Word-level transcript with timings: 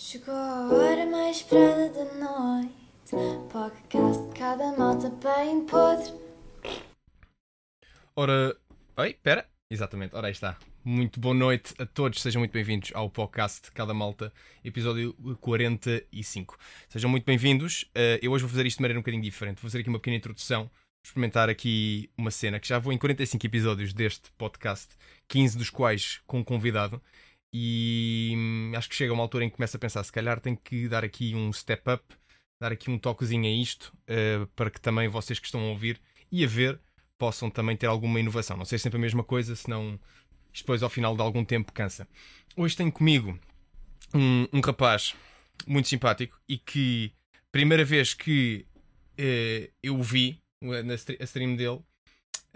Chegou 0.00 0.32
a 0.32 0.68
hora 0.72 1.06
mais 1.06 1.38
esperada 1.38 1.88
da 1.88 2.04
noite. 2.14 2.72
Podcast 3.50 4.28
de 4.28 4.38
cada 4.38 4.70
malta 4.78 5.10
bem 5.10 5.66
podre. 5.66 6.12
Ora. 8.14 8.56
Oi, 8.96 9.10
espera. 9.10 9.44
Exatamente, 9.68 10.14
ora 10.14 10.28
aí 10.28 10.32
está. 10.32 10.56
Muito 10.84 11.18
boa 11.18 11.34
noite 11.34 11.74
a 11.80 11.84
todos, 11.84 12.22
sejam 12.22 12.38
muito 12.38 12.52
bem-vindos 12.52 12.92
ao 12.94 13.10
podcast 13.10 13.62
de 13.62 13.72
Cada 13.72 13.92
Malta, 13.92 14.32
episódio 14.64 15.14
45. 15.40 16.56
Sejam 16.88 17.10
muito 17.10 17.24
bem-vindos. 17.24 17.82
Uh, 17.82 18.22
eu 18.22 18.30
hoje 18.30 18.44
vou 18.44 18.50
fazer 18.50 18.66
isto 18.66 18.78
de 18.78 18.82
maneira 18.82 19.00
um 19.00 19.02
bocadinho 19.02 19.24
diferente. 19.24 19.60
Vou 19.60 19.68
fazer 19.68 19.80
aqui 19.80 19.88
uma 19.88 19.98
pequena 19.98 20.16
introdução, 20.16 20.70
experimentar 21.04 21.48
aqui 21.48 22.08
uma 22.16 22.30
cena 22.30 22.60
que 22.60 22.68
já 22.68 22.78
vou 22.78 22.92
em 22.92 22.98
45 22.98 23.44
episódios 23.44 23.92
deste 23.92 24.30
podcast, 24.38 24.94
15 25.26 25.58
dos 25.58 25.70
quais 25.70 26.20
com 26.24 26.38
um 26.38 26.44
convidado. 26.44 27.02
E 27.52 28.34
hum, 28.36 28.72
acho 28.76 28.88
que 28.88 28.94
chega 28.94 29.12
uma 29.12 29.22
altura 29.22 29.44
em 29.44 29.50
que 29.50 29.56
começo 29.56 29.76
a 29.76 29.80
pensar, 29.80 30.04
se 30.04 30.12
calhar 30.12 30.40
tenho 30.40 30.56
que 30.56 30.88
dar 30.88 31.04
aqui 31.04 31.34
um 31.34 31.52
step 31.52 31.82
up, 31.90 32.04
dar 32.60 32.72
aqui 32.72 32.90
um 32.90 32.98
toquezinho 32.98 33.46
a 33.46 33.50
isto, 33.50 33.92
uh, 34.10 34.46
para 34.48 34.70
que 34.70 34.80
também 34.80 35.08
vocês 35.08 35.38
que 35.38 35.46
estão 35.46 35.60
a 35.60 35.70
ouvir 35.70 36.00
e 36.30 36.44
a 36.44 36.48
ver 36.48 36.78
possam 37.16 37.50
também 37.50 37.76
ter 37.76 37.86
alguma 37.86 38.20
inovação. 38.20 38.56
Não 38.56 38.64
seja 38.64 38.82
sempre 38.82 38.98
a 38.98 39.00
mesma 39.00 39.24
coisa, 39.24 39.56
senão 39.56 39.98
depois 40.52 40.82
ao 40.82 40.90
final 40.90 41.16
de 41.16 41.22
algum 41.22 41.44
tempo 41.44 41.72
cansa. 41.72 42.08
Hoje 42.56 42.76
tenho 42.76 42.92
comigo 42.92 43.38
um, 44.14 44.46
um 44.52 44.60
rapaz 44.60 45.14
muito 45.66 45.88
simpático 45.88 46.40
e 46.48 46.58
que, 46.58 47.12
primeira 47.50 47.84
vez 47.84 48.14
que 48.14 48.66
uh, 49.18 49.72
eu 49.82 49.96
o 49.96 50.02
vi, 50.02 50.40
na 50.62 50.94
a 50.94 51.24
stream 51.24 51.56
dele, 51.56 51.80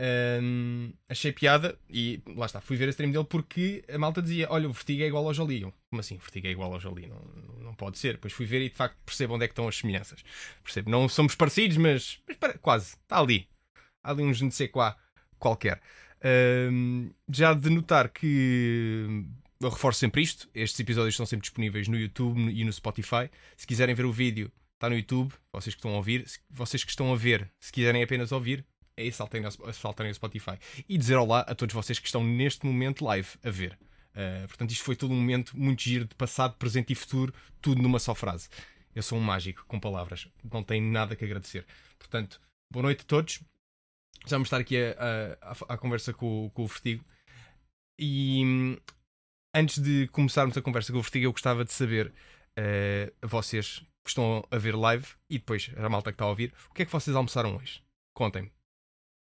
um, 0.02 0.92
achei 1.08 1.30
piada 1.30 1.78
e 1.88 2.20
lá 2.34 2.46
está, 2.46 2.60
fui 2.60 2.76
ver 2.76 2.86
a 2.86 2.90
stream 2.90 3.12
dele 3.12 3.24
porque 3.24 3.84
a 3.88 3.96
malta 3.98 4.20
dizia: 4.20 4.48
Olha, 4.50 4.68
o 4.68 4.72
Vertigo 4.72 5.02
é 5.02 5.06
igual 5.06 5.26
ao 5.26 5.32
Jolie. 5.32 5.62
Eu, 5.62 5.72
Como 5.90 6.00
assim? 6.00 6.16
Vertigo 6.16 6.48
é 6.48 6.50
igual 6.50 6.72
ao 6.72 6.80
Jolie? 6.80 7.06
Não, 7.06 7.22
não 7.60 7.74
pode 7.74 7.98
ser. 7.98 8.14
Depois 8.14 8.32
fui 8.32 8.44
ver 8.44 8.62
e 8.62 8.68
de 8.68 8.74
facto 8.74 8.96
percebo 9.06 9.34
onde 9.34 9.44
é 9.44 9.48
que 9.48 9.52
estão 9.52 9.68
as 9.68 9.76
semelhanças. 9.76 10.24
Percebo, 10.64 10.90
não 10.90 11.08
somos 11.08 11.36
parecidos, 11.36 11.76
mas, 11.76 12.18
mas 12.26 12.36
para, 12.36 12.58
quase, 12.58 12.96
está 12.96 13.20
ali. 13.20 13.46
Há 14.02 14.10
ali 14.10 14.24
um 14.24 14.34
je 14.34 14.68
quoi 14.68 14.92
qualquer. 15.38 15.80
Um, 16.24 17.12
já 17.28 17.54
de 17.54 17.70
notar 17.70 18.08
que 18.08 19.24
eu 19.60 19.68
reforço 19.70 20.00
sempre 20.00 20.22
isto: 20.22 20.48
estes 20.52 20.80
episódios 20.80 21.14
estão 21.14 21.26
sempre 21.26 21.42
disponíveis 21.42 21.86
no 21.86 21.96
YouTube 21.96 22.52
e 22.52 22.64
no 22.64 22.72
Spotify. 22.72 23.30
Se 23.56 23.68
quiserem 23.68 23.94
ver 23.94 24.04
o 24.06 24.12
vídeo, 24.12 24.50
está 24.74 24.90
no 24.90 24.96
YouTube. 24.96 25.32
Vocês 25.52 25.76
que 25.76 25.78
estão 25.78 25.92
a 25.92 25.96
ouvir, 25.96 26.26
vocês 26.50 26.82
que 26.82 26.90
estão 26.90 27.12
a 27.12 27.16
ver, 27.16 27.48
se 27.60 27.70
quiserem 27.70 28.02
apenas 28.02 28.32
ouvir, 28.32 28.64
é 28.96 29.10
saltarem 29.10 29.46
ao, 29.46 29.72
saltarem 29.72 30.12
Spotify. 30.12 30.58
E 30.88 30.98
dizer 30.98 31.16
olá 31.16 31.40
a 31.40 31.54
todos 31.54 31.74
vocês 31.74 31.98
que 31.98 32.06
estão 32.06 32.22
neste 32.24 32.66
momento 32.66 33.04
live 33.04 33.28
a 33.42 33.50
ver. 33.50 33.78
Uh, 34.12 34.46
portanto, 34.46 34.70
isto 34.70 34.84
foi 34.84 34.94
todo 34.94 35.12
um 35.12 35.16
momento 35.16 35.56
muito 35.58 35.82
giro 35.82 36.04
de 36.04 36.14
passado, 36.14 36.56
presente 36.56 36.92
e 36.92 36.96
futuro, 36.96 37.32
tudo 37.60 37.82
numa 37.82 37.98
só 37.98 38.14
frase. 38.14 38.48
Eu 38.94 39.02
sou 39.02 39.18
um 39.18 39.22
mágico 39.22 39.64
com 39.66 39.80
palavras, 39.80 40.28
não 40.52 40.62
tenho 40.62 40.84
nada 40.90 41.16
que 41.16 41.24
agradecer. 41.24 41.66
Portanto, 41.98 42.40
boa 42.70 42.82
noite 42.82 43.02
a 43.02 43.04
todos. 43.04 43.40
Já 44.26 44.36
vamos 44.36 44.46
estar 44.46 44.60
aqui 44.60 44.76
a 45.68 45.76
conversa 45.78 46.12
com, 46.12 46.50
com 46.52 46.64
o 46.64 46.66
Vertigo. 46.66 47.04
E 47.98 48.78
antes 49.54 49.78
de 49.78 50.08
começarmos 50.08 50.56
a 50.56 50.62
conversa 50.62 50.92
com 50.92 50.98
o 50.98 51.02
Vertigo, 51.02 51.24
eu 51.24 51.32
gostava 51.32 51.64
de 51.64 51.72
saber, 51.72 52.12
uh, 52.58 53.26
vocês 53.26 53.78
que 54.04 54.10
estão 54.10 54.46
a 54.50 54.58
ver 54.58 54.76
live 54.76 55.06
e 55.30 55.38
depois 55.38 55.70
a 55.76 55.88
malta 55.88 56.10
que 56.12 56.16
está 56.16 56.24
a 56.24 56.28
ouvir, 56.28 56.52
o 56.70 56.74
que 56.74 56.82
é 56.82 56.84
que 56.84 56.92
vocês 56.92 57.16
almoçaram 57.16 57.56
hoje? 57.56 57.82
Contem-me 58.14 58.52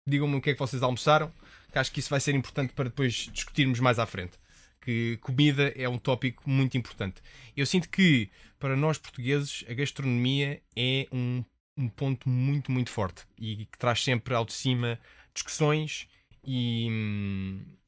digam-me 0.07 0.35
o 0.37 0.41
que 0.41 0.51
é 0.51 0.53
que 0.53 0.59
vocês 0.59 0.81
almoçaram, 0.81 1.31
que 1.71 1.77
acho 1.77 1.91
que 1.91 1.99
isso 1.99 2.09
vai 2.09 2.19
ser 2.19 2.33
importante 2.33 2.73
para 2.73 2.85
depois 2.85 3.29
discutirmos 3.31 3.79
mais 3.79 3.99
à 3.99 4.05
frente. 4.05 4.37
Que 4.81 5.17
comida 5.17 5.73
é 5.75 5.89
um 5.89 5.97
tópico 5.97 6.49
muito 6.49 6.77
importante. 6.77 7.21
Eu 7.55 7.65
sinto 7.65 7.89
que, 7.89 8.29
para 8.57 8.75
nós 8.75 8.97
portugueses, 8.97 9.65
a 9.69 9.73
gastronomia 9.73 10.61
é 10.75 11.07
um, 11.11 11.43
um 11.75 11.89
ponto 11.89 12.29
muito, 12.29 12.71
muito 12.71 12.89
forte 12.89 13.25
e 13.37 13.65
que 13.65 13.77
traz 13.77 14.03
sempre 14.03 14.33
ao 14.33 14.45
de 14.45 14.53
cima 14.53 14.97
discussões 15.33 16.07
e, 16.43 16.87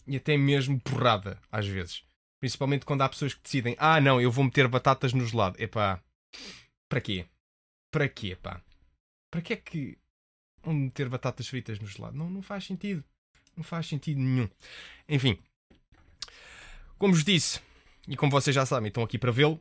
e 0.05 0.17
até 0.17 0.35
mesmo 0.35 0.79
porrada, 0.81 1.39
às 1.49 1.65
vezes. 1.65 2.03
Principalmente 2.39 2.85
quando 2.85 3.01
há 3.01 3.09
pessoas 3.09 3.33
que 3.33 3.43
decidem: 3.43 3.75
ah, 3.79 3.99
não, 4.01 4.19
eu 4.19 4.31
vou 4.31 4.43
meter 4.43 4.67
batatas 4.67 5.13
no 5.13 5.25
gelado. 5.25 5.61
Epá, 5.61 6.01
para 6.89 7.01
quê? 7.01 7.25
Para 7.91 8.09
quê, 8.09 8.35
pá? 8.35 8.61
Para 9.31 9.41
que 9.41 9.53
é 9.53 9.55
que 9.55 9.97
meter 10.65 11.09
batatas 11.09 11.47
fritas 11.47 11.79
no 11.79 11.87
gelado. 11.87 12.17
Não, 12.17 12.29
não 12.29 12.41
faz 12.41 12.65
sentido. 12.65 13.03
Não 13.55 13.63
faz 13.63 13.87
sentido 13.87 14.19
nenhum. 14.19 14.49
Enfim. 15.07 15.37
Como 16.97 17.13
vos 17.13 17.23
disse, 17.23 17.59
e 18.07 18.15
como 18.15 18.31
vocês 18.31 18.53
já 18.53 18.65
sabem, 18.65 18.89
estão 18.89 19.03
aqui 19.03 19.17
para 19.17 19.31
vê-lo, 19.31 19.59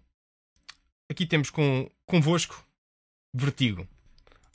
aqui 1.09 1.25
temos 1.27 1.51
com, 1.51 1.91
convosco 2.05 2.67
Vertigo. 3.35 3.87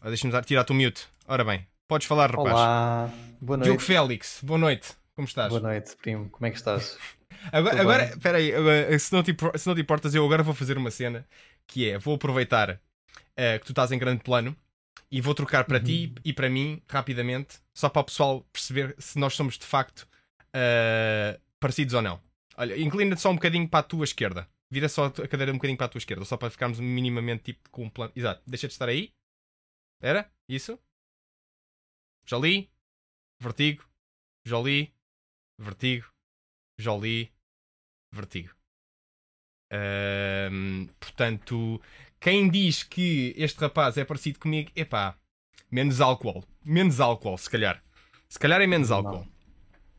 Deixa-me 0.03 0.41
tirar-te 0.41 0.71
o 0.71 0.75
mute. 0.75 1.07
Ora 1.27 1.43
bem, 1.45 1.65
podes 1.87 2.07
falar, 2.07 2.31
rapaz. 2.31 2.53
Olá, 2.53 3.09
boa 3.39 3.57
noite. 3.57 3.67
Diogo 3.67 3.81
Félix, 3.81 4.39
boa 4.41 4.57
noite. 4.57 4.93
Como 5.15 5.27
estás? 5.27 5.49
Boa 5.49 5.61
noite, 5.61 5.95
primo. 5.95 6.29
Como 6.29 6.45
é 6.45 6.49
que 6.49 6.57
estás? 6.57 6.97
agora, 7.51 7.79
agora 7.79 8.03
espera 8.05 8.37
aí, 8.39 8.99
se, 8.99 9.13
não 9.13 9.21
te, 9.21 9.35
se 9.55 9.67
não 9.67 9.75
te 9.75 9.81
importas, 9.81 10.15
eu 10.15 10.25
agora 10.25 10.41
vou 10.43 10.55
fazer 10.55 10.77
uma 10.77 10.89
cena 10.89 11.25
que 11.67 11.89
é: 11.89 11.99
vou 11.99 12.15
aproveitar 12.15 12.71
uh, 12.71 13.59
que 13.59 13.65
tu 13.65 13.71
estás 13.71 13.91
em 13.91 13.99
grande 13.99 14.23
plano 14.23 14.55
e 15.13 15.21
vou 15.21 15.35
trocar 15.35 15.63
para 15.65 15.77
uhum. 15.77 15.83
ti 15.83 16.15
e 16.25 16.33
para 16.33 16.49
mim 16.49 16.81
rapidamente, 16.89 17.59
só 17.71 17.87
para 17.87 18.01
o 18.01 18.05
pessoal 18.05 18.41
perceber 18.51 18.95
se 18.97 19.19
nós 19.19 19.35
somos 19.35 19.59
de 19.59 19.65
facto 19.65 20.07
uh, 20.49 21.39
parecidos 21.59 21.93
ou 21.93 22.01
não. 22.01 22.19
Olha, 22.57 22.75
inclina-te 22.81 23.21
só 23.21 23.29
um 23.29 23.35
bocadinho 23.35 23.69
para 23.69 23.81
a 23.81 23.83
tua 23.83 24.05
esquerda. 24.05 24.49
Vira 24.71 24.89
só 24.89 25.05
a 25.05 25.27
cadeira 25.27 25.51
um 25.51 25.57
bocadinho 25.57 25.77
para 25.77 25.85
a 25.85 25.89
tua 25.89 25.99
esquerda, 25.99 26.25
só 26.25 26.35
para 26.35 26.49
ficarmos 26.49 26.79
minimamente 26.79 27.43
tipo 27.43 27.69
com 27.69 27.83
um 27.83 27.89
plano. 27.91 28.11
Exato, 28.15 28.41
deixa 28.47 28.65
de 28.65 28.73
estar 28.73 28.89
aí. 28.89 29.13
Era? 30.01 30.31
Isso? 30.49 30.79
Jolie, 32.25 32.71
vertigo, 33.39 33.87
Jolie, 34.43 34.91
vertigo, 35.59 36.11
Jolie, 36.79 37.31
vertigo. 38.11 38.49
Portanto, 40.99 41.79
quem 42.23 42.49
diz 42.49 42.83
que 42.83 43.35
este 43.37 43.59
rapaz 43.59 43.97
é 43.97 44.05
parecido 44.05 44.39
comigo, 44.39 44.71
epá, 44.77 45.17
menos 45.69 45.99
álcool. 45.99 46.41
Menos 46.63 47.01
álcool, 47.01 47.37
se 47.37 47.49
calhar. 47.49 47.83
Se 48.29 48.39
calhar 48.39 48.61
é 48.61 48.65
menos 48.65 48.91
álcool. 48.91 49.25
Não. 49.25 49.27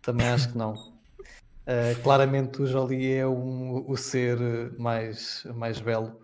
Também 0.00 0.28
acho 0.28 0.50
que 0.50 0.56
não. 0.56 0.72
Uh, 0.72 1.94
claramente 2.02 2.62
o 2.62 2.66
Jolie 2.66 3.12
é 3.12 3.26
um, 3.26 3.84
o 3.86 3.94
ser 3.94 4.38
mais, 4.78 5.46
mais 5.54 5.78
belo 5.78 6.18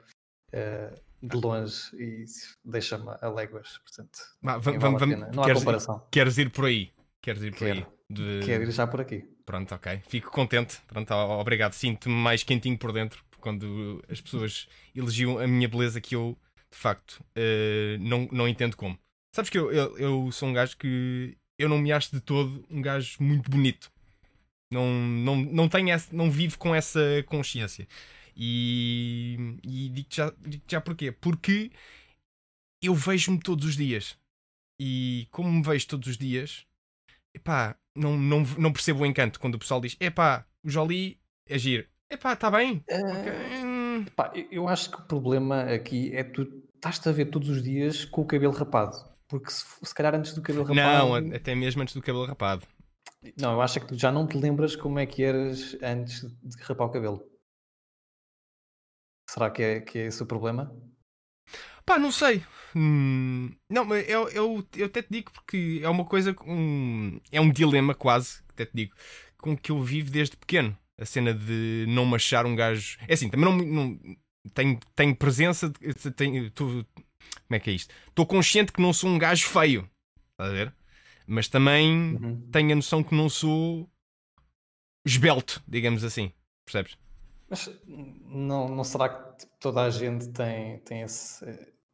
uh, 0.54 1.00
de 1.22 1.36
longe 1.36 1.94
e 1.94 2.24
deixa-me 2.64 3.10
a 3.20 3.28
léguas. 3.28 3.78
Portanto, 3.84 4.18
vamos, 4.40 4.64
vamos, 4.64 5.00
vale 5.00 5.16
não 5.16 5.44
queres, 5.44 5.50
há 5.50 5.54
comparação. 5.60 6.06
Queres 6.10 6.38
ir 6.38 6.48
por 6.48 6.64
aí? 6.64 6.90
Queres 7.20 7.42
ir 7.42 7.50
por 7.50 7.58
Quero. 7.58 7.78
aí? 7.80 7.86
De... 8.08 8.40
Quero 8.46 8.62
ir 8.64 8.70
já 8.70 8.86
por 8.86 9.02
aqui. 9.02 9.28
Pronto, 9.44 9.74
ok. 9.74 10.00
Fico 10.08 10.30
contente. 10.30 10.80
Pronto, 10.88 11.12
obrigado. 11.12 11.74
Sinto-me 11.74 12.14
mais 12.14 12.42
quentinho 12.42 12.78
por 12.78 12.90
dentro 12.90 13.22
quando 13.40 14.02
as 14.08 14.20
pessoas 14.20 14.68
elogiam 14.94 15.38
a 15.38 15.46
minha 15.46 15.68
beleza 15.68 16.00
que 16.00 16.14
eu, 16.14 16.38
de 16.70 16.78
facto, 16.78 17.24
uh, 17.36 17.98
não, 18.00 18.28
não 18.30 18.48
entendo 18.48 18.76
como. 18.76 18.98
Sabes 19.34 19.50
que 19.50 19.58
eu, 19.58 19.72
eu, 19.72 19.98
eu, 19.98 20.32
sou 20.32 20.48
um 20.48 20.52
gajo 20.52 20.76
que 20.76 21.36
eu 21.58 21.68
não 21.68 21.78
me 21.78 21.92
acho 21.92 22.10
de 22.10 22.20
todo 22.20 22.64
um 22.70 22.82
gajo 22.82 23.16
muito 23.22 23.50
bonito. 23.50 23.90
Não, 24.72 24.88
não, 24.92 25.36
não 25.36 25.68
tenho 25.68 25.90
essa, 25.90 26.14
não 26.14 26.30
vivo 26.30 26.58
com 26.58 26.74
essa 26.74 27.00
consciência. 27.26 27.88
E, 28.36 29.58
e 29.62 29.88
digo-te 29.90 30.16
já, 30.16 30.32
digo 30.38 30.64
já 30.66 30.80
porquê. 30.80 31.12
Porque 31.12 31.70
eu 32.82 32.94
vejo-me 32.94 33.38
todos 33.40 33.66
os 33.66 33.76
dias. 33.76 34.16
E 34.80 35.28
como 35.30 35.50
me 35.50 35.62
vejo 35.62 35.86
todos 35.86 36.08
os 36.08 36.16
dias, 36.16 36.66
epá, 37.34 37.76
não, 37.94 38.16
não, 38.16 38.42
não 38.58 38.72
percebo 38.72 39.02
o 39.02 39.06
encanto 39.06 39.38
quando 39.38 39.56
o 39.56 39.58
pessoal 39.58 39.80
diz: 39.80 39.96
epá, 40.00 40.46
o 40.64 40.70
Jolie 40.70 41.18
é 41.46 41.58
giro. 41.58 41.86
Epá, 42.10 42.32
está 42.32 42.50
bem. 42.50 42.84
Uh, 42.90 44.00
okay. 44.00 44.02
epá, 44.08 44.32
eu 44.50 44.66
acho 44.66 44.90
que 44.90 45.00
o 45.00 45.04
problema 45.04 45.62
aqui 45.62 46.14
é 46.14 46.24
tu 46.24 46.42
estás-te 46.74 47.08
a 47.08 47.12
ver 47.12 47.26
todos 47.26 47.48
os 47.48 47.62
dias 47.62 48.04
com 48.04 48.22
o 48.22 48.26
cabelo 48.26 48.52
rapado. 48.52 48.96
Porque 49.28 49.48
se, 49.48 49.64
se 49.80 49.94
calhar 49.94 50.14
antes 50.14 50.34
do 50.34 50.42
cabelo 50.42 50.64
rapado. 50.64 51.20
Não, 51.20 51.36
até 51.36 51.54
mesmo 51.54 51.80
antes 51.82 51.94
do 51.94 52.02
cabelo 52.02 52.26
rapado. 52.26 52.66
Não, 53.38 53.52
eu 53.52 53.62
acho 53.62 53.78
que 53.78 53.86
tu 53.86 53.96
já 53.96 54.10
não 54.10 54.26
te 54.26 54.36
lembras 54.36 54.74
como 54.74 54.98
é 54.98 55.06
que 55.06 55.22
eras 55.22 55.76
antes 55.80 56.22
de 56.42 56.62
rapar 56.62 56.88
o 56.88 56.90
cabelo. 56.90 57.24
Será 59.30 59.48
que 59.48 59.62
é, 59.62 59.80
que 59.80 59.98
é 59.98 60.06
esse 60.06 60.20
o 60.20 60.26
problema? 60.26 60.74
Pá, 61.86 61.96
não 61.96 62.10
sei. 62.10 62.42
Hum, 62.74 63.54
não, 63.68 63.84
mas 63.84 64.08
eu, 64.08 64.28
eu, 64.30 64.66
eu 64.76 64.86
até 64.86 65.02
te 65.02 65.10
digo 65.10 65.30
porque 65.30 65.80
é 65.80 65.88
uma 65.88 66.04
coisa. 66.04 66.34
Um, 66.44 67.20
é 67.30 67.40
um 67.40 67.52
dilema 67.52 67.94
quase, 67.94 68.42
até 68.48 68.66
te 68.66 68.72
digo, 68.74 68.96
com 69.38 69.56
que 69.56 69.70
eu 69.70 69.80
vivo 69.80 70.10
desde 70.10 70.36
pequeno 70.36 70.76
a 71.00 71.06
cena 71.06 71.32
de 71.32 71.86
não 71.88 72.04
machar 72.04 72.44
um 72.44 72.54
gajo. 72.54 72.98
É 73.08 73.14
assim, 73.14 73.28
também 73.30 73.46
não. 73.46 73.56
não 73.66 74.00
tenho, 74.54 74.78
tenho 74.94 75.16
presença. 75.16 75.70
De, 75.70 76.10
tenho, 76.12 76.50
tô, 76.50 76.66
como 76.66 76.86
é 77.50 77.58
que 77.58 77.70
é 77.70 77.72
isto? 77.72 77.92
Estou 78.08 78.26
consciente 78.26 78.72
que 78.72 78.82
não 78.82 78.92
sou 78.92 79.08
um 79.08 79.18
gajo 79.18 79.48
feio. 79.48 79.90
Estás 80.32 80.50
a 80.50 80.52
ver? 80.52 80.74
Mas 81.26 81.48
também 81.48 82.16
uhum. 82.16 82.48
tenho 82.50 82.72
a 82.72 82.76
noção 82.76 83.02
que 83.02 83.14
não 83.14 83.28
sou 83.28 83.88
esbelto, 85.06 85.62
digamos 85.66 86.04
assim. 86.04 86.32
Percebes? 86.64 86.98
Mas 87.48 87.68
não, 87.84 88.68
não 88.68 88.84
será 88.84 89.08
que 89.08 89.38
tipo, 89.38 89.52
toda 89.58 89.82
a 89.82 89.90
gente 89.90 90.28
tem, 90.28 90.78
tem 90.80 91.02
esse, 91.02 91.44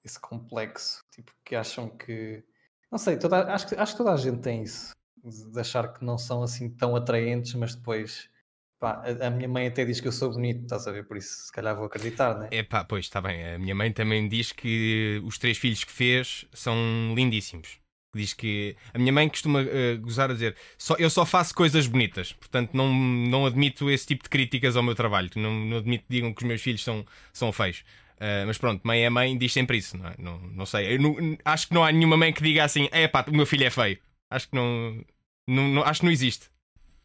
esse 0.04 0.20
complexo? 0.20 1.00
Tipo, 1.10 1.32
que 1.44 1.54
acham 1.54 1.88
que. 1.88 2.44
Não 2.90 2.98
sei, 2.98 3.18
toda, 3.18 3.52
acho, 3.52 3.68
que, 3.68 3.74
acho 3.74 3.92
que 3.92 3.98
toda 3.98 4.12
a 4.12 4.16
gente 4.16 4.40
tem 4.40 4.62
isso. 4.62 4.94
De 5.24 5.58
achar 5.58 5.92
que 5.92 6.04
não 6.04 6.18
são 6.18 6.42
assim 6.42 6.68
tão 6.68 6.94
atraentes, 6.94 7.54
mas 7.54 7.74
depois. 7.74 8.28
Pá, 8.78 9.02
a, 9.22 9.30
minha 9.30 9.48
mãe 9.48 9.66
até 9.66 9.84
diz 9.84 10.00
que 10.00 10.08
eu 10.08 10.12
sou 10.12 10.30
bonito, 10.32 10.62
estás 10.62 10.86
a 10.86 10.92
ver? 10.92 11.06
Por 11.06 11.16
isso, 11.16 11.46
se 11.46 11.52
calhar 11.52 11.74
vou 11.74 11.86
acreditar, 11.86 12.38
né? 12.38 12.48
É 12.50 12.62
pá, 12.62 12.84
pois, 12.84 13.06
está 13.06 13.20
bem. 13.20 13.54
A 13.54 13.58
minha 13.58 13.74
mãe 13.74 13.90
também 13.90 14.28
diz 14.28 14.52
que 14.52 15.20
os 15.24 15.38
três 15.38 15.56
filhos 15.56 15.82
que 15.82 15.92
fez 15.92 16.46
são 16.52 16.76
lindíssimos. 17.14 17.78
Diz 18.14 18.32
que 18.32 18.76
a 18.94 18.98
minha 18.98 19.12
mãe 19.12 19.28
costuma 19.28 19.60
uh, 19.62 20.00
gozar 20.00 20.30
a 20.30 20.34
dizer 20.34 20.56
só, 20.78 20.94
eu 20.98 21.10
só 21.10 21.26
faço 21.26 21.54
coisas 21.54 21.86
bonitas, 21.86 22.32
portanto 22.32 22.70
não, 22.72 22.92
não 22.92 23.44
admito 23.44 23.90
esse 23.90 24.06
tipo 24.06 24.22
de 24.22 24.30
críticas 24.30 24.74
ao 24.76 24.82
meu 24.82 24.94
trabalho. 24.94 25.30
Não, 25.36 25.52
não 25.52 25.76
admito 25.78 26.04
que 26.06 26.14
digam 26.14 26.32
que 26.32 26.42
os 26.42 26.48
meus 26.48 26.62
filhos 26.62 26.82
são, 26.82 27.04
são 27.32 27.52
feios. 27.52 27.84
Uh, 28.16 28.46
mas 28.46 28.56
pronto, 28.56 28.80
mãe 28.86 29.04
é 29.04 29.10
mãe, 29.10 29.36
diz 29.36 29.52
sempre 29.52 29.76
isso, 29.76 29.98
não, 29.98 30.08
é? 30.08 30.14
não, 30.18 30.38
não 30.38 30.66
sei. 30.66 30.98
Não, 30.98 31.14
acho 31.44 31.68
que 31.68 31.74
não 31.74 31.84
há 31.84 31.92
nenhuma 31.92 32.16
mãe 32.16 32.32
que 32.32 32.42
diga 32.42 32.64
assim: 32.64 32.88
é 32.90 33.06
pá, 33.06 33.24
o 33.28 33.36
meu 33.36 33.44
filho 33.44 33.64
é 33.64 33.70
feio. 33.70 33.98
Acho 34.30 34.48
que 34.48 34.56
não, 34.56 35.04
não, 35.46 35.68
não, 35.68 35.82
acho 35.82 36.00
que 36.00 36.06
não 36.06 36.12
existe. 36.12 36.48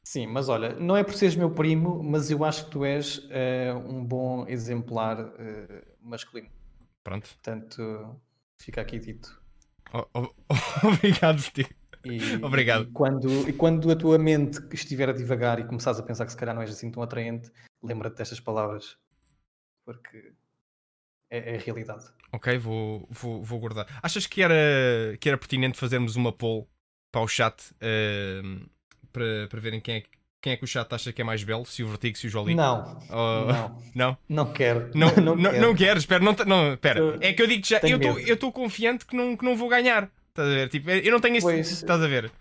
Sim, 0.04 0.28
mas 0.28 0.50
olha, 0.50 0.74
não 0.76 0.98
é 0.98 1.04
por 1.04 1.14
seres 1.14 1.36
meu 1.36 1.52
primo, 1.52 2.02
mas 2.04 2.32
eu 2.32 2.44
acho 2.44 2.66
que 2.66 2.72
tu 2.72 2.84
és 2.84 3.18
uh, 3.18 3.78
um 3.88 4.04
bom 4.04 4.48
exemplar 4.48 5.20
uh, 5.20 5.86
masculino. 6.02 6.50
Pronto. 7.04 7.30
Portanto, 7.30 8.20
fica 8.60 8.82
aqui 8.82 9.00
dito. 9.00 9.40
Oh, 9.94 10.06
oh, 10.14 10.28
obrigado, 10.88 11.42
E, 12.04 12.44
Obrigado. 12.44 12.90
E 12.90 12.92
quando, 12.92 13.50
e 13.50 13.54
quando 13.54 13.92
a 13.92 13.96
tua 13.96 14.18
mente 14.18 14.60
estiver 14.74 15.10
a 15.10 15.14
divagar 15.14 15.60
e 15.60 15.66
começares 15.66 16.00
a 16.00 16.04
pensar 16.04 16.26
que 16.26 16.32
se 16.32 16.38
calhar 16.38 16.56
não 16.56 16.62
és 16.62 16.72
assim 16.72 16.90
tão 16.90 17.04
atraente, 17.04 17.52
lembra-te 17.84 18.18
destas 18.18 18.40
palavras. 18.40 18.98
Porque 19.86 20.34
é, 21.30 21.54
é, 21.54 21.56
a 21.58 21.60
realidade. 21.60 22.06
Ok, 22.32 22.58
vou, 22.58 23.08
vou, 23.10 23.44
vou 23.44 23.60
guardar. 23.60 23.88
Achas 24.02 24.26
que 24.26 24.42
era, 24.42 25.18
que 25.20 25.30
era 25.30 25.38
pertinente 25.38 25.78
fazermos 25.78 26.16
uma 26.16 26.32
poll 26.32 26.68
para 27.12 27.22
o 27.22 27.28
chat 27.28 27.72
uh, 27.74 28.70
para, 29.12 29.48
para 29.50 29.60
verem 29.60 29.80
quem 29.80 29.96
é, 29.98 30.04
quem 30.42 30.54
é 30.54 30.58
que 30.58 30.64
o 30.64 30.68
chat 30.68 30.92
acha 30.94 31.14
que 31.14 31.22
é 31.22 31.24
mais 31.24 31.44
belo? 31.44 31.66
Se 31.66 31.84
o 31.84 31.88
Vertigo, 31.88 32.18
se 32.18 32.28
o 32.28 32.30
Jolie? 32.30 32.56
Não. 32.56 33.00
Oh, 33.10 33.46
não. 33.96 34.18
Não? 34.18 34.18
Não 34.28 34.54
quero. 34.54 34.92
Não, 34.94 35.16
não, 35.16 35.36
não, 35.36 35.52
quero. 35.52 35.62
não 35.62 35.76
quero. 35.76 36.00
Espera, 36.00 36.24
não, 36.24 36.36
não, 36.46 36.74
espera. 36.74 37.18
É 37.22 37.34
que 37.34 37.42
eu 37.42 37.48
digo 37.48 37.66
já, 37.66 37.80
eu 37.84 38.34
estou 38.34 38.52
confiante 38.52 39.06
que 39.06 39.16
não, 39.16 39.38
que 39.38 39.46
não 39.46 39.56
vou 39.56 39.70
ganhar. 39.70 40.10
Estás 40.30 40.48
a 40.48 40.52
ver? 40.52 40.70
Tipo, 40.70 40.90
eu 40.90 41.12
não 41.12 41.20
tenho 41.20 41.36
esse. 41.36 41.46
Pois, 41.46 41.72
estás 41.72 42.02
a 42.02 42.08
ver? 42.08 42.32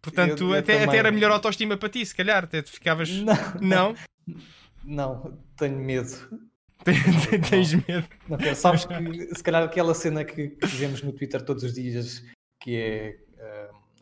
Portanto, 0.00 0.44
eu, 0.44 0.50
eu 0.50 0.58
até, 0.58 0.82
até 0.82 0.96
era 0.96 1.12
melhor 1.12 1.30
autoestima 1.30 1.76
para 1.76 1.88
ti, 1.88 2.04
se 2.04 2.14
calhar. 2.14 2.44
Até 2.44 2.62
tu 2.62 2.70
ficavas. 2.70 3.08
Não. 3.10 3.34
Não, 3.60 3.94
não 4.84 5.38
tenho 5.56 5.78
medo. 5.78 6.10
Tens 7.48 7.74
medo? 7.74 8.08
Não 8.28 8.36
quero. 8.36 8.56
Sabes 8.56 8.84
que 8.84 9.34
se 9.34 9.42
calhar 9.42 9.62
aquela 9.62 9.94
cena 9.94 10.24
que, 10.24 10.56
fizemos 10.66 11.02
no 11.02 11.12
Twitter 11.12 11.40
todos 11.42 11.62
os 11.62 11.74
dias, 11.74 12.24
que 12.60 12.76
é. 12.76 13.16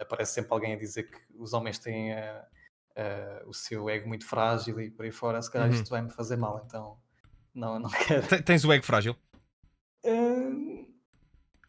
Uh, 0.01 0.03
aparece 0.03 0.35
sempre 0.35 0.53
alguém 0.53 0.73
a 0.73 0.77
dizer 0.77 1.05
que 1.05 1.19
os 1.37 1.53
homens 1.53 1.79
têm 1.79 2.13
uh, 2.13 2.43
uh, 2.97 3.49
o 3.49 3.55
seu 3.55 3.89
ego 3.89 4.09
muito 4.09 4.27
frágil 4.27 4.81
e 4.81 4.91
por 4.91 5.05
aí 5.05 5.13
fora, 5.13 5.41
se 5.43 5.51
calhar 5.51 5.69
uhum. 5.69 5.75
isto 5.75 5.91
vai-me 5.91 6.11
fazer 6.11 6.37
mal, 6.37 6.63
então 6.67 6.99
não, 7.55 7.79
não 7.79 7.91
quero. 8.07 8.43
Tens 8.43 8.65
o 8.65 8.73
ego 8.73 8.85
frágil? 8.85 9.17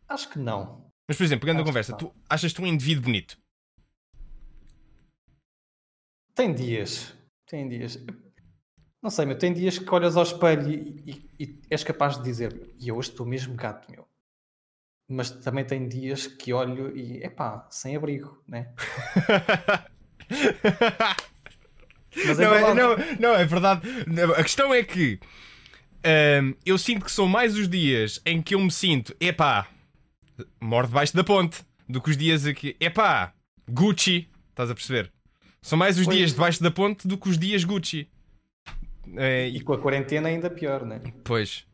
acho 0.07 0.30
que 0.30 0.39
não. 0.39 0.92
Mas, 1.07 1.18
por 1.18 1.24
exemplo, 1.24 1.45
pegando 1.45 1.62
a 1.62 1.66
conversa, 1.66 1.95
tu 1.95 2.13
achas-te 2.30 2.62
um 2.62 2.68
indivíduo 2.68 3.04
bonito? 3.04 3.38
Tem 6.33 6.54
dias. 6.54 7.13
Tem 7.45 7.68
dias. 7.68 7.98
Não 9.01 9.10
sei, 9.10 9.25
meu. 9.25 9.38
Tem 9.38 9.54
dias 9.54 9.78
que 9.78 9.94
olhas 9.94 10.16
ao 10.16 10.24
espelho 10.24 10.69
e, 10.69 11.30
e, 11.38 11.44
e 11.44 11.62
és 11.69 11.83
capaz 11.83 12.18
de 12.18 12.24
dizer 12.24 12.74
e 12.80 12.92
hoje 12.92 13.10
estou 13.10 13.25
mesmo 13.25 13.56
gato, 13.56 13.92
meu. 13.92 14.07
Mas 15.12 15.30
também 15.30 15.66
tem 15.66 15.90
dias 15.90 16.25
que 16.25 16.54
olho 16.54 16.96
e, 16.96 17.22
epá, 17.22 17.68
sem 17.69 17.98
abrigo, 17.98 18.42
né? 18.48 18.69
Mas 22.25 22.40
é 22.40 22.46
não, 22.46 22.56
é, 22.56 22.74
não, 22.74 22.96
não, 23.19 23.36
é 23.36 23.46
verdade. 23.46 23.81
A 24.38 24.44
questão 24.44 24.74
é 24.74 24.81
que 24.84 25.19
um, 26.42 26.54
eu 26.66 26.78
sinto 26.78 27.04
que 27.04 27.12
são 27.12 27.28
mais 27.28 27.58
os 27.58 27.68
dias 27.68 28.22
em 28.25 28.42
que 28.42 28.56
eu 28.56 28.60
me 28.62 28.72
sinto, 28.72 29.13
epá, 29.19 29.68
moro 30.62 30.88
debaixo 30.88 31.14
da 31.14 31.25
ponte, 31.25 31.62
do 31.90 32.02
que 32.02 32.10
os 32.10 32.18
dias 32.18 32.46
aqui, 32.46 32.78
epá, 32.80 33.34
Gucci, 33.69 34.30
estás 34.50 34.69
a 34.69 34.74
perceber? 34.74 35.12
São 35.62 35.78
mais 35.78 35.98
os 35.98 36.06
pois. 36.06 36.18
dias 36.18 36.31
debaixo 36.31 36.64
da 36.64 36.72
ponte 36.72 37.06
do 37.06 37.18
que 37.18 37.28
os 37.28 37.38
dias 37.38 37.66
Gucci. 37.66 38.07
É, 39.18 39.50
e... 39.50 39.57
e 39.57 39.62
com 39.62 39.74
a 39.74 39.78
quarentena 39.78 40.30
ainda 40.30 40.50
pior, 40.50 40.86
né? 40.86 41.02
Pois. 41.24 41.66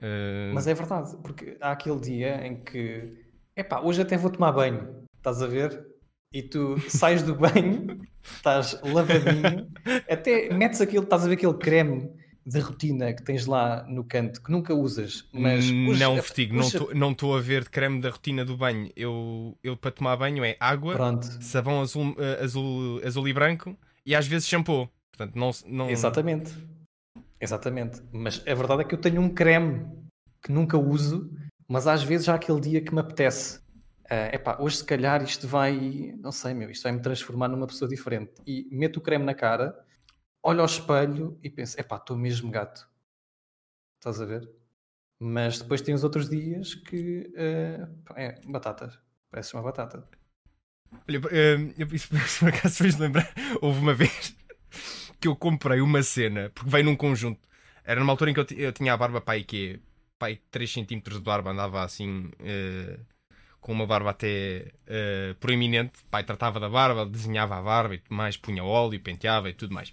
Uh... 0.00 0.54
Mas 0.54 0.66
é 0.66 0.74
verdade, 0.74 1.16
porque 1.22 1.56
há 1.60 1.72
aquele 1.72 2.00
dia 2.00 2.46
em 2.46 2.56
que, 2.62 3.12
epá, 3.54 3.80
hoje 3.80 4.02
até 4.02 4.16
vou 4.16 4.30
tomar 4.30 4.52
banho, 4.52 5.04
estás 5.16 5.42
a 5.42 5.46
ver? 5.46 5.86
E 6.32 6.42
tu 6.42 6.78
sais 6.88 7.22
do 7.22 7.34
banho, 7.34 8.00
estás 8.22 8.80
lavadinho, 8.82 9.68
até 10.08 10.52
metes 10.54 10.80
aquele, 10.80 11.04
estás 11.04 11.24
a 11.24 11.28
ver 11.28 11.34
aquele 11.34 11.54
creme 11.54 12.10
de 12.46 12.58
rotina 12.58 13.12
que 13.12 13.22
tens 13.22 13.46
lá 13.46 13.84
no 13.88 14.02
canto 14.02 14.42
que 14.42 14.50
nunca 14.50 14.74
usas, 14.74 15.28
mas 15.32 15.64
hoje, 15.66 16.00
não, 16.00 16.14
Vertigo, 16.14 16.58
hoje... 16.58 16.78
não 16.94 17.12
estou 17.12 17.36
a 17.36 17.40
ver 17.40 17.64
de 17.64 17.70
creme 17.70 18.00
da 18.00 18.10
rotina 18.10 18.44
do 18.44 18.56
banho. 18.56 18.90
Eu, 18.96 19.58
eu 19.62 19.76
para 19.76 19.90
tomar 19.90 20.16
banho 20.16 20.44
é 20.44 20.56
água, 20.58 20.94
Pronto. 20.94 21.26
sabão 21.42 21.80
azul, 21.80 22.10
uh, 22.12 22.42
azul, 22.42 23.00
azul 23.04 23.28
e 23.28 23.32
branco 23.32 23.76
e 24.04 24.14
às 24.14 24.26
vezes 24.26 24.48
shampoo. 24.48 24.88
Portanto, 25.12 25.36
não, 25.36 25.50
não... 25.66 25.90
Exatamente. 25.90 26.52
Exatamente. 27.40 28.02
Mas 28.12 28.46
a 28.46 28.54
verdade 28.54 28.82
é 28.82 28.84
que 28.84 28.94
eu 28.94 29.00
tenho 29.00 29.20
um 29.20 29.32
creme 29.32 29.86
que 30.42 30.52
nunca 30.52 30.76
uso, 30.76 31.30
mas 31.66 31.86
às 31.86 32.02
vezes 32.02 32.28
há 32.28 32.34
aquele 32.34 32.60
dia 32.60 32.80
que 32.82 32.92
me 32.92 33.00
apetece. 33.00 33.58
Uh, 34.04 34.34
epá, 34.34 34.58
hoje 34.60 34.78
se 34.78 34.84
calhar 34.84 35.22
isto 35.22 35.46
vai, 35.46 36.12
não 36.18 36.32
sei, 36.32 36.52
meu, 36.52 36.68
isto 36.68 36.82
vai 36.82 36.92
me 36.92 37.00
transformar 37.00 37.48
numa 37.48 37.66
pessoa 37.66 37.88
diferente. 37.88 38.32
E 38.46 38.68
meto 38.72 38.96
o 38.96 39.00
creme 39.00 39.24
na 39.24 39.34
cara, 39.34 39.78
olho 40.42 40.60
ao 40.60 40.66
espelho 40.66 41.38
e 41.42 41.48
penso, 41.48 41.80
epá, 41.80 41.96
estou 41.96 42.16
mesmo 42.16 42.50
gato. 42.50 42.88
Estás 43.98 44.20
a 44.20 44.24
ver? 44.24 44.50
Mas 45.18 45.60
depois 45.60 45.80
tem 45.80 45.94
os 45.94 46.02
outros 46.02 46.28
dias 46.28 46.74
que 46.74 47.32
uh, 47.36 48.14
é 48.16 48.40
batata. 48.46 48.92
Parece 49.30 49.54
uma 49.54 49.62
batata. 49.62 50.08
Olha, 51.08 51.20
uh, 51.20 51.94
isso 51.94 52.08
por 52.40 52.48
acaso 52.48 52.76
fez 52.76 52.98
lembrar. 52.98 53.32
Houve 53.60 53.78
uma 53.78 53.94
vez 53.94 54.34
que 55.20 55.28
eu 55.28 55.36
comprei 55.36 55.80
uma 55.80 56.02
cena, 56.02 56.50
porque 56.54 56.70
veio 56.70 56.84
num 56.84 56.96
conjunto. 56.96 57.40
Era 57.84 58.00
numa 58.00 58.12
altura 58.12 58.30
em 58.30 58.34
que 58.34 58.40
eu, 58.40 58.46
eu 58.56 58.72
tinha 58.72 58.92
a 58.94 58.96
barba 58.96 59.20
pai 59.20 59.42
que 59.44 59.80
pai 60.18 60.38
3 60.50 60.72
cm 60.72 61.00
de 61.00 61.20
barba, 61.20 61.50
andava 61.50 61.82
assim 61.82 62.30
uh, 62.40 63.00
com 63.60 63.72
uma 63.72 63.86
barba 63.86 64.10
até 64.10 64.72
uh, 64.86 65.34
proeminente. 65.36 66.00
Pai 66.10 66.24
tratava 66.24 66.58
da 66.58 66.68
barba, 66.68 67.06
desenhava 67.06 67.56
a 67.56 67.62
barba 67.62 67.94
e 67.94 67.98
tudo 67.98 68.14
mais, 68.14 68.36
punha 68.36 68.64
óleo, 68.64 69.00
penteava 69.00 69.50
e 69.50 69.54
tudo 69.54 69.74
mais. 69.74 69.92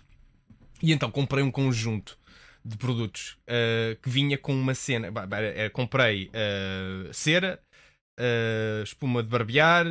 E 0.82 0.92
então 0.92 1.10
comprei 1.10 1.44
um 1.44 1.52
conjunto 1.52 2.18
de 2.64 2.78
produtos 2.78 3.38
uh, 3.44 3.96
que 4.02 4.10
vinha 4.10 4.38
com 4.38 4.54
uma 4.54 4.76
cena. 4.76 5.12
comprei 5.74 6.30
cera, 7.14 7.60
espuma 8.84 9.22
de 9.22 9.30
barbear, 9.30 9.86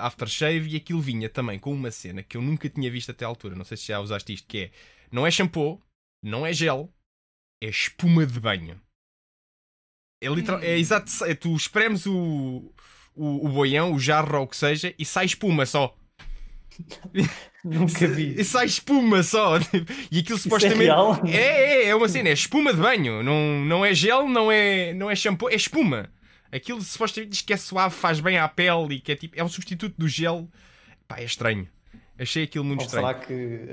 aftershave 0.00 0.70
e 0.70 0.76
aquilo 0.76 1.00
vinha 1.00 1.28
também 1.28 1.58
com 1.58 1.72
uma 1.72 1.90
cena 1.90 2.22
que 2.22 2.36
eu 2.36 2.42
nunca 2.42 2.68
tinha 2.68 2.90
visto 2.90 3.10
até 3.10 3.24
à 3.24 3.28
altura. 3.28 3.54
Não 3.54 3.64
sei 3.64 3.76
se 3.76 3.86
já 3.88 4.00
usaste 4.00 4.32
isto, 4.32 4.46
que 4.46 4.58
é 4.58 4.70
não 5.10 5.26
é 5.26 5.30
shampoo, 5.30 5.80
não 6.22 6.46
é 6.46 6.52
gel, 6.52 6.92
é 7.62 7.68
espuma 7.68 8.26
de 8.26 8.40
banho. 8.40 8.80
É, 10.22 10.28
literal, 10.28 10.60
é 10.60 10.78
exato, 10.78 11.10
é, 11.24 11.34
tu 11.34 11.54
espremes 11.54 12.06
o, 12.06 12.72
o, 13.14 13.46
o 13.46 13.48
boião, 13.48 13.92
o 13.92 13.98
jarro 13.98 14.38
ou 14.38 14.44
o 14.44 14.48
que 14.48 14.56
seja 14.56 14.94
e 14.98 15.04
sai 15.04 15.26
espuma 15.26 15.66
só. 15.66 15.96
Nunca 17.64 18.06
vi. 18.06 18.38
E 18.38 18.44
sai 18.44 18.66
espuma 18.66 19.22
só. 19.22 19.58
E 20.10 20.20
aquilo 20.20 20.38
supostamente. 20.38 20.90
É, 21.32 21.36
é, 21.36 21.84
é, 21.84 21.88
é, 21.88 21.94
uma 21.94 22.08
cena, 22.08 22.28
é 22.28 22.32
espuma 22.32 22.72
de 22.72 22.80
banho. 22.80 23.22
Não, 23.22 23.64
não 23.64 23.84
é 23.84 23.92
gel, 23.92 24.28
não 24.28 24.50
é, 24.50 24.92
não 24.94 25.10
é 25.10 25.14
shampoo, 25.14 25.50
é 25.50 25.54
espuma. 25.54 26.10
Aquilo 26.52 26.80
supostamente 26.82 27.30
diz 27.30 27.42
que 27.42 27.52
é 27.52 27.56
suave, 27.56 27.94
faz 27.94 28.20
bem 28.20 28.38
à 28.38 28.48
pele 28.48 28.96
e 28.96 29.00
que 29.00 29.12
é 29.12 29.16
tipo. 29.16 29.38
É 29.38 29.44
um 29.44 29.48
substituto 29.48 29.94
do 29.98 30.08
gel. 30.08 30.48
Pá, 31.06 31.18
é 31.18 31.24
estranho. 31.24 31.68
Achei 32.18 32.44
aquilo 32.44 32.64
muito 32.64 32.80
Ou 32.80 32.86
estranho. 32.86 33.08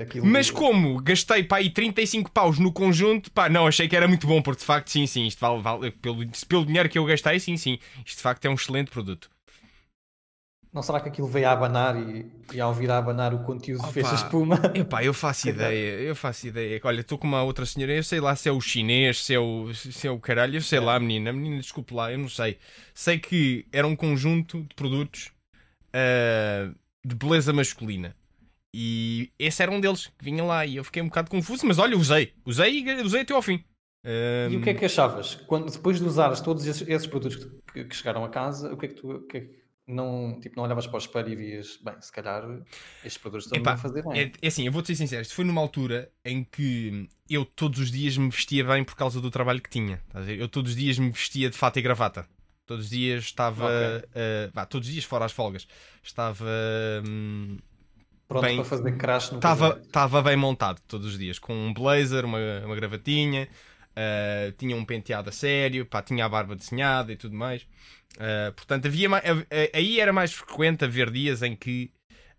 aquilo... 0.02 0.26
Mas 0.26 0.50
como 0.50 1.00
gastei 1.00 1.42
pá, 1.42 1.56
aí 1.56 1.70
35 1.70 2.30
paus 2.30 2.58
no 2.58 2.70
conjunto, 2.70 3.30
pá, 3.30 3.48
não, 3.48 3.66
achei 3.66 3.88
que 3.88 3.96
era 3.96 4.06
muito 4.06 4.26
bom, 4.26 4.42
porque 4.42 4.60
de 4.60 4.66
facto, 4.66 4.90
sim, 4.90 5.06
sim, 5.06 5.26
isto 5.26 5.40
vale, 5.40 5.62
vale 5.62 5.90
pelo, 5.90 6.22
pelo 6.46 6.66
dinheiro 6.66 6.88
que 6.88 6.98
eu 6.98 7.06
gastei, 7.06 7.40
sim, 7.40 7.56
sim, 7.56 7.78
isto 8.04 8.18
de 8.18 8.22
facto 8.22 8.44
é 8.44 8.50
um 8.50 8.54
excelente 8.54 8.90
produto. 8.90 9.30
Não 10.74 10.82
será 10.82 10.98
que 10.98 11.08
aquilo 11.08 11.28
veio 11.28 11.46
a 11.46 11.52
abanar 11.52 11.96
e, 11.96 12.26
e 12.52 12.60
ao 12.60 12.74
vir 12.74 12.90
a 12.90 12.98
abanar 12.98 13.32
o 13.32 13.44
conteúdo 13.44 13.80
Opa, 13.80 13.92
fez 13.92 14.08
a 14.08 14.14
espuma? 14.16 14.60
Epá, 14.74 15.04
eu 15.04 15.14
faço 15.14 15.46
ideia, 15.50 16.00
eu 16.00 16.16
faço 16.16 16.48
ideia. 16.48 16.80
Olha, 16.82 17.00
estou 17.00 17.16
com 17.16 17.28
uma 17.28 17.44
outra 17.44 17.64
senhora, 17.64 17.92
eu 17.92 18.02
sei 18.02 18.18
lá 18.18 18.34
se 18.34 18.48
é 18.48 18.52
o 18.52 18.60
chinês, 18.60 19.24
se 19.24 19.32
é 19.32 19.38
o, 19.38 19.72
se 19.72 20.08
é 20.08 20.10
o 20.10 20.18
caralho, 20.18 20.56
eu 20.56 20.60
sei 20.60 20.80
é. 20.80 20.82
lá, 20.82 20.98
menina, 20.98 21.32
menina, 21.32 21.60
desculpe 21.60 21.94
lá, 21.94 22.10
eu 22.10 22.18
não 22.18 22.28
sei. 22.28 22.58
Sei 22.92 23.20
que 23.20 23.64
era 23.72 23.86
um 23.86 23.94
conjunto 23.94 24.62
de 24.62 24.74
produtos 24.74 25.30
uh, 25.94 26.74
de 27.06 27.14
beleza 27.14 27.52
masculina. 27.52 28.16
E 28.74 29.30
esse 29.38 29.62
era 29.62 29.70
um 29.70 29.80
deles 29.80 30.08
que 30.08 30.24
vinha 30.24 30.42
lá 30.42 30.66
e 30.66 30.74
eu 30.74 30.82
fiquei 30.82 31.00
um 31.00 31.06
bocado 31.06 31.30
confuso, 31.30 31.64
mas 31.64 31.78
olha, 31.78 31.96
usei, 31.96 32.32
usei 32.44 32.80
e 32.80 33.02
usei 33.02 33.20
até 33.20 33.32
ao 33.32 33.40
fim. 33.40 33.64
E 34.50 34.56
o 34.56 34.60
que 34.60 34.70
é 34.70 34.74
que 34.74 34.84
achavas? 34.84 35.36
Quando, 35.46 35.70
depois 35.70 35.98
de 35.98 36.04
usares 36.04 36.40
todos 36.40 36.66
esses, 36.66 36.86
esses 36.88 37.06
produtos 37.06 37.48
que, 37.72 37.84
que, 37.84 37.94
chegaram 37.94 38.24
a 38.24 38.28
casa, 38.28 38.74
o 38.74 38.76
que 38.76 38.86
é 38.86 38.88
que 38.88 38.94
tu 38.94 39.12
o 39.12 39.20
que 39.22 39.36
é 39.36 39.40
que 39.42 39.63
não, 39.86 40.38
tipo, 40.40 40.56
não 40.56 40.64
olhavas 40.64 40.86
para 40.86 40.96
o 40.96 40.98
espelho 40.98 41.28
e 41.28 41.36
vias, 41.36 41.78
bem, 41.82 41.94
se 42.00 42.10
calhar 42.10 42.42
estes 43.04 43.18
produtos 43.18 43.46
estão 43.46 43.72
a 43.72 43.76
fazer 43.76 44.02
bem. 44.02 44.20
É, 44.20 44.32
é 44.42 44.46
assim, 44.46 44.64
eu 44.64 44.72
vou-te 44.72 44.86
ser 44.86 44.96
sincero, 44.96 45.22
isto 45.22 45.34
foi 45.34 45.44
numa 45.44 45.60
altura 45.60 46.10
em 46.24 46.42
que 46.44 47.08
eu 47.28 47.44
todos 47.44 47.80
os 47.80 47.90
dias 47.90 48.16
me 48.16 48.30
vestia 48.30 48.64
bem 48.64 48.82
por 48.82 48.96
causa 48.96 49.20
do 49.20 49.30
trabalho 49.30 49.60
que 49.60 49.70
tinha. 49.70 50.02
Eu 50.26 50.48
todos 50.48 50.72
os 50.72 50.76
dias 50.76 50.98
me 50.98 51.10
vestia 51.10 51.50
de 51.50 51.56
fato 51.56 51.78
e 51.78 51.82
gravata. 51.82 52.26
Todos 52.66 52.84
os 52.84 52.90
dias 52.90 53.24
estava. 53.24 53.66
Okay. 53.66 54.62
Uh, 54.62 54.66
todos 54.66 54.88
os 54.88 54.92
dias, 54.94 55.04
fora 55.04 55.26
as 55.26 55.32
folgas, 55.32 55.66
estava. 56.02 56.46
Um, 57.06 57.58
Pronto 58.26 58.42
bem, 58.42 58.56
para 58.56 58.64
fazer 58.64 58.96
crash 58.96 59.30
no 59.32 59.36
estava, 59.36 59.78
estava 59.84 60.22
bem 60.22 60.34
montado 60.34 60.80
todos 60.88 61.08
os 61.08 61.18
dias, 61.18 61.38
com 61.38 61.52
um 61.52 61.74
blazer, 61.74 62.24
uma, 62.24 62.38
uma 62.64 62.74
gravatinha, 62.74 63.46
uh, 63.90 64.52
tinha 64.52 64.74
um 64.74 64.84
penteado 64.84 65.28
a 65.28 65.32
sério, 65.32 65.84
pá, 65.84 66.00
tinha 66.00 66.24
a 66.24 66.28
barba 66.28 66.56
desenhada 66.56 67.12
e 67.12 67.16
tudo 67.16 67.36
mais. 67.36 67.66
Uh, 68.16 68.52
portanto, 68.52 68.86
havia 68.86 69.08
mais, 69.08 69.24
aí 69.72 70.00
era 70.00 70.12
mais 70.12 70.32
frequente 70.32 70.84
haver 70.84 71.10
dias 71.10 71.42
em 71.42 71.56
que 71.56 71.90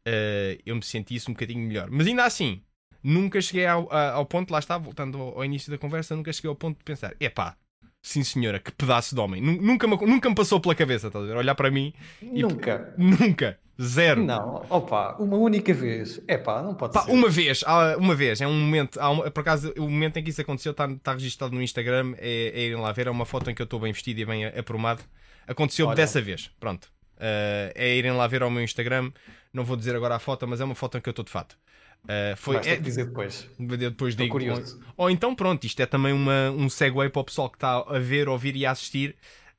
uh, 0.08 0.62
eu 0.66 0.76
me 0.76 0.84
sentisse 0.84 1.30
um 1.30 1.34
bocadinho 1.34 1.68
melhor. 1.68 1.90
Mas 1.90 2.08
ainda 2.08 2.24
assim, 2.24 2.62
nunca 3.04 3.42
cheguei 3.42 3.66
ao, 3.66 3.92
ao 3.92 4.26
ponto, 4.26 4.52
lá 4.52 4.60
está, 4.60 4.78
voltando 4.78 5.20
ao, 5.20 5.38
ao, 5.38 5.46
início 5.46 5.72
da 5.72 5.78
conversa, 5.78 6.16
nunca 6.16 6.32
cheguei 6.32 6.50
ao 6.50 6.56
ponto 6.56 6.78
de 6.78 6.84
pensar: 6.84 7.14
epá, 7.20 7.56
sim 8.02 8.24
senhora, 8.24 8.60
que 8.60 8.72
pedaço 8.72 9.14
de 9.14 9.22
homem. 9.22 9.42
Nunca 9.42 9.88
me, 9.88 9.96
nunca 9.98 10.30
me 10.30 10.36
passou 10.36 10.60
pela 10.60 10.76
cabeça, 10.76 11.08
estás 11.08 11.26
a 11.26 11.28
ver? 11.28 11.38
Olhar 11.38 11.56
para 11.56 11.72
mim 11.72 11.94
e. 12.22 12.42
Nunca. 12.42 12.94
Nunca. 12.98 13.60
Zero. 13.82 14.24
Não, 14.24 14.66
opa, 14.70 15.18
uma 15.20 15.36
única 15.36 15.74
vez. 15.74 16.22
É 16.30 16.38
pá, 16.38 16.64
não 16.64 16.76
pode 16.76 16.94
pá, 16.94 17.02
ser. 17.02 17.12
Uma 17.12 17.28
vez, 17.28 17.62
uma 17.98 18.16
vez, 18.16 18.40
é 18.40 18.48
um 18.48 18.58
momento, 18.58 18.98
uma, 18.98 19.30
por 19.30 19.42
acaso, 19.42 19.74
o 19.78 19.82
momento 19.82 20.16
em 20.16 20.24
que 20.24 20.30
isso 20.30 20.40
aconteceu 20.40 20.72
está, 20.72 20.90
está 20.90 21.12
registado 21.12 21.54
no 21.54 21.62
Instagram, 21.62 22.14
é, 22.18 22.54
é 22.56 22.62
irem 22.68 22.80
lá 22.80 22.94
ver, 22.94 23.08
é 23.08 23.12
uma 23.12 23.26
foto 23.26 23.50
em 23.52 23.54
que 23.54 23.62
eu 23.62 23.66
estou 23.66 23.78
bem 23.78 23.92
vestido 23.92 24.18
e 24.22 24.26
bem 24.26 24.46
aprumado. 24.46 25.04
Aconteceu 25.48 25.88
Olha. 25.88 25.96
dessa 25.96 26.22
vez, 26.22 26.52
pronto. 26.60 26.86
Uh, 27.16 27.72
é 27.76 27.96
irem 27.96 28.12
lá 28.12 28.28
ver 28.28 28.44
ao 28.44 28.52
meu 28.52 28.64
Instagram, 28.64 29.12
não 29.54 29.64
vou 29.64 29.78
dizer 29.78 29.96
agora 29.96 30.16
a 30.16 30.20
foto, 30.20 30.48
mas 30.48 30.60
é 30.60 30.66
uma 30.66 30.76
foto 30.76 30.98
em 30.98 31.02
que 31.02 31.08
eu 31.08 31.12
estou 31.12 31.26
de 31.26 31.32
fato. 31.32 31.58
Uh, 32.04 32.36
foi, 32.38 32.58
é, 32.58 32.76
dizer 32.76 33.06
depois. 33.06 33.50
Depois 33.58 34.14
Estou 34.14 34.26
digo. 34.26 34.32
Curioso. 34.32 34.80
Ou, 34.96 35.06
ou, 35.06 35.10
então, 35.10 35.34
pronto, 35.34 35.66
isto 35.66 35.80
é 35.82 35.86
também 35.86 36.14
uma, 36.14 36.52
um 36.52 36.70
segue 36.70 37.10
para 37.10 37.22
o 37.22 37.24
pessoal 37.24 37.50
que 37.50 37.58
está 37.58 37.78
a 37.78 38.00
ver, 38.00 38.30
ouvir 38.30 38.56
e 38.56 38.66
a 38.66 38.72
assistir 38.72 39.16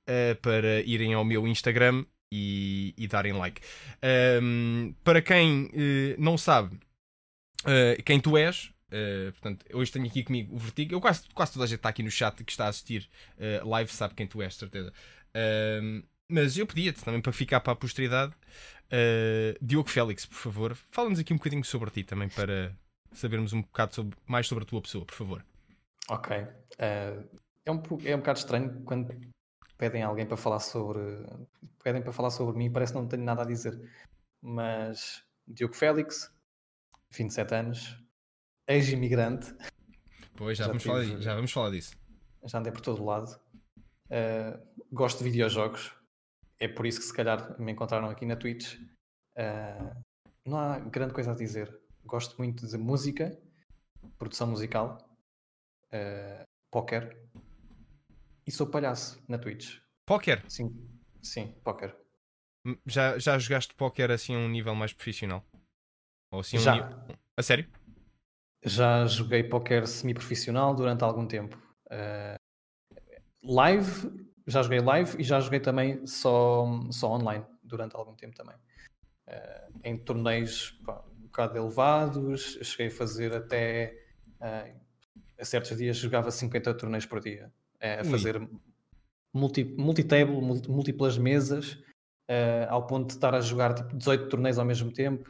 uh, 0.09 0.37
para 0.41 0.81
irem 0.83 1.15
ao 1.15 1.25
meu 1.25 1.47
Instagram 1.47 2.05
e, 2.33 2.95
e 2.97 3.07
darem 3.07 3.33
like. 3.33 3.61
Um, 4.43 4.95
para 5.05 5.23
quem 5.23 5.65
uh, 5.67 5.69
não 6.19 6.37
sabe 6.37 6.77
uh, 7.65 8.03
quem 8.05 8.21
tu 8.21 8.37
és, 8.37 8.73
uh, 8.91 9.33
portanto, 9.33 9.67
hoje 9.73 9.93
tenho 9.93 10.07
aqui 10.07 10.23
comigo 10.23 10.55
o 10.55 10.59
Vertigo. 10.59 10.95
Eu 10.95 11.01
quase, 11.01 11.23
quase 11.35 11.53
toda 11.53 11.65
a 11.65 11.69
gente 11.69 11.79
está 11.79 11.89
aqui 11.89 12.03
no 12.03 12.11
chat 12.11 12.43
que 12.45 12.53
está 12.53 12.67
a 12.67 12.69
assistir 12.69 13.09
live, 13.65 13.91
sabe 13.91 14.15
quem 14.15 14.27
tu 14.27 14.43
és, 14.43 14.55
certeza. 14.55 14.93
Mas 16.29 16.57
eu 16.57 16.67
pedia-te 16.67 17.05
também 17.05 17.21
para 17.21 17.33
ficar 17.33 17.61
para 17.61 17.73
a 17.73 17.77
posteridade. 17.77 18.33
Diogo 19.61 19.89
Félix, 19.89 20.27
por 20.27 20.37
favor, 20.37 20.77
fala-nos 20.91 21.19
aqui 21.19 21.33
um 21.33 21.37
bocadinho 21.37 21.65
sobre 21.65 21.91
ti 21.91 22.05
também 22.05 22.29
para 22.29 22.75
sabermos 23.13 23.53
um 23.53 23.63
bocado 23.63 23.95
sobre, 23.95 24.17
mais 24.27 24.47
sobre 24.47 24.65
a 24.65 24.67
tua 24.67 24.83
pessoa, 24.83 25.05
por 25.05 25.15
favor. 25.15 25.45
Ok. 26.09 26.37
é, 26.79 27.13
um, 27.69 27.83
é 28.05 28.15
um 28.15 28.19
bocado 28.19 28.39
estranho 28.39 28.83
quando 28.85 29.15
pedem 29.77 30.03
alguém 30.03 30.27
para 30.27 30.37
falar 30.37 30.61
sobre 30.61 31.01
pedem 31.87 32.03
para 32.03 32.13
falar 32.13 32.31
sobre 32.31 32.59
mim, 32.59 32.73
parece 32.73 32.93
que 32.93 32.99
não 32.99 33.07
tenho 33.07 33.23
nada 33.23 33.43
a 33.43 33.47
dizer. 33.47 33.81
Mas 34.43 35.23
Diogo 35.47 35.75
Félix, 35.75 36.33
27 37.13 37.55
anos, 37.55 38.05
ex-imigrante. 38.67 39.55
Pois, 40.35 40.59
já, 40.59 40.65
já, 40.65 40.69
vamos 40.69 40.83
tive, 40.83 40.95
falar, 40.95 41.21
já 41.21 41.35
vamos 41.37 41.53
falar 41.53 41.71
disso. 41.71 41.97
Já 42.45 42.59
andei 42.59 42.73
por 42.73 42.81
todo 42.81 43.05
lado. 43.05 43.41
Uh, 44.07 44.61
gosto 44.93 45.19
de 45.19 45.25
videojogos. 45.25 45.93
É 46.59 46.69
por 46.69 46.87
isso 46.87 47.01
que 47.01 47.07
se 47.07 47.15
calhar 47.15 47.61
me 47.61 47.73
encontraram 47.73 48.09
aqui 48.09 48.25
na 48.25 48.37
Twitch. 48.37 48.75
Uh, 49.37 50.05
não 50.45 50.59
há 50.59 50.79
grande 50.79 51.13
coisa 51.13 51.33
a 51.33 51.35
dizer. 51.35 51.79
Gosto 52.05 52.37
muito 52.39 52.67
de 52.67 52.79
música, 52.79 53.37
produção 54.19 54.47
musical, 54.47 54.99
uh, 55.89 56.45
póquer 56.71 57.17
e 58.47 58.51
sou 58.53 58.67
palhaço 58.67 59.23
na 59.29 59.39
Twitch. 59.39 59.79
Póquer? 60.07 60.45
Sim, 60.49 60.71
sim, 61.21 61.53
póquer. 61.65 61.97
Já, 62.87 63.19
já 63.19 63.39
jogaste 63.39 63.75
póquer 63.75 64.11
assim 64.11 64.35
a 64.35 64.39
um 64.39 64.49
nível 64.49 64.75
mais 64.75 64.93
profissional? 64.93 65.45
Ou 66.33 66.41
assim 66.41 66.59
já. 66.59 66.89
Um 66.89 67.15
A 67.37 67.43
sério? 67.43 67.69
Já 68.65 69.07
joguei 69.07 69.45
póquer 69.45 69.87
semi-profissional 69.87 70.75
durante 70.75 71.05
algum 71.05 71.27
tempo. 71.27 71.57
Uh, 71.87 72.39
live, 73.47 74.27
já 74.47 74.63
joguei 74.63 74.81
live 74.81 75.21
e 75.21 75.25
já 75.25 75.41
joguei 75.41 75.61
também 75.61 76.07
só, 76.07 76.67
só 76.91 77.13
online 77.13 77.45
durante 77.63 77.97
algum 77.97 78.15
tempo 78.15 78.37
também. 78.37 78.57
Uh, 79.27 79.81
em 79.83 79.97
torneios 79.97 80.81
pá, 80.85 81.03
um 81.19 81.23
bocado 81.23 81.59
elevados, 81.59 82.59
cheguei 82.63 82.89
a 82.89 82.91
fazer 82.91 83.35
até 83.35 83.97
uh, 84.41 84.81
a 85.39 85.45
certos 85.45 85.77
dias 85.77 85.97
jogava 85.97 86.31
50 86.31 86.75
torneios 86.75 87.07
por 87.07 87.21
dia 87.21 87.53
a 87.79 88.05
fazer 88.05 88.41
multi, 89.35 89.65
multi-table, 89.65 90.41
múltiplas 90.67 91.19
mesas, 91.19 91.79
ao 92.71 92.87
ponto 92.87 93.09
de 93.09 93.13
estar 93.13 93.35
a 93.35 93.41
jogar 93.41 93.75
tipo, 93.75 93.95
18 93.95 94.31
torneios 94.31 94.59
ao 94.59 94.65
mesmo 94.65 94.91
tempo 94.91 95.29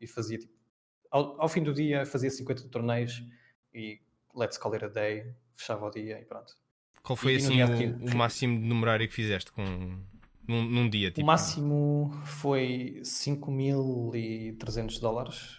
e 0.00 0.06
fazia 0.08 0.36
tipo, 0.36 0.52
ao, 1.12 1.40
ao, 1.40 1.48
fim 1.48 1.62
do 1.62 1.72
dia 1.72 2.04
fazia 2.04 2.28
50 2.28 2.68
torneios 2.70 3.22
e 3.72 4.00
let's 4.34 4.58
call 4.58 4.74
it 4.74 4.84
a 4.84 4.88
day, 4.88 5.32
fechava 5.54 5.86
o 5.86 5.90
dia 5.90 6.20
e 6.20 6.24
pronto. 6.24 6.54
Qual 7.04 7.16
foi 7.16 7.36
assim 7.36 7.62
o, 7.62 8.12
o, 8.12 8.16
máximo 8.16 8.58
de 8.58 8.66
numerário 8.66 9.06
que 9.06 9.12
fizeste 9.14 9.52
com, 9.52 9.62
num, 10.48 10.64
num 10.64 10.88
dia? 10.88 11.10
Tipo... 11.10 11.20
O 11.20 11.26
máximo 11.26 12.10
foi 12.24 13.02
5.300 13.04 14.98
dólares. 15.00 15.58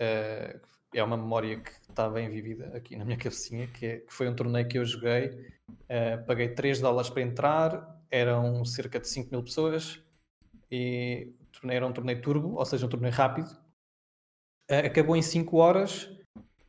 Uh, 0.00 0.58
é 0.94 1.02
uma 1.04 1.18
memória 1.18 1.60
que 1.60 1.70
está 1.70 2.08
bem 2.08 2.30
vivida 2.30 2.74
aqui 2.74 2.96
na 2.96 3.04
minha 3.04 3.18
cabecinha, 3.20 3.66
que, 3.66 3.84
é, 3.84 3.96
que 3.98 4.12
foi 4.12 4.26
um 4.26 4.34
torneio 4.34 4.66
que 4.66 4.78
eu 4.78 4.86
joguei, 4.86 5.28
uh, 5.68 6.24
paguei 6.26 6.48
3 6.48 6.80
dólares 6.80 7.10
para 7.10 7.20
entrar, 7.20 8.02
eram 8.10 8.64
cerca 8.64 8.98
de 8.98 9.06
5 9.06 9.30
mil 9.30 9.42
pessoas, 9.42 10.02
e 10.70 11.34
era 11.64 11.86
um 11.86 11.92
torneio 11.92 12.22
turbo, 12.22 12.54
ou 12.54 12.64
seja, 12.64 12.86
um 12.86 12.88
torneio 12.88 13.12
rápido. 13.12 13.50
Uh, 14.70 14.86
acabou 14.86 15.14
em 15.14 15.20
5 15.20 15.54
horas, 15.58 16.10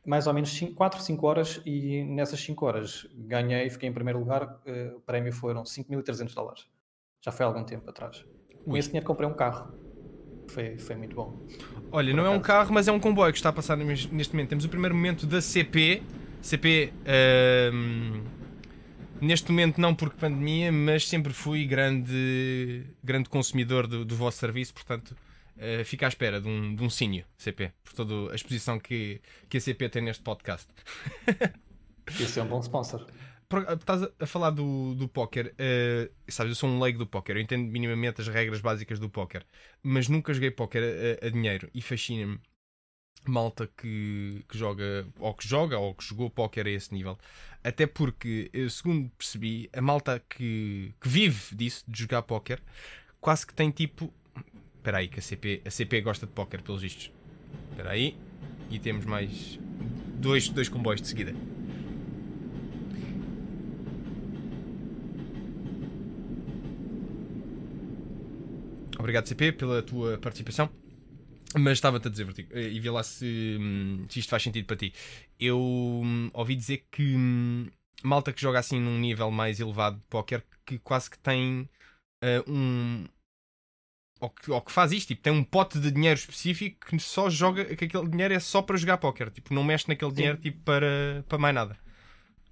mais 0.08 0.26
ou 0.26 0.32
menos 0.32 0.48
5, 0.56 0.72
4, 0.72 1.02
5 1.02 1.26
horas, 1.26 1.60
e 1.66 2.02
nessas 2.02 2.40
5 2.40 2.64
horas 2.64 3.06
ganhei, 3.14 3.68
fiquei 3.68 3.90
em 3.90 3.92
primeiro 3.92 4.18
lugar, 4.18 4.42
uh, 4.42 4.96
o 4.96 5.00
prémio 5.00 5.30
foram 5.30 5.64
5.300 5.64 6.34
dólares. 6.34 6.66
Já 7.20 7.30
foi 7.30 7.44
há 7.44 7.48
algum 7.48 7.62
tempo 7.62 7.90
atrás. 7.90 8.24
Com 8.64 8.74
esse 8.74 8.88
dinheiro 8.88 9.06
comprei 9.06 9.28
um 9.28 9.34
carro. 9.34 9.70
Foi, 10.48 10.78
foi 10.78 10.96
muito 10.96 11.14
bom. 11.14 11.38
Olha, 11.92 12.14
não 12.14 12.24
é 12.24 12.30
um 12.30 12.40
carro, 12.40 12.72
mas 12.72 12.88
é 12.88 12.92
um 12.92 12.98
comboio 12.98 13.30
que 13.32 13.38
está 13.38 13.50
a 13.50 13.52
passar 13.52 13.76
neste 13.76 14.32
momento. 14.32 14.48
Temos 14.48 14.64
o 14.64 14.68
primeiro 14.70 14.94
momento 14.94 15.26
da 15.26 15.42
CP. 15.42 16.02
CP, 16.40 16.90
uh, 17.02 18.22
neste 19.20 19.50
momento 19.50 19.78
não 19.78 19.94
porque 19.94 20.16
pandemia, 20.18 20.72
mas 20.72 21.06
sempre 21.06 21.34
fui 21.34 21.66
grande, 21.66 22.82
grande 23.04 23.28
consumidor 23.28 23.86
do, 23.86 24.06
do 24.06 24.16
vosso 24.16 24.38
serviço, 24.38 24.72
portanto 24.72 25.14
uh, 25.58 25.84
fica 25.84 26.06
à 26.06 26.08
espera 26.08 26.40
de 26.40 26.48
um, 26.48 26.74
de 26.74 26.82
um 26.82 26.90
sínio 26.90 27.24
CP, 27.36 27.72
por 27.84 27.92
toda 27.92 28.32
a 28.32 28.34
exposição 28.34 28.78
que, 28.78 29.20
que 29.48 29.58
a 29.58 29.60
CP 29.60 29.88
tem 29.88 30.02
neste 30.02 30.22
podcast. 30.22 30.68
Esse 32.20 32.40
é 32.40 32.42
um 32.42 32.48
bom 32.48 32.60
sponsor. 32.60 33.06
Estás 33.74 34.02
a 34.20 34.26
falar 34.26 34.50
do, 34.50 34.94
do 34.94 35.08
póquer, 35.08 35.54
uh, 35.54 36.12
sabes, 36.28 36.50
eu 36.50 36.54
sou 36.56 36.68
um 36.68 36.80
leigo 36.80 36.98
do 36.98 37.06
póquer, 37.06 37.36
eu 37.36 37.40
entendo 37.40 37.70
minimamente 37.70 38.20
as 38.20 38.28
regras 38.28 38.60
básicas 38.60 38.98
do 38.98 39.08
póquer, 39.08 39.46
mas 39.82 40.08
nunca 40.08 40.34
joguei 40.34 40.50
póquer 40.50 41.18
a, 41.22 41.26
a 41.26 41.30
dinheiro 41.30 41.70
e 41.74 41.80
fascina-me 41.80 42.38
malta 43.26 43.68
que, 43.76 44.44
que 44.48 44.56
joga, 44.58 45.06
ou 45.18 45.34
que 45.34 45.46
joga, 45.46 45.78
ou 45.78 45.94
que 45.94 46.04
jogou 46.04 46.30
póquer 46.30 46.66
a 46.66 46.70
esse 46.70 46.92
nível. 46.92 47.18
Até 47.62 47.86
porque, 47.86 48.50
segundo 48.70 49.10
percebi, 49.10 49.68
a 49.72 49.80
malta 49.80 50.22
que, 50.28 50.94
que 51.00 51.08
vive 51.08 51.54
disso, 51.54 51.84
de 51.86 52.00
jogar 52.00 52.22
póquer, 52.22 52.62
quase 53.20 53.46
que 53.46 53.54
tem 53.54 53.70
tipo. 53.70 54.12
Espera 54.78 54.98
aí, 54.98 55.08
que 55.08 55.18
a 55.18 55.22
CP, 55.22 55.62
a 55.66 55.70
CP 55.70 56.00
gosta 56.00 56.26
de 56.26 56.32
póquer, 56.32 56.62
pelos 56.62 56.82
vistos. 56.82 57.12
Espera 57.70 57.90
aí. 57.90 58.16
E 58.70 58.78
temos 58.78 59.04
mais 59.04 59.58
dois, 60.14 60.48
dois 60.48 60.68
comboios 60.68 61.00
de 61.00 61.08
seguida. 61.08 61.34
Obrigado, 68.98 69.26
CP, 69.26 69.52
pela 69.52 69.82
tua 69.82 70.18
participação. 70.18 70.68
Mas 71.56 71.78
estava-te 71.78 72.08
a 72.08 72.10
dizer, 72.10 72.24
Vertigo, 72.24 72.50
eh, 72.52 72.68
e 72.68 72.78
vi 72.78 72.90
lá 72.90 73.02
se, 73.02 73.56
hum, 73.58 74.04
se, 74.08 74.20
isto 74.20 74.28
faz 74.28 74.42
sentido 74.42 74.66
para 74.66 74.76
ti. 74.76 74.92
Eu 75.40 75.58
hum, 75.58 76.30
ouvi 76.34 76.54
dizer 76.54 76.86
que 76.90 77.16
hum, 77.16 77.68
malta 78.02 78.32
que 78.32 78.40
joga 78.40 78.58
assim 78.58 78.78
num 78.78 78.98
nível 78.98 79.30
mais 79.30 79.60
elevado 79.60 79.96
de 79.98 80.06
póquer 80.08 80.44
que 80.66 80.78
quase 80.78 81.10
que 81.10 81.18
tem 81.18 81.68
uh, 82.22 82.50
um, 82.50 83.06
ou 84.20 84.30
que, 84.30 84.50
ou 84.50 84.60
que 84.60 84.72
faz 84.72 84.92
isto, 84.92 85.08
tipo, 85.08 85.22
tem 85.22 85.32
um 85.32 85.44
pote 85.44 85.78
de 85.78 85.90
dinheiro 85.90 86.18
específico 86.18 86.86
que 86.86 86.98
só 86.98 87.30
joga, 87.30 87.64
que 87.64 87.84
aquele 87.84 88.08
dinheiro 88.08 88.34
é 88.34 88.40
só 88.40 88.62
para 88.62 88.76
jogar 88.76 88.98
póquer, 88.98 89.30
tipo, 89.30 89.54
não 89.54 89.64
mexe 89.64 89.88
naquele 89.88 90.12
dinheiro 90.12 90.38
tipo, 90.38 90.60
para, 90.64 91.24
para 91.28 91.38
mais 91.38 91.54
nada. 91.54 91.76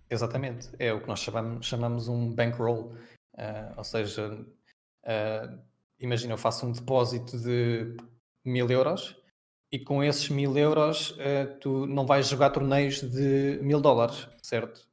Exatamente, 0.08 0.68
é 0.78 0.92
o 0.92 1.00
que 1.00 1.08
nós 1.08 1.20
chamamos, 1.20 1.66
chamamos 1.66 2.08
um 2.08 2.32
bankroll, 2.32 2.94
uh, 3.34 3.74
ou 3.76 3.84
seja, 3.84 4.32
uh, 4.32 5.58
imagina 5.98 6.34
eu 6.34 6.38
faço 6.38 6.66
um 6.66 6.72
depósito 6.72 7.38
de 7.38 7.96
mil 8.44 8.70
euros 8.70 9.16
e 9.72 9.78
com 9.80 10.04
esses 10.04 10.28
mil 10.28 10.56
euros 10.56 11.10
uh, 11.10 11.58
tu 11.60 11.86
não 11.86 12.06
vais 12.06 12.28
jogar 12.28 12.50
torneios 12.50 13.00
de 13.00 13.58
mil 13.62 13.80
dólares, 13.80 14.28
certo? 14.40 14.86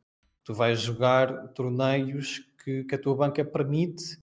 Tu 0.44 0.54
vais 0.54 0.82
jogar 0.82 1.50
torneios 1.50 2.40
que, 2.64 2.84
que 2.84 2.96
a 2.96 2.98
tua 2.98 3.16
banca 3.16 3.46
permite 3.46 4.18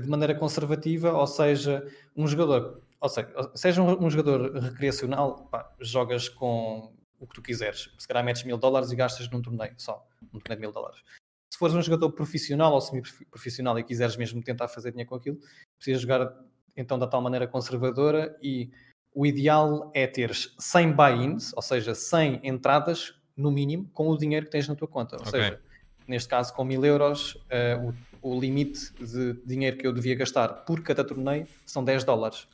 de 0.00 0.08
maneira 0.08 0.34
conservativa, 0.34 1.12
ou 1.12 1.26
seja, 1.26 1.86
um 2.16 2.26
jogador, 2.26 2.82
ou 3.00 3.08
seja, 3.08 3.50
seja 3.54 3.82
um, 3.82 4.04
um 4.04 4.10
jogador 4.10 4.52
recreacional, 4.52 5.46
pá, 5.46 5.72
jogas 5.80 6.28
com 6.28 6.92
o 7.18 7.26
que 7.26 7.34
tu 7.34 7.42
quiseres. 7.42 7.90
Se 7.98 8.06
calhar 8.06 8.24
metes 8.24 8.42
mil 8.44 8.56
dólares 8.56 8.90
e 8.90 8.96
gastas 8.96 9.28
num 9.30 9.40
torneio 9.40 9.74
só, 9.78 10.06
um 10.22 10.38
torneio 10.38 10.56
de 10.56 10.60
mil 10.60 10.72
dólares. 10.72 11.02
Se 11.52 11.58
fores 11.58 11.74
um 11.74 11.82
jogador 11.82 12.10
profissional 12.10 12.72
ou 12.72 12.80
semi-profissional 12.80 13.78
e 13.78 13.84
quiseres 13.84 14.16
mesmo 14.16 14.42
tentar 14.42 14.66
fazer 14.66 14.90
dinheiro 14.90 15.08
com 15.08 15.14
aquilo, 15.14 15.38
precisas 15.78 16.02
jogar 16.02 16.34
então 16.76 16.98
da 16.98 17.06
tal 17.06 17.22
maneira 17.22 17.46
conservadora 17.46 18.36
e 18.42 18.72
o 19.14 19.24
ideal 19.24 19.92
é 19.94 20.06
teres 20.08 20.52
100 20.58 20.92
buy-ins, 20.92 21.52
ou 21.54 21.62
seja, 21.62 21.94
100 21.94 22.40
entradas 22.42 23.14
no 23.36 23.50
mínimo 23.50 23.88
com 23.92 24.08
o 24.08 24.18
dinheiro 24.18 24.46
que 24.46 24.52
tens 24.52 24.66
na 24.66 24.74
tua 24.74 24.88
conta. 24.88 25.16
Ou 25.16 25.22
okay. 25.22 25.40
seja, 25.40 25.60
neste 26.06 26.28
caso 26.28 26.52
com 26.52 26.64
mil 26.64 26.84
euros, 26.84 27.34
uh, 27.34 27.94
o, 28.24 28.40
limite 28.40 28.92
de 28.94 29.34
dinheiro 29.44 29.76
que 29.76 29.86
eu 29.86 29.92
devia 29.92 30.14
gastar 30.14 30.48
por 30.64 30.82
cada 30.82 31.04
torneio 31.04 31.46
são 31.66 31.84
10 31.84 32.04
dólares. 32.04 32.48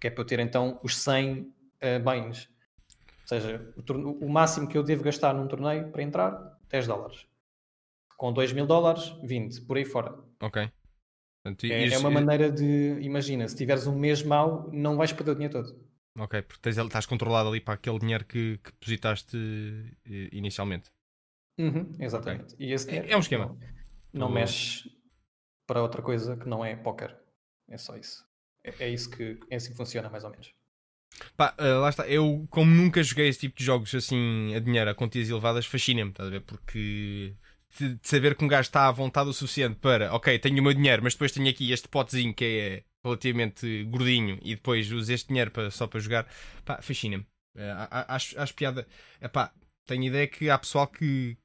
Que 0.00 0.08
é 0.08 0.10
para 0.10 0.22
eu 0.22 0.26
ter 0.26 0.40
então 0.40 0.78
os 0.82 0.96
100 0.96 1.40
uh, 1.40 2.02
buy-ins. 2.02 2.48
Ou 3.22 3.28
seja, 3.28 3.74
o, 3.76 4.26
o, 4.26 4.28
máximo 4.28 4.68
que 4.68 4.76
eu 4.76 4.82
devo 4.82 5.02
gastar 5.02 5.32
num 5.32 5.48
torneio 5.48 5.90
para 5.90 6.02
entrar, 6.02 6.58
10 6.68 6.86
dólares. 6.86 7.26
Com 8.16 8.32
2 8.32 8.52
mil 8.52 8.66
dólares, 8.66 9.14
20, 9.22 9.62
por 9.62 9.76
aí 9.76 9.84
fora. 9.84 10.14
Ok. 10.40 10.68
Portanto, 11.42 11.64
é, 11.64 11.88
é, 11.88 11.98
uma 11.98 12.10
maneira 12.10 12.50
de, 12.50 12.98
imagina, 13.00 13.48
se 13.48 13.56
tiveres 13.56 13.86
um 13.86 13.96
mês 13.96 14.22
mau, 14.22 14.68
não 14.72 14.96
vais 14.96 15.12
perder 15.12 15.30
o 15.30 15.34
dinheiro 15.34 15.62
todo. 15.62 15.86
Ok, 16.18 16.42
porque 16.42 16.60
tens, 16.62 16.76
estás 16.76 17.06
controlado 17.06 17.50
ali 17.50 17.60
para 17.60 17.74
aquele 17.74 17.98
dinheiro 17.98 18.24
que, 18.24 18.58
que 18.58 18.72
depositaste 18.72 19.36
eh, 20.06 20.28
inicialmente. 20.32 20.90
Uhum, 21.58 21.94
exatamente. 22.00 22.54
Okay. 22.54 22.98
É, 22.98 23.12
é 23.12 23.16
um 23.16 23.20
esquema. 23.20 23.46
Não, 23.46 23.75
não 24.18 24.30
mexe 24.30 24.90
para 25.66 25.82
outra 25.82 26.02
coisa 26.02 26.36
que 26.36 26.48
não 26.48 26.64
é 26.64 26.76
póquer. 26.76 27.16
É 27.68 27.76
só 27.76 27.96
isso. 27.96 28.24
É, 28.62 28.86
é, 28.86 28.88
isso 28.88 29.10
que 29.10 29.38
é 29.50 29.56
assim 29.56 29.70
que 29.70 29.76
funciona, 29.76 30.08
mais 30.08 30.24
ou 30.24 30.30
menos. 30.30 30.52
Pá, 31.36 31.54
uh, 31.58 31.80
lá 31.80 31.88
está. 31.88 32.06
Eu, 32.06 32.46
como 32.50 32.70
nunca 32.70 33.02
joguei 33.02 33.28
esse 33.28 33.40
tipo 33.40 33.58
de 33.58 33.64
jogos 33.64 33.94
assim 33.94 34.54
a 34.54 34.60
dinheiro 34.60 34.90
a 34.90 34.94
quantias 34.94 35.28
elevadas, 35.28 35.66
fascina-me, 35.66 36.10
estás 36.10 36.28
a 36.28 36.30
ver? 36.30 36.40
Porque 36.40 37.34
de, 37.78 37.98
saber 38.02 38.34
que 38.34 38.44
um 38.44 38.48
gajo 38.48 38.68
está 38.68 38.86
à 38.86 38.92
vontade 38.92 39.28
o 39.28 39.32
suficiente 39.32 39.76
para, 39.76 40.12
ok, 40.14 40.38
tenho 40.38 40.60
o 40.60 40.62
meu 40.62 40.74
dinheiro, 40.74 41.02
mas 41.02 41.14
depois 41.14 41.32
tenho 41.32 41.48
aqui 41.48 41.72
este 41.72 41.88
potezinho 41.88 42.34
que 42.34 42.44
é 42.44 42.84
relativamente 43.04 43.84
gordinho 43.84 44.38
e 44.42 44.54
depois 44.54 44.90
uso 44.90 45.12
este 45.12 45.28
dinheiro 45.28 45.50
para, 45.50 45.70
só 45.70 45.86
para 45.86 46.00
jogar, 46.00 46.26
pá, 46.64 46.80
fascina-me. 46.82 47.24
Uh, 47.54 48.04
acho, 48.08 48.38
acho 48.38 48.54
piada. 48.54 48.86
Epá, 49.20 49.52
tenho 49.86 50.04
ideia 50.04 50.26
que 50.26 50.50
há 50.50 50.58
pessoal 50.58 50.86
que, 50.86 51.38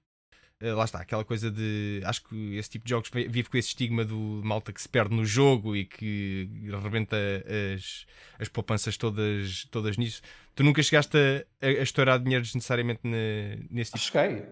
lá 0.62 0.86
está, 0.86 1.00
aquela 1.00 1.26
coisa 1.26 1.50
de. 1.50 2.02
Acho 2.06 2.24
que 2.24 2.56
esse 2.58 2.70
tipo 2.70 2.86
de 2.86 2.92
jogos 2.92 3.10
vive 3.10 3.50
com 3.50 3.58
esse 3.58 3.70
estigma 3.70 4.06
do 4.06 4.42
malta 4.44 4.72
que 4.72 4.82
se 4.82 4.88
perde 4.88 5.16
no 5.16 5.26
jogo 5.26 5.76
e 5.76 5.86
que 5.86 6.50
rebenta 6.84 7.18
as, 7.76 8.06
as 8.40 8.48
poupanças 8.48 8.96
todas, 8.98 9.66
todas 9.72 9.98
nisso. 9.98 10.22
Tu 10.54 10.64
nunca 10.64 10.84
chegaste 10.84 11.18
a, 11.18 11.66
a, 11.66 11.72
estourar 11.72 12.20
dinheiro 12.20 12.44
necessariamente 12.44 13.02
ne, 13.04 13.66
nesse 13.72 13.92
tipo? 13.92 14.04
Cheguei, 14.04 14.46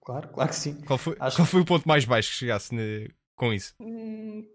claro, 0.00 0.28
claro 0.28 0.48
que 0.48 0.56
sim. 0.56 0.80
Qual 0.82 0.98
foi, 0.98 1.16
Acho... 1.20 1.36
qual 1.36 1.46
foi 1.46 1.60
o 1.60 1.64
ponto 1.64 1.86
mais 1.86 2.04
baixo 2.04 2.30
que 2.30 2.36
chegasse 2.36 2.74
ne, 2.74 3.10
com 3.36 3.52
isso? 3.52 3.74
Hum, 3.80 4.46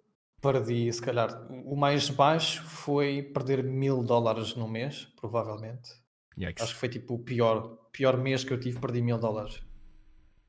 perdi, 0.42 0.92
se 0.92 1.02
calhar. 1.02 1.48
O 1.66 1.76
mais 1.76 2.10
baixo 2.10 2.64
foi 2.64 3.22
perder 3.22 3.64
mil 3.64 4.02
dólares 4.02 4.56
no 4.56 4.68
mês, 4.68 5.06
provavelmente. 5.20 5.92
Yikes. 6.38 6.64
Acho 6.64 6.74
que 6.74 6.80
foi 6.80 6.90
tipo 6.90 7.16
o 7.16 7.20
pior, 7.20 7.78
pior 7.92 8.18
mês 8.18 8.44
que 8.44 8.54
eu 8.54 8.60
tive, 8.60 8.80
perdi 8.80 9.02
mil 9.02 9.18
dólares. 9.18 9.62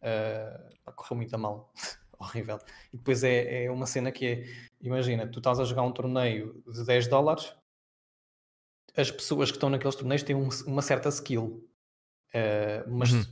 Uh, 0.02 0.92
correu 0.94 1.16
muito 1.16 1.34
a 1.34 1.38
mal. 1.38 1.72
Horrível. 2.18 2.58
E 2.92 2.96
depois 2.96 3.22
é, 3.22 3.64
é 3.64 3.70
uma 3.70 3.86
cena 3.86 4.10
que 4.10 4.26
é: 4.26 4.44
imagina, 4.80 5.26
tu 5.26 5.38
estás 5.38 5.60
a 5.60 5.64
jogar 5.64 5.82
um 5.82 5.92
torneio 5.92 6.62
de 6.66 6.84
10 6.84 7.08
dólares, 7.08 7.54
as 8.96 9.10
pessoas 9.10 9.50
que 9.50 9.56
estão 9.56 9.70
naqueles 9.70 9.94
torneios 9.94 10.22
têm 10.22 10.34
um, 10.34 10.48
uma 10.66 10.82
certa 10.82 11.08
skill. 11.08 11.64
Uh, 12.34 12.90
mas 12.90 13.12
uhum. 13.12 13.24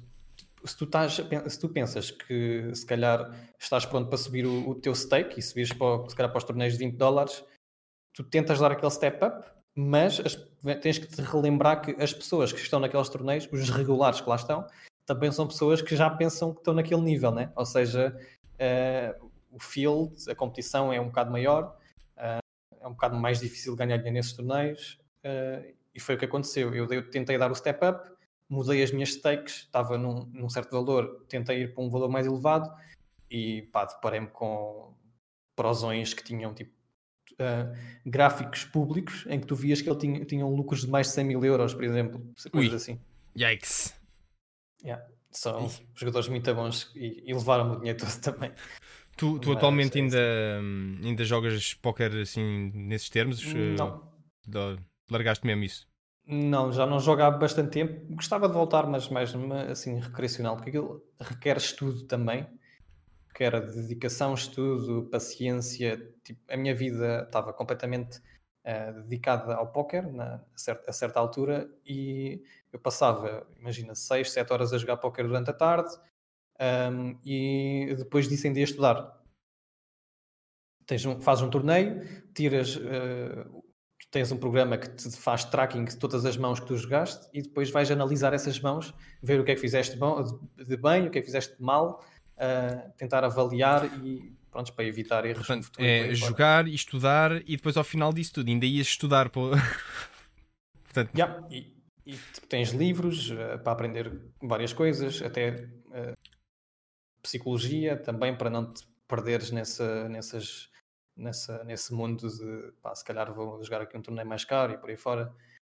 se, 0.64 0.76
tu 0.76 0.84
estás, 0.84 1.20
se 1.48 1.60
tu 1.60 1.68
pensas 1.68 2.10
que 2.10 2.70
se 2.74 2.86
calhar 2.86 3.30
estás 3.58 3.84
pronto 3.84 4.08
para 4.08 4.18
subir 4.18 4.46
o, 4.46 4.70
o 4.70 4.74
teu 4.74 4.94
stake 4.94 5.38
e 5.38 5.42
subires 5.42 5.72
para, 5.72 6.08
se 6.08 6.14
calhar 6.14 6.30
para 6.30 6.38
os 6.38 6.44
torneios 6.44 6.74
de 6.74 6.78
20 6.78 6.96
dólares, 6.96 7.44
tu 8.14 8.22
tentas 8.22 8.60
dar 8.60 8.70
aquele 8.70 8.90
step 8.90 9.22
up, 9.24 9.44
mas 9.74 10.20
as, 10.20 10.36
tens 10.80 10.98
que 10.98 11.06
te 11.06 11.20
relembrar 11.20 11.82
que 11.82 11.90
as 12.02 12.12
pessoas 12.14 12.52
que 12.52 12.60
estão 12.60 12.80
naqueles 12.80 13.08
torneios, 13.08 13.48
os 13.52 13.68
regulares 13.68 14.20
que 14.20 14.28
lá 14.28 14.36
estão, 14.36 14.66
também 15.06 15.30
são 15.30 15.46
pessoas 15.46 15.80
que 15.80 15.96
já 15.96 16.10
pensam 16.10 16.52
que 16.52 16.58
estão 16.58 16.74
naquele 16.74 17.00
nível, 17.00 17.30
né? 17.30 17.52
Ou 17.54 17.64
seja, 17.64 18.14
uh, 18.54 19.30
o 19.50 19.60
field, 19.60 20.12
a 20.28 20.34
competição 20.34 20.92
é 20.92 21.00
um 21.00 21.06
bocado 21.06 21.30
maior, 21.30 21.78
uh, 22.16 22.40
é 22.80 22.86
um 22.86 22.90
bocado 22.90 23.16
mais 23.16 23.40
difícil 23.40 23.76
ganhar 23.76 23.96
dinheiro 23.98 24.14
nesses 24.14 24.32
torneios, 24.32 24.98
uh, 25.24 25.74
e 25.94 26.00
foi 26.00 26.16
o 26.16 26.18
que 26.18 26.24
aconteceu. 26.24 26.74
Eu, 26.74 26.88
eu, 26.90 27.08
tentei 27.08 27.38
dar 27.38 27.50
o 27.50 27.54
step 27.54 27.80
up, 27.86 28.10
mudei 28.48 28.82
as 28.82 28.90
minhas 28.90 29.10
stakes, 29.10 29.60
estava 29.60 29.96
num, 29.96 30.28
num, 30.34 30.48
certo 30.48 30.72
valor, 30.72 31.24
tentei 31.28 31.62
ir 31.62 31.72
para 31.72 31.84
um 31.84 31.88
valor 31.88 32.08
mais 32.08 32.26
elevado, 32.26 32.68
e 33.30 33.62
pá, 33.72 33.84
deparei-me 33.84 34.28
com 34.28 34.92
prosões 35.54 36.12
que 36.12 36.22
tinham 36.22 36.52
tipo. 36.52 36.74
gráficos 38.04 38.64
públicos 38.64 39.24
em 39.28 39.38
que 39.38 39.46
tu 39.46 39.54
vias 39.54 39.80
que 39.80 39.88
ele 39.88 39.98
tinha, 39.98 40.24
tinham 40.24 40.52
lucros 40.54 40.80
de 40.80 40.90
mais 40.90 41.08
de 41.08 41.14
100 41.14 41.24
mil 41.24 41.44
euros, 41.44 41.74
por 41.74 41.84
exemplo, 41.84 42.20
coisas 42.50 42.72
Ui. 42.72 42.76
assim. 42.76 43.00
Yikes! 43.38 44.05
Yeah. 44.82 45.04
São 45.30 45.70
jogadores 45.94 46.28
muito 46.28 46.54
bons 46.54 46.90
e, 46.94 47.22
e 47.26 47.34
levaram 47.34 47.72
o 47.72 47.76
dinheiro 47.76 47.98
todo 47.98 48.16
também. 48.20 48.52
Tu, 49.16 49.38
tu 49.38 49.48
Mas, 49.48 49.56
atualmente 49.56 49.98
é 49.98 50.02
ainda, 50.02 50.18
ainda 51.02 51.24
jogas 51.24 51.74
póquer 51.74 52.14
assim 52.16 52.70
nesses 52.74 53.08
termos? 53.08 53.42
Não. 53.76 54.12
Uh, 54.48 54.78
largaste 55.10 55.46
mesmo 55.46 55.64
isso? 55.64 55.88
Não, 56.26 56.72
já 56.72 56.84
não 56.84 56.98
jogo 56.98 57.22
há 57.22 57.30
bastante 57.30 57.70
tempo. 57.70 58.14
Gostava 58.14 58.48
de 58.48 58.54
voltar, 58.54 58.86
mas 58.86 59.08
mais 59.08 59.32
assim 59.70 60.00
recreacional, 60.00 60.56
porque 60.56 60.70
aquilo 60.70 61.02
requer 61.20 61.56
estudo 61.56 62.04
também. 62.04 62.46
Requer 63.28 63.60
dedicação, 63.60 64.34
estudo, 64.34 65.08
paciência. 65.10 66.12
Tipo, 66.24 66.40
a 66.50 66.56
minha 66.56 66.74
vida 66.74 67.22
estava 67.24 67.52
completamente 67.52 68.20
uh, 68.66 69.02
dedicada 69.02 69.54
ao 69.54 69.68
póquer 69.68 70.12
na, 70.12 70.34
a, 70.34 70.58
certa, 70.58 70.90
a 70.90 70.92
certa 70.92 71.20
altura 71.20 71.70
e 71.86 72.42
eu 72.72 72.78
passava, 72.78 73.46
imagina, 73.58 73.94
6, 73.94 74.32
7 74.32 74.52
horas 74.52 74.72
a 74.72 74.78
jogar 74.78 74.96
póquer 74.96 75.26
durante 75.26 75.50
a 75.50 75.54
tarde 75.54 75.94
um, 76.60 77.18
e 77.24 77.94
depois 77.96 78.28
disso 78.28 78.46
ainda 78.46 78.60
estudar. 78.60 79.16
Tens 80.86 81.04
um, 81.04 81.20
fazes 81.20 81.42
um 81.42 81.50
torneio, 81.50 82.02
tiras, 82.34 82.76
uh, 82.76 83.64
tens 84.10 84.30
um 84.30 84.36
programa 84.36 84.76
que 84.76 84.88
te 84.88 85.10
faz 85.16 85.44
tracking 85.44 85.84
de 85.84 85.96
todas 85.96 86.24
as 86.24 86.36
mãos 86.36 86.60
que 86.60 86.66
tu 86.66 86.76
jogaste 86.76 87.28
e 87.32 87.42
depois 87.42 87.70
vais 87.70 87.90
analisar 87.90 88.32
essas 88.34 88.60
mãos, 88.60 88.94
ver 89.22 89.40
o 89.40 89.44
que 89.44 89.52
é 89.52 89.54
que 89.54 89.60
fizeste 89.60 89.96
de 89.96 90.76
bem, 90.76 91.06
o 91.06 91.10
que 91.10 91.18
é 91.18 91.20
que 91.20 91.26
fizeste 91.26 91.56
de 91.56 91.62
mal, 91.62 92.04
uh, 92.36 92.92
tentar 92.96 93.24
avaliar 93.24 93.86
e 94.04 94.35
pronto, 94.56 94.72
para 94.72 94.84
evitar 94.84 95.26
erros. 95.26 95.46
Portanto, 95.46 95.70
é 95.78 96.14
jogar 96.14 96.66
e 96.66 96.74
estudar 96.74 97.42
e 97.46 97.56
depois 97.56 97.76
ao 97.76 97.84
final 97.84 98.12
disso 98.12 98.32
tudo 98.34 98.48
ainda 98.48 98.64
ias 98.64 98.86
estudar. 98.86 99.28
Pô. 99.28 99.50
Portanto... 100.84 101.14
Yeah, 101.14 101.46
e, 101.50 101.76
e 102.06 102.16
tipo, 102.16 102.46
tens 102.46 102.70
livros 102.70 103.30
uh, 103.30 103.58
para 103.62 103.72
aprender 103.72 104.10
várias 104.40 104.72
coisas, 104.72 105.20
até 105.20 105.68
uh, 105.88 106.16
psicologia 107.22 107.96
também 107.96 108.36
para 108.36 108.48
não 108.48 108.72
te 108.72 108.86
perderes 109.06 109.50
nessa, 109.50 110.08
nessas, 110.08 110.70
nessa, 111.14 111.62
nesse 111.64 111.92
mundo 111.92 112.28
de 112.28 112.72
pá, 112.80 112.94
se 112.94 113.04
calhar 113.04 113.32
vou 113.34 113.62
jogar 113.62 113.82
aqui 113.82 113.96
um 113.96 114.02
torneio 114.02 114.26
mais 114.26 114.44
caro 114.44 114.72
e 114.72 114.78
por 114.78 114.88
aí 114.88 114.96
fora. 114.96 115.34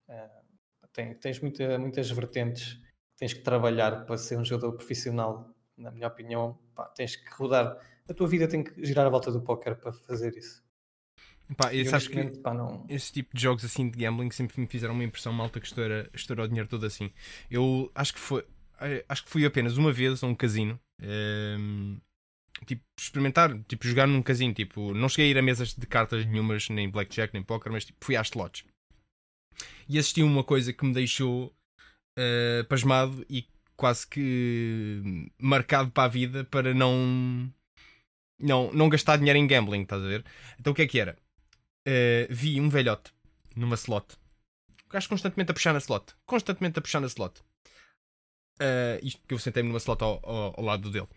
Uh, 0.08 0.40
tem, 0.94 1.14
tens 1.16 1.42
muita, 1.42 1.78
muitas 1.78 2.10
vertentes 2.10 2.76
que 2.76 3.18
tens 3.18 3.34
que 3.34 3.42
trabalhar 3.42 4.06
para 4.06 4.18
ser 4.18 4.38
um 4.38 4.46
jogador 4.46 4.72
profissional, 4.78 5.54
na 5.78 5.92
minha 5.92 6.08
opinião. 6.08 6.58
Pá, 6.74 6.86
tens 6.86 7.18
que 7.18 7.30
rodar 7.34 7.78
a 8.10 8.14
tua 8.14 8.28
vida 8.28 8.48
tem 8.48 8.64
que 8.64 8.86
girar 8.86 9.06
à 9.06 9.10
volta 9.10 9.32
do 9.32 9.42
póquer 9.42 9.76
para 9.76 9.94
fazer 9.94 10.36
isso. 10.36 10.64
Pá, 11.58 11.74
e 11.74 11.84
sabes 11.86 12.08
que 12.08 12.30
pá, 12.40 12.54
não... 12.54 12.86
esse 12.88 13.12
tipo 13.12 13.36
de 13.36 13.42
jogos 13.42 13.66
assim 13.66 13.90
de 13.90 13.98
gambling 13.98 14.30
sempre 14.30 14.60
me 14.60 14.68
fizeram 14.68 14.94
uma 14.94 15.04
impressão 15.04 15.34
malta 15.34 15.60
que 15.60 15.66
estoura, 15.66 16.10
estoura 16.14 16.44
o 16.44 16.48
dinheiro 16.48 16.70
todo 16.70 16.86
assim. 16.86 17.12
Eu 17.50 17.92
acho 17.96 18.14
que 18.14 18.20
foi 18.20 18.46
acho 19.08 19.24
que 19.24 19.30
fui 19.30 19.46
apenas 19.46 19.78
uma 19.78 19.92
vez 19.92 20.24
a 20.24 20.28
um 20.28 20.36
casino. 20.36 20.80
Um, 21.02 21.06
ehm, 21.06 21.98
tipo, 22.66 22.84
experimentar, 23.00 23.58
tipo, 23.64 23.86
jogar 23.86 24.08
num 24.08 24.22
casino. 24.22 24.54
Tipo, 24.54 24.94
não 24.94 25.10
cheguei 25.10 25.28
a 25.28 25.30
ir 25.32 25.38
a 25.38 25.42
mesas 25.42 25.74
de 25.74 25.86
cartas 25.86 26.26
nenhumas, 26.26 26.70
nem 26.70 26.90
blackjack, 26.90 27.34
nem 27.34 27.44
poker, 27.44 27.72
mas 27.72 27.86
tipo, 27.86 28.04
fui 28.04 28.16
às 28.16 28.28
slots. 28.28 28.64
E 29.88 29.98
assisti 29.98 30.24
uma 30.24 30.44
coisa 30.44 30.72
que 30.72 30.86
me 30.86 30.94
deixou 30.94 31.54
uh, 32.18 32.64
pasmado 32.68 33.26
e 33.30 33.46
quase 33.76 34.08
que 34.08 35.32
marcado 35.38 35.90
para 35.92 36.04
a 36.04 36.08
vida 36.08 36.44
para 36.44 36.74
não, 36.74 37.52
não, 38.40 38.72
não 38.72 38.90
gastar 38.90 39.18
dinheiro 39.18 39.38
em 39.38 39.48
gambling, 39.48 39.82
estás 39.82 40.04
a 40.04 40.08
ver? 40.08 40.26
Então 40.60 40.72
o 40.72 40.76
que 40.76 40.82
é 40.82 40.88
que 40.88 41.00
era? 41.00 41.18
Uh, 41.88 42.28
vi 42.30 42.60
um 42.60 42.70
velhote 42.70 43.12
numa 43.56 43.76
slot. 43.76 44.16
O 44.86 44.90
gajo 44.90 45.10
constantemente 45.10 45.52
a 45.52 45.54
puxar 45.54 45.74
na 45.74 45.80
slot. 45.80 46.16
Constantemente 46.26 46.80
a 46.80 46.82
puxar 46.82 47.00
na 47.00 47.08
slot. 47.08 47.42
Uh, 48.62 49.00
isto 49.02 49.22
que 49.28 49.34
eu 49.34 49.40
sentei-me 49.40 49.70
numa 49.70 49.80
slot 49.80 50.04
ao, 50.04 50.20
ao, 50.24 50.54
ao, 50.58 50.64
lado 50.64 50.90
dele. 50.90 51.08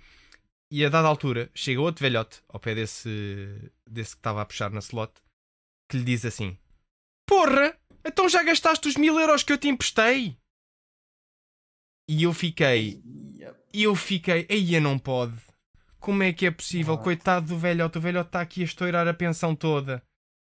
E 0.70 0.84
a 0.84 0.88
dada 0.88 1.08
altura 1.08 1.50
chega 1.54 1.80
outro 1.80 2.02
velhote 2.02 2.42
ao 2.48 2.60
pé 2.60 2.74
desse, 2.74 3.72
desse 3.88 4.12
que 4.12 4.20
estava 4.20 4.42
a 4.42 4.44
puxar 4.44 4.70
na 4.70 4.80
slot 4.80 5.12
que 5.88 5.98
lhe 5.98 6.04
diz 6.04 6.24
assim: 6.24 6.56
Porra! 7.26 7.76
Então 8.04 8.28
já 8.28 8.42
gastaste 8.42 8.88
os 8.88 8.96
mil 8.96 9.18
euros 9.18 9.42
que 9.42 9.52
eu 9.52 9.58
te 9.58 9.68
emprestei? 9.68 10.36
E 12.08 12.22
eu 12.24 12.32
fiquei. 12.32 13.02
E 13.72 13.82
eu 13.82 13.94
fiquei. 13.94 14.46
Eia, 14.48 14.80
não 14.80 14.98
pode. 14.98 15.38
Como 16.02 16.24
é 16.24 16.32
que 16.32 16.46
é 16.46 16.50
possível? 16.50 16.98
Coitado 16.98 17.46
do 17.46 17.56
velhote. 17.56 17.96
O 17.96 18.00
velhote 18.00 18.28
está 18.28 18.40
aqui 18.40 18.62
a 18.62 18.64
estourar 18.64 19.06
a 19.06 19.14
pensão 19.14 19.54
toda. 19.54 20.02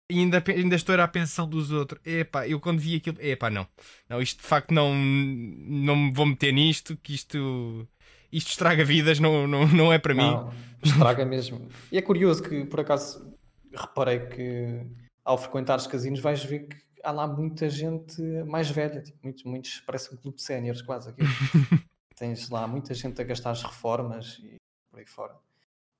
E 0.09 0.17
ainda, 0.19 0.41
ainda 0.47 0.75
estourar 0.75 1.05
a 1.05 1.11
pensão 1.11 1.47
dos 1.47 1.71
outros. 1.71 1.99
Epá, 2.05 2.47
eu 2.47 2.57
quando 2.57 2.79
vi 2.79 2.95
aquilo. 2.95 3.17
Epá, 3.19 3.49
não. 3.49 3.67
Não, 4.07 4.21
isto 4.21 4.41
de 4.41 4.47
facto 4.47 4.73
não. 4.73 4.95
Não 4.95 5.95
me 5.97 6.13
vou 6.13 6.25
meter 6.25 6.53
nisto. 6.53 6.95
Que 7.03 7.13
isto. 7.13 7.85
Isto 8.31 8.51
estraga 8.51 8.85
vidas, 8.85 9.19
não, 9.19 9.45
não, 9.45 9.67
não 9.67 9.91
é 9.91 9.99
para 9.99 10.13
não, 10.13 10.47
mim. 10.47 10.55
Estraga 10.81 11.25
mesmo. 11.25 11.67
E 11.91 11.97
é 11.97 12.01
curioso 12.01 12.41
que, 12.41 12.63
por 12.63 12.79
acaso, 12.79 13.37
reparei 13.75 14.19
que 14.19 14.85
ao 15.25 15.37
frequentar 15.37 15.77
os 15.77 15.85
casinos 15.85 16.21
vais 16.21 16.41
ver 16.41 16.69
que 16.69 16.77
há 17.03 17.11
lá 17.11 17.27
muita 17.27 17.69
gente 17.69 18.21
mais 18.45 18.69
velha, 18.69 19.01
tipo, 19.01 19.19
muitos, 19.21 19.43
muitos 19.43 19.83
parece 19.85 20.13
um 20.13 20.17
clube 20.17 20.37
de 20.37 20.43
séniores 20.43 20.81
quase 20.81 21.09
aqui. 21.09 21.23
Tens 22.15 22.49
lá 22.49 22.65
muita 22.65 22.93
gente 22.93 23.19
a 23.19 23.25
gastar 23.25 23.51
as 23.51 23.63
reformas 23.63 24.39
e 24.41 24.60
por 24.91 24.99
aí 24.99 25.05
fora. 25.05 25.33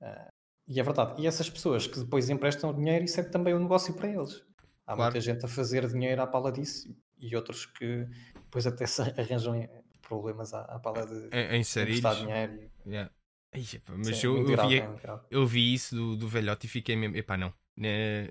Uh, 0.02 0.32
e 0.68 0.80
é 0.80 0.84
verdade. 0.84 1.22
E 1.22 1.26
essas 1.26 1.50
pessoas 1.50 1.88
que 1.88 2.00
depois 2.00 2.30
emprestam 2.30 2.74
dinheiro, 2.74 3.06
isso 3.06 3.20
é 3.20 3.24
também 3.24 3.56
um 3.56 3.60
negócio 3.60 3.94
para 3.94 4.10
eles. 4.10 4.44
Há 4.86 4.96
claro. 4.96 5.12
muita 5.12 5.22
gente 5.22 5.46
a 5.46 5.48
fazer 5.48 5.88
dinheiro 5.88 6.22
à 6.22 6.28
pala 6.28 6.52
disso 6.52 6.94
e 7.18 7.36
outros 7.36 7.66
que 7.66 8.08
depois 8.36 8.68
até 8.68 8.86
se 8.86 9.02
arranjam 9.20 9.68
problemas 10.02 10.54
à, 10.54 10.62
à 10.62 10.80
pala 10.80 11.06
de 11.06 11.30
em, 11.36 11.60
inserir 11.60 12.02
dinheiro. 12.02 12.70
Yeah. 12.86 13.12
mas 13.54 14.18
Sim, 14.18 14.28
eu, 14.28 14.50
eu, 14.50 14.68
vi, 14.68 14.84
eu 15.30 15.48
vi 15.48 15.74
isso 15.74 15.96
do, 15.96 16.16
do 16.18 16.28
velhote 16.28 16.66
e 16.66 16.70
fiquei 16.70 16.96
mesmo, 16.96 17.16
epá, 17.16 17.38
não, 17.38 17.54
nem, 17.76 18.30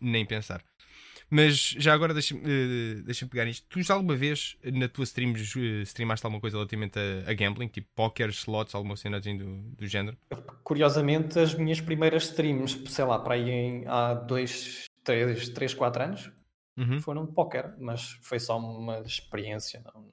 nem 0.00 0.24
pensar. 0.24 0.64
Mas 1.30 1.74
já 1.78 1.92
agora 1.92 2.14
deixa-me 2.14 2.40
uh, 2.40 3.02
deixa 3.02 3.26
pegar 3.26 3.44
nisto. 3.44 3.66
Tu 3.68 3.82
já 3.82 3.94
alguma 3.94 4.16
vez 4.16 4.56
na 4.64 4.88
tua 4.88 5.04
stream 5.04 5.32
uh, 5.32 5.82
streamaste 5.82 6.24
alguma 6.24 6.40
coisa 6.40 6.56
relativamente 6.56 6.98
a, 6.98 7.30
a, 7.30 7.34
gambling, 7.34 7.68
tipo 7.68 7.88
poker, 7.94 8.30
slots, 8.30 8.74
alguma 8.74 8.96
cena 8.96 9.18
assim 9.18 9.36
do, 9.36 9.58
do 9.76 9.86
género? 9.86 10.16
Curiosamente, 10.64 11.38
as 11.38 11.54
minhas 11.54 11.80
primeiras 11.80 12.24
streams, 12.24 12.82
sei 12.88 13.04
lá, 13.04 13.18
para 13.18 13.34
aí 13.34 13.50
em, 13.50 13.86
há 13.86 14.14
dois, 14.14 14.84
três, 15.04 15.48
três 15.50 15.74
quatro 15.74 16.02
anos, 16.02 16.30
uhum. 16.78 17.00
foram 17.00 17.26
de 17.26 17.32
poker, 17.32 17.74
mas 17.78 18.18
foi 18.22 18.40
só 18.40 18.58
uma 18.58 19.00
experiência. 19.00 19.82
Não, 19.84 20.06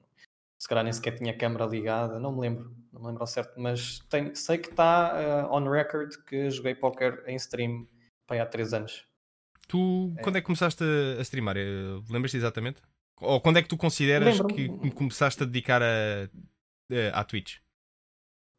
se 0.58 0.68
calhar 0.68 0.84
nem 0.84 0.92
sequer 0.92 1.16
tinha 1.16 1.32
a 1.32 1.36
câmera 1.36 1.64
ligada, 1.66 2.18
não 2.18 2.32
me 2.32 2.40
lembro, 2.40 2.74
não 2.92 3.00
me 3.00 3.06
lembro 3.06 3.22
ao 3.22 3.26
certo, 3.26 3.58
mas 3.58 4.00
tenho, 4.10 4.34
sei 4.34 4.58
que 4.58 4.70
está 4.70 5.46
uh, 5.48 5.54
on 5.54 5.68
record 5.68 6.12
que 6.26 6.50
joguei 6.50 6.74
poker 6.74 7.22
em 7.26 7.36
stream 7.36 7.86
para 8.26 8.36
aí 8.36 8.40
há 8.40 8.46
três 8.46 8.74
anos. 8.74 9.06
Tu, 9.68 10.14
é. 10.16 10.22
quando 10.22 10.36
é 10.36 10.40
que 10.40 10.46
começaste 10.46 10.82
a, 10.82 11.18
a 11.18 11.22
streamar? 11.22 11.56
Eh, 11.56 12.00
lembras-te 12.10 12.36
exatamente? 12.36 12.80
Ou 13.20 13.40
quando 13.40 13.58
é 13.58 13.62
que 13.62 13.68
tu 13.68 13.76
consideras 13.76 14.40
que 14.40 14.68
começaste 14.90 15.42
a 15.42 15.46
dedicar 15.46 15.82
a, 15.82 16.28
a, 17.14 17.20
à 17.20 17.24
Twitch? 17.24 17.58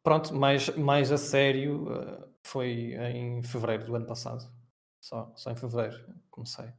Pronto, 0.02 0.34
mais, 0.34 0.68
mais 0.76 1.12
a 1.12 1.18
sério 1.18 1.86
eh, 1.92 2.28
foi 2.42 2.94
em 2.94 3.42
fevereiro 3.42 3.84
do 3.84 3.94
ano 3.94 4.06
passado. 4.06 4.50
Só, 5.00 5.32
só 5.36 5.50
em 5.50 5.56
fevereiro 5.56 5.98
comecei. 6.30 6.70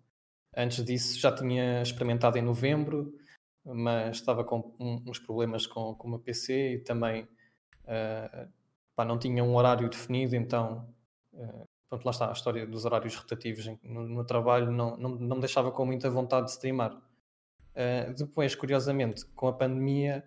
Antes 0.56 0.84
disso 0.84 1.20
já 1.20 1.32
tinha 1.34 1.82
experimentado 1.82 2.38
em 2.38 2.42
novembro, 2.42 3.14
mas 3.64 4.18
estava 4.18 4.44
com 4.44 4.76
uns 4.80 5.20
problemas 5.20 5.66
com, 5.68 5.96
com 5.96 6.08
o 6.08 6.12
meu 6.12 6.20
PC 6.20 6.74
e 6.74 6.80
também 6.80 7.24
uh, 7.84 8.52
pá, 8.96 9.06
não 9.06 9.20
tinha 9.20 9.44
um 9.44 9.56
horário 9.56 9.90
definido, 9.90 10.36
então 10.36 10.94
uh, 11.34 11.69
pronto, 11.90 12.06
lá 12.06 12.12
está, 12.12 12.30
a 12.30 12.34
história 12.34 12.66
dos 12.68 12.86
horários 12.86 13.16
rotativos 13.16 13.66
no, 13.84 14.08
no 14.08 14.24
trabalho 14.24 14.72
não, 14.72 14.96
não, 14.96 15.10
não 15.10 15.36
me 15.36 15.42
deixava 15.42 15.72
com 15.72 15.86
muita 15.86 16.10
vontade 16.10 16.46
de 16.46 16.52
streamar. 16.52 16.96
Uh, 16.96 18.14
depois, 18.16 18.56
curiosamente, 18.56 19.26
com 19.36 19.48
a 19.48 19.54
pandemia, 19.54 20.24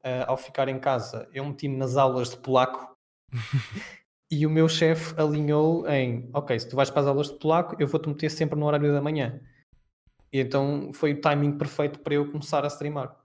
uh, 0.00 0.28
ao 0.28 0.36
ficar 0.36 0.68
em 0.68 0.78
casa, 0.78 1.28
eu 1.32 1.44
meti-me 1.44 1.76
nas 1.76 1.96
aulas 1.96 2.30
de 2.30 2.36
polaco 2.36 2.96
e 4.30 4.46
o 4.46 4.50
meu 4.50 4.68
chefe 4.68 5.18
alinhou 5.20 5.88
em: 5.88 6.28
Ok, 6.34 6.58
se 6.58 6.68
tu 6.68 6.76
vais 6.76 6.90
para 6.90 7.02
as 7.02 7.06
aulas 7.06 7.28
de 7.28 7.38
polaco, 7.38 7.76
eu 7.78 7.86
vou-te 7.86 8.08
meter 8.08 8.30
sempre 8.30 8.58
no 8.58 8.66
horário 8.66 8.92
da 8.92 9.00
manhã. 9.00 9.40
E 10.32 10.40
então 10.40 10.92
foi 10.92 11.14
o 11.14 11.20
timing 11.20 11.56
perfeito 11.56 12.00
para 12.00 12.14
eu 12.14 12.30
começar 12.30 12.64
a 12.64 12.68
streamar. 12.68 13.16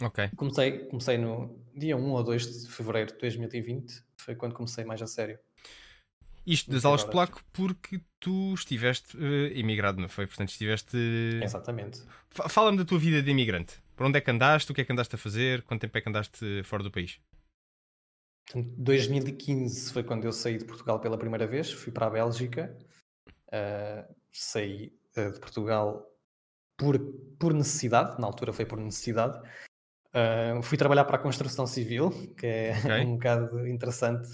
Ok. 0.00 0.28
Comecei, 0.36 0.80
comecei 0.86 1.16
no 1.16 1.64
dia 1.74 1.96
1 1.96 2.10
ou 2.10 2.22
2 2.22 2.64
de 2.64 2.70
fevereiro 2.70 3.12
de 3.12 3.18
2020, 3.18 4.04
foi 4.16 4.34
quando 4.34 4.54
comecei 4.54 4.84
mais 4.84 5.00
a 5.00 5.06
sério. 5.06 5.38
Isto 6.46 6.70
das 6.70 6.84
aulas 6.84 7.04
de 7.04 7.10
polaco 7.10 7.42
porque 7.52 8.00
tu 8.20 8.54
estiveste 8.54 9.16
uh, 9.16 9.52
imigrado, 9.52 10.00
não 10.00 10.08
foi? 10.08 10.26
Portanto, 10.26 10.50
estiveste. 10.50 10.96
Exatamente. 11.42 12.02
Fala-me 12.30 12.78
da 12.78 12.84
tua 12.84 12.98
vida 12.98 13.20
de 13.20 13.30
imigrante. 13.30 13.82
Para 13.96 14.06
onde 14.06 14.18
é 14.18 14.20
que 14.20 14.30
andaste? 14.30 14.70
O 14.70 14.74
que 14.74 14.82
é 14.82 14.84
que 14.84 14.92
andaste 14.92 15.14
a 15.14 15.18
fazer? 15.18 15.62
Quanto 15.62 15.80
tempo 15.80 15.98
é 15.98 16.00
que 16.00 16.08
andaste 16.08 16.62
fora 16.62 16.84
do 16.84 16.90
país? 16.90 17.18
2015 18.54 19.92
foi 19.92 20.04
quando 20.04 20.24
eu 20.24 20.32
saí 20.32 20.56
de 20.56 20.64
Portugal 20.64 21.00
pela 21.00 21.18
primeira 21.18 21.46
vez. 21.46 21.72
Fui 21.72 21.92
para 21.92 22.06
a 22.06 22.10
Bélgica. 22.10 22.76
Uh, 23.48 24.14
saí 24.30 24.92
uh, 25.16 25.32
de 25.32 25.40
Portugal 25.40 26.06
por, 26.76 26.96
por 27.40 27.52
necessidade. 27.52 28.20
Na 28.20 28.26
altura 28.28 28.52
foi 28.52 28.64
por 28.64 28.78
necessidade. 28.78 29.36
Uh, 30.14 30.62
fui 30.62 30.78
trabalhar 30.78 31.04
para 31.06 31.16
a 31.16 31.20
construção 31.20 31.66
civil, 31.66 32.10
que 32.36 32.46
é 32.46 32.78
okay. 32.78 33.00
um 33.04 33.14
bocado 33.14 33.66
interessante 33.66 34.28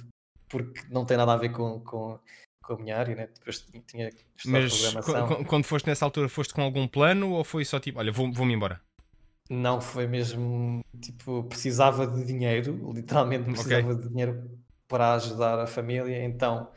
porque 0.53 0.83
não 0.91 1.07
tem 1.07 1.17
nada 1.17 1.33
a 1.33 1.37
ver 1.37 1.49
com, 1.49 1.81
com, 1.81 2.19
com 2.63 2.75
a 2.75 2.77
minha 2.77 2.99
área, 2.99 3.17
né? 3.17 3.29
Depois 3.35 3.67
tinha 3.87 4.11
Mas 4.45 4.79
programação. 4.79 5.45
quando 5.45 5.65
foste 5.65 5.87
nessa 5.87 6.05
altura, 6.05 6.29
foste 6.29 6.53
com 6.53 6.61
algum 6.61 6.87
plano 6.87 7.33
ou 7.33 7.43
foi 7.43 7.65
só 7.65 7.81
tipo, 7.81 7.99
olha, 7.99 8.13
vou-me 8.13 8.35
vou 8.35 8.47
embora? 8.47 8.79
Não, 9.49 9.81
foi 9.81 10.07
mesmo 10.07 10.85
tipo, 11.01 11.45
precisava 11.45 12.07
de 12.07 12.23
dinheiro, 12.25 12.79
literalmente 12.93 13.45
precisava 13.45 13.93
okay. 13.93 14.03
de 14.03 14.09
dinheiro 14.11 14.61
para 14.87 15.15
ajudar 15.15 15.59
a 15.59 15.67
família, 15.67 16.23
então 16.23 16.71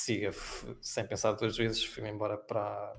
siga, 0.00 0.30
sem 0.80 1.04
pensar 1.04 1.32
duas 1.32 1.56
vezes, 1.56 1.84
fui-me 1.84 2.10
embora 2.10 2.38
para, 2.38 2.96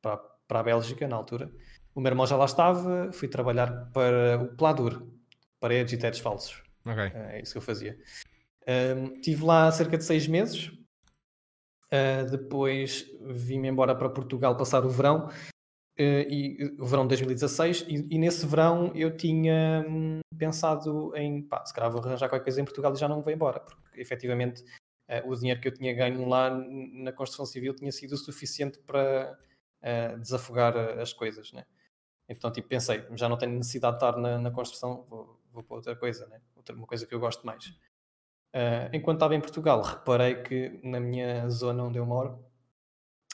para, 0.00 0.16
para 0.46 0.60
a 0.60 0.62
Bélgica 0.62 1.08
na 1.08 1.16
altura. 1.16 1.50
O 1.96 2.00
meu 2.00 2.10
irmão 2.10 2.26
já 2.26 2.36
lá 2.36 2.44
estava, 2.44 3.10
fui 3.12 3.26
trabalhar 3.26 3.90
para 3.92 4.40
o 4.40 4.56
Pladur, 4.56 5.02
paredes 5.58 5.94
e 5.94 5.98
tetos 5.98 6.20
falsos. 6.20 6.62
Okay. 6.86 7.10
É 7.12 7.42
isso 7.42 7.52
que 7.52 7.58
eu 7.58 7.62
fazia. 7.62 7.98
Um, 8.68 9.14
estive 9.14 9.44
lá 9.44 9.72
cerca 9.72 9.96
de 9.96 10.04
seis 10.04 10.28
meses. 10.28 10.70
Uh, 11.86 12.30
depois 12.30 13.06
vim-me 13.22 13.68
embora 13.68 13.94
para 13.94 14.10
Portugal 14.10 14.54
passar 14.58 14.84
o 14.84 14.90
verão, 14.90 15.28
uh, 15.28 15.32
e, 15.98 16.76
o 16.78 16.84
verão 16.84 17.04
de 17.04 17.08
2016, 17.08 17.86
e, 17.88 18.06
e 18.14 18.18
nesse 18.18 18.46
verão 18.46 18.92
eu 18.94 19.16
tinha 19.16 19.86
hum, 19.88 20.20
pensado 20.36 21.16
em, 21.16 21.40
pá, 21.40 21.64
se 21.64 21.72
calhar 21.72 21.90
vou 21.90 22.02
arranjar 22.02 22.28
qualquer 22.28 22.44
coisa 22.44 22.60
em 22.60 22.64
Portugal 22.64 22.92
e 22.92 22.98
já 22.98 23.08
não 23.08 23.22
vou 23.22 23.32
embora, 23.32 23.60
porque 23.60 23.98
efetivamente 23.98 24.62
uh, 25.08 25.26
o 25.26 25.34
dinheiro 25.34 25.62
que 25.62 25.68
eu 25.68 25.72
tinha 25.72 25.94
ganho 25.94 26.28
lá 26.28 26.50
na 26.50 27.10
construção 27.10 27.46
civil 27.46 27.74
tinha 27.74 27.90
sido 27.90 28.12
o 28.12 28.18
suficiente 28.18 28.78
para 28.80 29.38
desafogar 30.20 30.76
as 30.98 31.12
coisas, 31.12 31.52
né? 31.52 31.64
Então, 32.28 32.50
tipo, 32.50 32.68
pensei, 32.68 33.06
já 33.14 33.28
não 33.28 33.38
tenho 33.38 33.52
necessidade 33.52 33.96
de 33.96 34.04
estar 34.04 34.20
na, 34.20 34.38
na 34.38 34.50
construção, 34.50 35.06
vou, 35.08 35.40
vou 35.52 35.62
para 35.62 35.76
outra 35.76 35.94
coisa, 35.94 36.26
né? 36.26 36.42
Outra, 36.56 36.74
uma 36.74 36.86
coisa 36.86 37.06
que 37.06 37.14
eu 37.14 37.20
gosto 37.20 37.46
mais. 37.46 37.72
Uh, 38.54 38.88
enquanto 38.92 39.16
estava 39.16 39.34
em 39.34 39.40
Portugal, 39.40 39.82
reparei 39.82 40.42
que 40.42 40.80
na 40.82 40.98
minha 40.98 41.48
zona 41.50 41.84
onde 41.84 41.98
eu 41.98 42.06
moro, 42.06 42.42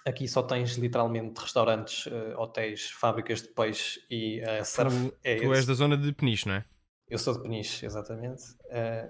aqui 0.05 0.27
só 0.27 0.42
tens 0.42 0.77
literalmente 0.77 1.40
restaurantes, 1.40 2.07
uh, 2.07 2.38
hotéis, 2.38 2.90
fábricas 2.90 3.42
de 3.42 3.48
peixe 3.48 4.05
e 4.11 4.42
uh, 4.42 4.64
surf. 4.64 5.11
Tu, 5.11 5.16
é 5.22 5.37
tu 5.37 5.55
és 5.55 5.66
da 5.66 5.74
zona 5.74 5.96
de 5.96 6.12
Peniche, 6.12 6.48
não 6.48 6.57
é? 6.57 6.64
Eu 7.09 7.18
sou 7.18 7.35
de 7.35 7.42
Peniche, 7.42 7.87
exatamente. 7.87 8.42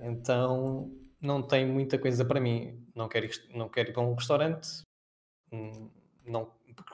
então 0.02 0.90
não 1.20 1.40
tem 1.42 1.64
muita 1.64 1.98
coisa 1.98 2.24
para 2.24 2.40
mim. 2.40 2.84
Não 2.94 3.08
quero, 3.08 3.26
ir, 3.26 3.48
não 3.54 3.68
quero 3.68 3.90
ir 3.90 3.92
para 3.92 4.02
um 4.02 4.14
restaurante, 4.14 4.82
hum, 5.50 5.90
não, 6.26 6.52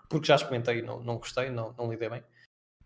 porque 0.09 0.27
já 0.27 0.37
experimentei, 0.37 0.83
não, 0.83 1.03
não 1.03 1.17
gostei, 1.17 1.51
não, 1.51 1.75
não 1.77 1.91
lidei 1.91 2.09
bem. 2.09 2.23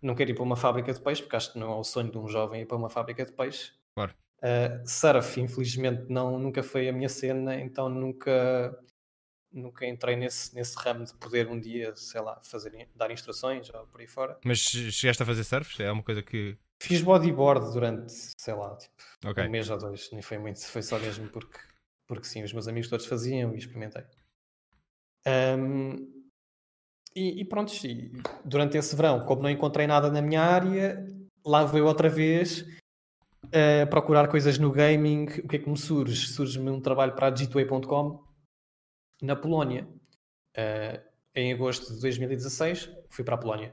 Não 0.00 0.14
quero 0.14 0.30
ir 0.30 0.34
para 0.34 0.42
uma 0.42 0.56
fábrica 0.56 0.92
de 0.92 1.00
peixe, 1.00 1.22
porque 1.22 1.36
acho 1.36 1.52
que 1.52 1.58
não 1.58 1.72
é 1.72 1.76
o 1.76 1.84
sonho 1.84 2.10
de 2.10 2.18
um 2.18 2.28
jovem 2.28 2.62
ir 2.62 2.66
para 2.66 2.76
uma 2.76 2.88
fábrica 2.88 3.24
de 3.24 3.32
peixe. 3.32 3.72
Claro. 3.94 4.14
Uh, 4.44 4.86
surf, 4.86 5.40
infelizmente, 5.40 6.04
não, 6.10 6.38
nunca 6.38 6.62
foi 6.62 6.86
a 6.86 6.92
minha 6.92 7.08
cena, 7.08 7.58
então 7.58 7.88
nunca, 7.88 8.78
nunca 9.50 9.86
entrei 9.86 10.16
nesse, 10.16 10.54
nesse 10.54 10.76
ramo 10.76 11.02
de 11.06 11.14
poder 11.14 11.48
um 11.48 11.58
dia, 11.58 11.96
sei 11.96 12.20
lá, 12.20 12.38
fazer, 12.42 12.86
dar 12.94 13.10
instruções 13.10 13.72
ou 13.72 13.86
por 13.86 14.02
aí 14.02 14.06
fora. 14.06 14.38
Mas 14.44 14.58
chegaste 14.58 15.22
a 15.22 15.26
fazer 15.26 15.44
surf? 15.44 15.82
É 15.82 15.90
uma 15.90 16.02
coisa 16.02 16.22
que. 16.22 16.58
Fiz 16.82 17.00
bodyboard 17.00 17.72
durante, 17.72 18.12
sei 18.38 18.52
lá, 18.52 18.76
tipo, 18.76 18.94
Ok. 19.24 19.42
um 19.42 19.48
mês 19.48 19.70
ou 19.70 19.78
dois, 19.78 20.10
nem 20.12 20.20
foi 20.20 20.36
muito, 20.36 20.60
foi 20.66 20.82
só 20.82 20.98
mesmo 20.98 21.26
porque, 21.30 21.58
porque 22.06 22.26
sim, 22.26 22.42
os 22.42 22.52
meus 22.52 22.68
amigos 22.68 22.90
todos 22.90 23.06
faziam 23.06 23.54
e 23.54 23.58
experimentei. 23.58 24.04
Um, 25.26 26.22
e, 27.16 27.40
e 27.40 27.44
pronto, 27.46 27.72
e 27.86 28.12
durante 28.44 28.76
esse 28.76 28.94
verão, 28.94 29.24
como 29.24 29.40
não 29.40 29.48
encontrei 29.48 29.86
nada 29.86 30.10
na 30.10 30.20
minha 30.20 30.42
área, 30.42 31.02
lá 31.46 31.64
vou 31.64 31.78
eu 31.78 31.86
outra 31.86 32.10
vez 32.10 32.66
a 33.54 33.86
procurar 33.86 34.28
coisas 34.28 34.58
no 34.58 34.72
gaming. 34.72 35.26
O 35.44 35.48
que 35.48 35.56
é 35.56 35.58
que 35.60 35.68
me 35.68 35.76
surge? 35.76 36.26
Surge-me 36.26 36.70
um 36.70 36.80
trabalho 36.80 37.14
para 37.14 37.28
a 37.28 37.32
G2A.com 37.32 38.24
na 39.22 39.36
Polónia. 39.36 39.86
Uh, 40.56 41.00
em 41.34 41.52
agosto 41.52 41.94
de 41.94 42.00
2016, 42.00 42.90
fui 43.08 43.24
para 43.24 43.36
a 43.36 43.38
Polónia. 43.38 43.72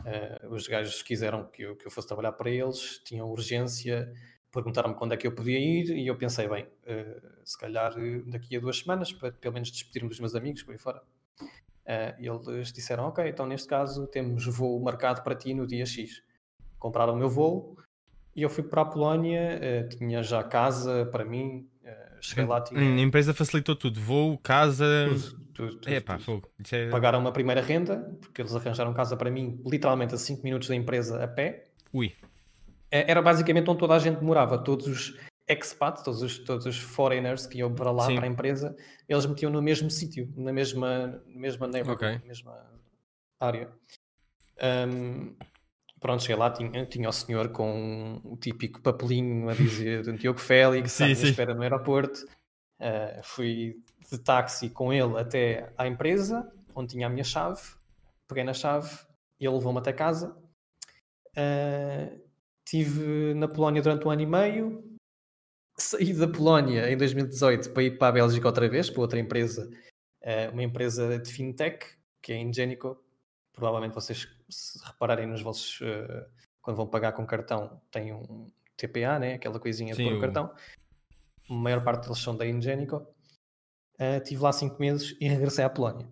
Uh, 0.00 0.52
os 0.52 0.66
gajos 0.66 1.02
quiseram 1.02 1.46
que 1.46 1.62
eu, 1.62 1.76
que 1.76 1.86
eu 1.86 1.90
fosse 1.90 2.08
trabalhar 2.08 2.32
para 2.32 2.50
eles, 2.50 3.00
tinham 3.04 3.28
urgência, 3.30 4.12
perguntaram-me 4.50 4.94
quando 4.94 5.12
é 5.12 5.16
que 5.16 5.26
eu 5.26 5.34
podia 5.34 5.58
ir 5.58 5.90
e 5.90 6.06
eu 6.06 6.16
pensei, 6.16 6.48
bem, 6.48 6.64
uh, 6.64 7.40
se 7.44 7.58
calhar 7.58 7.94
daqui 8.26 8.56
a 8.56 8.60
duas 8.60 8.78
semanas, 8.78 9.12
para 9.12 9.32
pelo 9.32 9.54
menos 9.54 9.70
despedir-me 9.70 10.08
dos 10.08 10.18
meus 10.18 10.34
amigos 10.34 10.62
por 10.62 10.72
aí 10.72 10.78
fora. 10.78 11.02
Uh, 11.40 12.50
eles 12.50 12.72
disseram, 12.72 13.04
ok, 13.04 13.28
então 13.28 13.46
neste 13.46 13.68
caso 13.68 14.06
temos 14.06 14.46
voo 14.46 14.80
marcado 14.80 15.22
para 15.22 15.34
ti 15.34 15.54
no 15.54 15.66
dia 15.66 15.86
X. 15.86 16.22
Compraram 16.78 17.14
o 17.14 17.16
meu 17.16 17.28
voo 17.28 17.76
e 18.34 18.42
eu 18.42 18.48
fui 18.50 18.62
para 18.64 18.82
a 18.82 18.84
Polónia, 18.84 19.60
uh, 19.84 19.88
tinha 19.96 20.22
já 20.22 20.42
casa 20.42 21.06
para 21.06 21.24
mim, 21.24 21.68
uh, 21.84 22.16
cheguei 22.20 22.44
lá, 22.44 22.60
tinha... 22.60 22.80
A 22.80 23.00
empresa 23.00 23.32
facilitou 23.34 23.76
tudo, 23.76 24.00
voo, 24.00 24.38
casa... 24.38 24.84
Tudo, 25.08 25.44
tudo, 25.52 25.76
tudo, 25.76 25.88
É 25.92 26.00
pá, 26.00 26.18
tudo. 26.18 26.48
é- 26.72 26.88
Pagaram 26.90 27.18
uma 27.20 27.32
primeira 27.32 27.60
renda, 27.60 27.98
porque 28.20 28.40
eles 28.42 28.54
arranjaram 28.54 28.92
casa 28.94 29.16
para 29.16 29.30
mim, 29.30 29.60
literalmente 29.66 30.14
a 30.14 30.18
5 30.18 30.42
minutos 30.42 30.68
da 30.68 30.74
empresa 30.74 31.22
a 31.22 31.28
pé. 31.28 31.68
Ui, 31.92 32.12
Eh, 32.90 33.10
Era 33.10 33.22
basicamente 33.22 33.68
onde 33.70 33.78
toda 33.80 33.94
a 33.94 33.98
gente 33.98 34.22
morava, 34.22 34.58
todos 34.58 34.86
os 34.86 35.16
expats, 35.48 36.02
todos 36.02 36.22
os, 36.22 36.38
todos 36.38 36.66
os 36.66 36.78
foreigners 36.78 37.46
que 37.46 37.58
iam 37.58 37.74
para 37.74 37.90
lá, 37.90 38.06
Sim. 38.06 38.16
para 38.16 38.24
a 38.26 38.28
empresa, 38.28 38.76
eles 39.08 39.24
metiam 39.26 39.50
no 39.50 39.60
mesmo 39.62 39.90
sítio, 39.90 40.30
na 40.36 40.52
mesma, 40.52 41.22
mesma 41.26 41.66
neighborhood, 41.66 42.04
Ok. 42.04 42.18
na 42.20 42.26
mesma 42.26 42.70
área. 43.40 43.68
Ahm, 44.60 45.34
pronto, 46.02 46.20
cheguei 46.22 46.36
lá, 46.36 46.50
tinha, 46.50 46.84
tinha 46.84 47.08
o 47.08 47.12
senhor 47.12 47.48
com 47.50 48.20
o 48.24 48.36
típico 48.36 48.80
papelinho 48.82 49.48
a 49.48 49.54
dizer 49.54 50.02
Diogo 50.18 50.38
Félix, 50.40 50.92
Sim, 50.92 51.14
sim. 51.14 51.28
espera 51.28 51.54
no 51.54 51.62
aeroporto. 51.62 52.26
Ah, 52.80 53.20
fui 53.22 53.80
de 54.10 54.18
táxi 54.18 54.68
com 54.68 54.92
ele 54.92 55.16
até 55.18 55.72
à 55.78 55.86
empresa, 55.86 56.52
onde 56.74 56.92
tinha 56.94 57.06
a 57.06 57.10
minha 57.10 57.24
chave. 57.24 57.60
Peguei 58.28 58.44
na 58.44 58.52
chave 58.52 58.90
e 59.40 59.46
ele 59.46 59.54
levou-me 59.54 59.78
até 59.78 59.92
casa. 59.92 60.36
Ah, 61.36 62.10
Estive 62.64 63.34
na 63.34 63.48
Polónia 63.48 63.82
durante 63.82 64.06
um 64.06 64.10
ano 64.10 64.22
e 64.22 64.26
meio. 64.26 64.96
Saí 65.76 66.12
da 66.12 66.28
Polónia 66.28 66.90
em 66.90 66.96
2018 66.96 67.70
para 67.70 67.82
ir 67.82 67.98
para 67.98 68.08
a 68.08 68.12
Bélgica 68.12 68.46
outra 68.46 68.68
vez, 68.68 68.88
para 68.88 69.00
outra 69.00 69.18
empresa, 69.18 69.68
ah, 70.24 70.50
uma 70.52 70.62
empresa 70.62 71.18
de 71.18 71.30
fintech, 71.30 71.86
que 72.22 72.32
é 72.32 72.36
a 72.36 72.38
Ingenico. 72.38 73.02
Provavelmente 73.52 73.94
vocês, 73.94 74.26
se 74.52 74.78
repararem 74.84 75.26
nos 75.26 75.42
vossos. 75.42 75.80
ah, 75.82 76.26
quando 76.60 76.76
vão 76.76 76.86
pagar 76.86 77.12
com 77.12 77.26
cartão, 77.26 77.80
tem 77.90 78.12
um 78.12 78.46
TPA, 78.76 79.18
né? 79.18 79.34
aquela 79.34 79.58
coisinha 79.58 79.94
Sim, 79.94 80.04
de 80.04 80.10
pôr 80.10 80.18
o- 80.18 80.20
cartão. 80.20 80.54
A 81.50 81.54
maior 81.54 81.82
parte 81.82 82.04
deles 82.04 82.18
são 82.18 82.36
da 82.36 82.46
Ingenico. 82.46 83.04
Ah, 83.98 84.18
Estive 84.18 84.42
lá 84.42 84.52
cinco 84.52 84.78
meses 84.80 85.16
e 85.20 85.26
regressei 85.28 85.64
à 85.64 85.70
Polónia. 85.70 86.08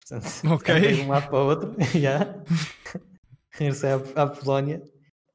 Portanto, 0.00 0.26
Ok. 0.54 0.94
de 0.94 1.00
um 1.02 1.08
lado 1.08 1.28
para 1.28 1.38
o 1.42 1.46
outro. 1.46 1.74
yeah. 1.94 2.42
regressei 3.50 3.90
à, 3.90 3.96
à 4.22 4.26
Polónia. 4.28 4.82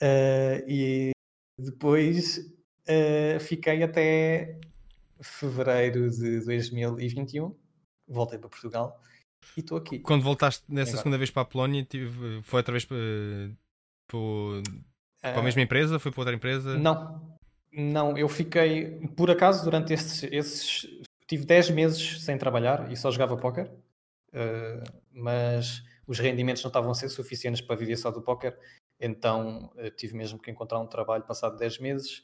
ah, 0.01 0.63
e 0.67 1.11
depois 1.59 2.39
ah, 2.87 3.39
fiquei 3.39 3.83
até 3.83 4.57
fevereiro 5.21 6.09
de 6.09 6.43
2021. 6.45 7.55
Voltei 8.07 8.39
para 8.39 8.49
Portugal 8.49 8.99
e 9.57 9.59
estou 9.59 9.77
aqui. 9.77 9.99
quando 9.99 10.23
voltaste 10.23 10.63
nessa 10.69 10.91
Agora. 10.91 10.97
segunda 11.03 11.17
vez 11.17 11.29
para 11.29 11.41
a 11.41 11.45
Polónia, 11.45 11.83
tive- 11.83 12.41
foi 12.43 12.59
outra 12.59 12.71
vez 12.71 12.85
para, 12.85 12.97
para, 14.07 14.19
para 15.21 15.31
a 15.31 15.39
Ah, 15.39 15.41
mesma 15.43 15.61
empresa? 15.61 15.99
Foi 15.99 16.11
para 16.11 16.21
outra 16.21 16.35
empresa? 16.35 16.77
Não, 16.77 17.37
não, 17.71 18.17
eu 18.17 18.27
fiquei, 18.29 18.99
por 19.15 19.29
acaso, 19.31 19.63
durante 19.63 19.93
esses, 19.93 20.23
esses 20.31 20.87
tive 21.27 21.45
10 21.45 21.69
meses 21.69 22.21
sem 22.23 22.37
trabalhar 22.37 22.91
e 22.91 22.95
só 22.97 23.09
jogava 23.11 23.37
póquer, 23.37 23.71
eh, 24.33 24.83
mas 25.11 25.83
os 26.07 26.19
rendimentos 26.19 26.61
não 26.63 26.69
estavam 26.69 26.91
a 26.91 26.95
ser 26.95 27.09
suficientes 27.09 27.61
para 27.61 27.75
viver 27.75 27.95
só 27.97 28.11
do 28.11 28.21
póquer, 28.21 28.57
então 28.99 29.71
eh, 29.77 29.89
tive 29.91 30.15
mesmo 30.15 30.37
que 30.39 30.51
encontrar 30.51 30.79
um 30.79 30.87
trabalho 30.87 31.23
passado 31.23 31.57
10 31.57 31.79
meses 31.79 32.23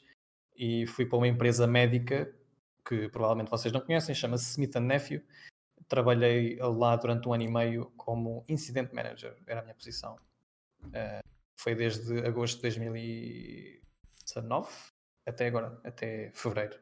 e 0.56 0.86
fui 0.86 1.06
para 1.06 1.16
uma 1.18 1.28
empresa 1.28 1.66
médica 1.66 2.30
que 2.86 3.08
provavelmente 3.08 3.50
vocês 3.50 3.72
não 3.72 3.80
conhecem, 3.80 4.14
chama-se 4.14 4.50
Smith 4.50 4.74
Nephew. 4.76 5.22
Trabalhei 5.88 6.58
lá 6.60 6.96
durante 6.96 7.28
um 7.28 7.32
ano 7.32 7.44
e 7.44 7.48
meio 7.48 7.90
como 7.96 8.44
Incident 8.48 8.92
Manager, 8.92 9.36
era 9.46 9.60
a 9.60 9.62
minha 9.62 9.74
posição. 9.74 10.16
Eh, 10.92 11.20
foi 11.58 11.74
desde 11.74 12.18
agosto 12.26 12.56
de 12.56 12.62
2019 12.62 14.68
até 15.26 15.46
agora, 15.46 15.80
até 15.84 16.30
fevereiro. 16.34 16.76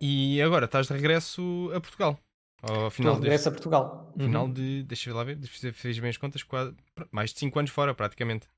E 0.00 0.40
agora 0.40 0.64
estás 0.66 0.86
de 0.86 0.94
regresso 0.94 1.70
a 1.74 1.80
Portugal? 1.80 2.18
Ao 2.62 2.90
final, 2.90 3.14
de 3.14 3.20
deste, 3.20 3.30
regresso 3.30 3.48
a 3.48 3.52
Portugal. 3.52 4.12
final 4.16 4.46
Uhum. 4.46 4.52
de. 4.52 4.82
Deixa 4.84 5.10
eu 5.10 5.14
lá 5.14 5.24
ver, 5.24 5.38
fiz, 5.42 5.76
fiz 5.76 5.98
bem 5.98 6.08
as 6.08 6.16
contas, 6.16 6.42
quase, 6.42 6.74
mais 7.10 7.32
de 7.32 7.40
5 7.40 7.58
anos 7.58 7.70
fora, 7.70 7.94
praticamente. 7.94 8.48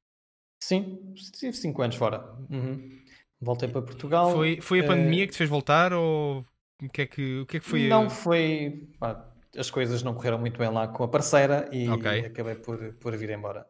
Sim, 0.63 1.13
estive 1.15 1.53
5 1.53 1.83
anos 1.83 1.97
fora. 1.97 2.25
Uhum. 2.49 3.03
Voltei 3.41 3.69
para 3.69 3.83
Portugal. 3.83 4.33
Foi, 4.33 4.61
foi 4.61 4.81
a 4.81 4.85
eh, 4.85 4.87
pandemia 4.87 5.27
que 5.27 5.33
te 5.33 5.39
fez 5.39 5.51
voltar 5.51 5.93
ou 5.93 6.47
o 6.83 6.89
que 6.89 7.03
é 7.03 7.07
que, 7.07 7.41
o 7.41 7.47
que, 7.47 7.57
é 7.57 7.61
que 7.61 7.67
foi? 7.67 7.89
Não 7.89 8.09
foi. 8.09 8.89
pá, 8.99 9.29
as 9.59 9.71
coisas 9.71 10.03
não 10.03 10.15
correram 10.15 10.39
muito 10.39 10.59
bem 10.59 10.71
lá 10.71 10.89
com 10.89 11.05
a 11.05 11.09
parceira 11.09 11.69
e 11.73 11.87
Ok. 11.93 12.27
acabei 12.27 12.57
por, 12.57 12.95
por 12.95 13.17
vir 13.17 13.31
embora. 13.31 13.67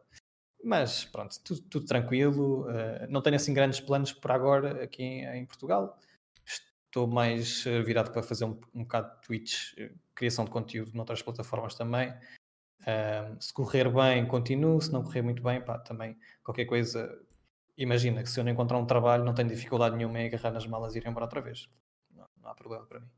Mas 0.63 1.05
pronto, 1.05 1.35
tudo, 1.43 1.61
tudo 1.69 1.85
tranquilo. 1.85 2.69
eh, 2.69 3.07
não 3.09 3.21
tenho 3.21 3.35
assim 3.35 3.53
grandes 3.53 3.79
planos 3.79 4.11
por 4.13 4.31
agora 4.31 4.83
aqui 4.83 5.03
em, 5.03 5.25
em 5.39 5.45
Portugal. 5.45 5.97
Estou 6.45 7.07
mais 7.07 7.65
eh, 7.67 7.81
virado 7.83 8.11
para 8.11 8.23
fazer 8.23 8.45
um, 8.45 8.59
um 8.73 8.81
bocado 8.83 9.15
de 9.15 9.21
Twitch, 9.27 9.73
eh, 9.77 9.91
criação 10.15 10.45
de 10.45 10.51
conteúdo 10.51 10.93
noutras 10.93 11.21
plataformas 11.21 11.75
também. 11.75 12.13
Ahm, 12.87 13.39
se 13.39 13.53
correr 13.53 13.89
bem, 13.91 14.27
continuo. 14.27 14.81
Se 14.81 14.91
não 14.93 15.03
correr 15.03 15.21
muito 15.21 15.43
bem, 15.43 15.63
pá, 15.63 15.79
também 15.79 16.17
qualquer 16.43 16.65
coisa. 16.65 17.19
Imagina 17.77 18.23
que 18.23 18.29
se 18.29 18.39
eu 18.39 18.43
não 18.43 18.51
encontrar 18.51 18.77
um 18.79 18.85
trabalho, 18.87 19.23
não 19.23 19.33
tenho 19.35 19.49
dificuldade 19.49 19.95
nenhuma 19.95 20.19
em 20.19 20.27
agarrar 20.27 20.51
nas 20.51 20.65
malas 20.67 20.95
e 20.95 20.99
ir 20.99 21.07
embora 21.07 21.25
outra 21.25 21.41
vez. 21.41 21.69
Não, 22.11 22.27
não 22.41 22.49
há 22.49 22.55
problema 22.55 22.85
para 22.85 22.99
mim. 23.01 23.09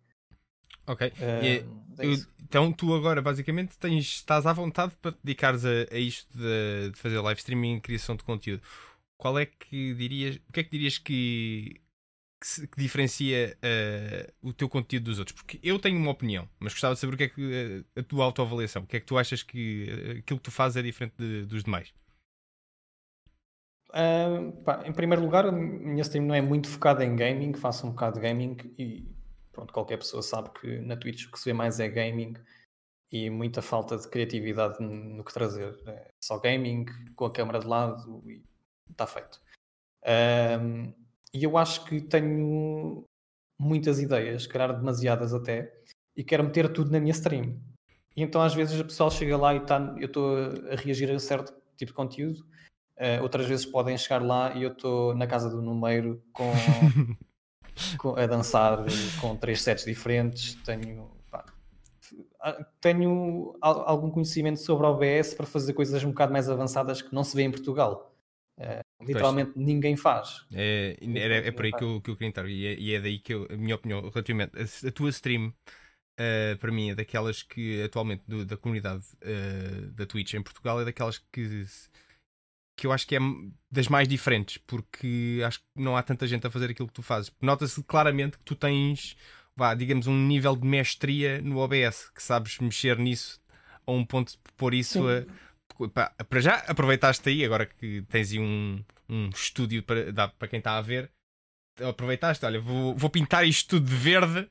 Ok. 0.89 1.01
Ahm, 1.21 1.43
E- 1.43 1.65
é 1.99 2.05
Eu- 2.05 2.13
então 2.43 2.71
tu 2.73 2.93
agora 2.95 3.21
basicamente 3.21 3.77
tens, 3.77 4.05
estás 4.05 4.45
à 4.45 4.53
vontade 4.53 4.95
para 5.01 5.11
te 5.11 5.19
dedicares 5.23 5.65
a, 5.65 5.69
a 5.93 5.97
isto 5.99 6.27
de, 6.37 6.91
de 6.91 6.97
fazer 6.97 7.19
live 7.19 7.39
streaming 7.39 7.75
e 7.77 7.81
criação 7.81 8.15
de 8.15 8.23
conteúdo. 8.23 8.61
Qual 9.17 9.37
é 9.39 9.45
que 9.45 9.93
dirias, 9.95 10.37
o 10.49 10.53
que 10.53 10.61
é 10.61 10.63
que 10.63 10.71
dirias 10.71 10.97
que, 10.97 11.81
que, 12.41 12.67
que 12.67 12.77
diferencia 12.81 13.57
eh, 13.61 14.33
o 14.41 14.53
teu 14.53 14.69
conteúdo 14.69 15.05
dos 15.05 15.19
outros? 15.19 15.35
Porque 15.37 15.59
eu 15.63 15.79
tenho 15.79 15.97
uma 15.99 16.11
opinião, 16.11 16.49
mas 16.59 16.73
gostava 16.73 16.95
de 16.95 17.01
saber 17.01 17.15
o 17.15 17.17
que 17.17 17.23
é 17.25 17.29
que 17.29 17.85
eh, 17.95 18.01
a 18.01 18.03
tua 18.03 18.25
autoavaliação, 18.25 18.83
o 18.83 18.87
que 18.87 18.97
é 18.97 19.01
que 19.01 19.07
tu 19.07 19.17
achas 19.17 19.43
que 19.43 19.87
eh, 19.89 20.11
aquilo 20.19 20.39
que 20.39 20.45
tu 20.45 20.51
fazes 20.51 20.77
é 20.77 20.83
diferente 20.83 21.15
de- 21.19 21.45
dos 21.45 21.63
demais? 21.65 21.93
Ah, 23.91 24.51
pá, 24.63 24.83
em 24.87 24.93
primeiro 24.93 25.23
lugar, 25.23 25.45
a 25.47 25.51
minha 25.51 26.01
stream 26.03 26.25
não 26.25 26.35
é 26.35 26.41
muito 26.41 26.67
focada 26.69 27.03
em 27.03 27.15
gaming, 27.15 27.53
faço 27.55 27.87
um 27.87 27.91
bocado 27.91 28.15
de 28.15 28.21
gaming 28.21 28.55
e 28.77 29.07
pronto, 29.59 29.73
qualquer 29.73 29.97
pessoa 29.97 30.23
sabe 30.23 30.49
que 30.51 30.79
na 30.79 30.95
Twitch 30.95 31.25
o 31.25 31.31
que 31.31 31.39
se 31.39 31.45
vê 31.45 31.53
mais 31.53 31.79
é 31.79 31.89
gaming 31.89 32.33
e 33.11 33.29
muita 33.29 33.61
falta 33.61 33.97
de 33.97 34.07
criatividade 34.07 34.81
no 34.81 35.23
que 35.23 35.33
trazer. 35.33 35.77
É 35.87 36.07
só 36.23 36.39
gaming, 36.39 36.85
com 37.15 37.25
a 37.25 37.31
câmera 37.31 37.59
de 37.59 37.67
lado 37.67 38.23
e 38.25 38.41
está 38.89 39.05
feito. 39.05 39.41
Ahm, 40.05 40.93
e 41.33 41.43
eu 41.43 41.57
acho 41.57 41.85
que 41.85 41.99
tenho 42.01 43.03
muitas 43.59 43.99
ideias, 43.99 44.43
se 44.43 44.49
calhar 44.49 44.75
demasiadas 44.77 45.33
até, 45.33 45.73
e 46.15 46.23
quero 46.23 46.43
meter 46.43 46.71
tudo 46.71 46.91
na 46.91 46.99
minha 46.99 47.11
stream. 47.11 47.59
E 48.15 48.23
então 48.23 48.41
às 48.41 48.53
vezes 48.53 48.79
o 48.79 48.85
pessoal 48.85 49.11
chega 49.11 49.35
lá 49.37 49.53
e 49.55 49.59
tá, 49.65 49.95
eu 49.97 50.07
estou 50.07 50.37
a 50.71 50.75
reagir 50.75 51.11
a 51.11 51.19
certo 51.19 51.53
tipo 51.75 51.91
de 51.91 51.93
conteúdo 51.93 52.45
Uh, 52.99 53.23
outras 53.23 53.47
vezes 53.47 53.65
podem 53.65 53.97
chegar 53.97 54.21
lá 54.21 54.53
e 54.55 54.63
eu 54.63 54.73
estou 54.73 55.15
na 55.15 55.25
casa 55.25 55.49
do 55.49 55.61
número 55.61 56.21
com- 56.33 56.43
a 58.17 58.25
dançar 58.27 58.85
com 59.21 59.35
três 59.35 59.61
sets 59.61 59.85
diferentes. 59.85 60.55
Tenho, 60.63 61.09
pá, 61.29 61.45
tenho 62.79 63.55
al- 63.61 63.87
algum 63.87 64.09
conhecimento 64.09 64.59
sobre 64.59 64.85
OBS 64.87 65.33
para 65.33 65.45
fazer 65.45 65.73
coisas 65.73 66.03
um 66.03 66.09
bocado 66.09 66.31
mais 66.33 66.49
avançadas 66.49 67.01
que 67.01 67.13
não 67.13 67.23
se 67.23 67.35
vê 67.35 67.43
em 67.43 67.51
Portugal. 67.51 68.13
Uh, 68.57 69.05
literalmente 69.05 69.53
ninguém 69.55 69.95
faz. 69.95 70.45
É, 70.53 70.97
é, 71.01 71.47
é 71.47 71.51
por 71.51 71.65
aí 71.65 71.71
que 71.71 71.83
eu, 71.83 72.01
que 72.01 72.11
eu 72.11 72.15
queria 72.15 72.29
entrar. 72.29 72.47
E 72.49 72.65
é, 72.67 72.73
e 72.77 72.93
é 72.93 72.99
daí 72.99 73.19
que 73.19 73.33
eu, 73.33 73.47
a 73.49 73.55
minha 73.55 73.75
opinião 73.75 74.01
relativamente. 74.01 74.51
A, 74.57 74.87
a 74.87 74.91
tua 74.91 75.09
stream, 75.09 75.47
uh, 75.47 76.57
para 76.59 76.71
mim, 76.71 76.89
é 76.89 76.95
daquelas 76.95 77.41
que 77.41 77.81
atualmente 77.81 78.23
do, 78.27 78.45
da 78.45 78.57
comunidade 78.57 79.05
uh, 79.23 79.91
da 79.91 80.05
Twitch 80.05 80.33
em 80.33 80.43
Portugal, 80.43 80.81
é 80.81 80.85
daquelas 80.85 81.17
que. 81.17 81.65
Que 82.79 82.87
eu 82.87 82.93
acho 82.93 83.05
que 83.05 83.15
é 83.17 83.19
das 83.69 83.89
mais 83.89 84.07
diferentes, 84.07 84.57
porque 84.65 85.41
acho 85.45 85.59
que 85.59 85.65
não 85.75 85.97
há 85.97 86.01
tanta 86.01 86.25
gente 86.25 86.47
a 86.47 86.49
fazer 86.49 86.71
aquilo 86.71 86.87
que 86.87 86.93
tu 86.93 87.03
fazes. 87.03 87.29
Nota-se 87.41 87.83
claramente 87.83 88.37
que 88.37 88.43
tu 88.45 88.55
tens, 88.55 89.17
vá, 89.53 89.73
digamos, 89.73 90.07
um 90.07 90.15
nível 90.15 90.55
de 90.55 90.65
mestria 90.65 91.41
no 91.41 91.57
OBS, 91.57 92.09
que 92.15 92.23
sabes 92.23 92.57
mexer 92.59 92.97
nisso 92.97 93.41
a 93.85 93.91
um 93.91 94.05
ponto 94.05 94.31
de 94.31 94.37
pôr 94.55 94.73
isso 94.73 95.03
a, 95.09 95.89
pá, 95.89 96.13
para 96.29 96.39
já 96.39 96.55
aproveitaste 96.67 97.27
aí, 97.27 97.43
agora 97.43 97.65
que 97.65 98.01
tens 98.03 98.31
aí 98.31 98.39
um, 98.39 98.81
um 99.09 99.29
estúdio 99.29 99.83
para, 99.83 100.11
dá, 100.13 100.29
para 100.29 100.47
quem 100.47 100.59
está 100.59 100.77
a 100.77 100.81
ver, 100.81 101.11
aproveitaste, 101.81 102.45
olha, 102.45 102.61
vou, 102.61 102.95
vou 102.95 103.09
pintar 103.09 103.45
isto 103.45 103.71
tudo 103.71 103.89
de 103.89 103.95
verde. 103.95 104.49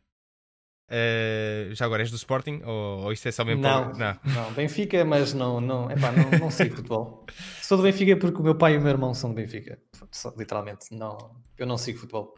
Uh, 0.91 1.75
já 1.75 1.85
agora 1.85 2.03
és 2.03 2.11
do 2.11 2.17
Sporting? 2.17 2.63
Ou, 2.65 3.05
ou 3.05 3.13
isto 3.13 3.29
é 3.29 3.33
só 3.33 3.45
mesmo 3.45 3.63
não, 3.63 3.93
para... 3.93 4.19
não, 4.25 4.35
não, 4.35 4.53
Benfica, 4.53 5.05
mas 5.05 5.35
não, 5.35 5.61
não, 5.61 5.91
epá, 5.91 6.11
não, 6.13 6.39
não 6.39 6.51
sigo 6.51 6.77
futebol. 6.77 7.27
Sou 7.63 7.77
do 7.77 7.83
Benfica 7.83 8.17
porque 8.17 8.41
o 8.41 8.43
meu 8.43 8.55
pai 8.55 8.75
e 8.75 8.79
o 8.79 8.81
meu 8.81 8.91
irmão 8.91 9.13
são 9.13 9.31
do 9.31 9.37
Benfica. 9.37 9.79
Literalmente, 10.37 10.87
não, 10.93 11.37
eu 11.59 11.67
não 11.67 11.77
sigo 11.77 11.99
futebol 11.99 12.35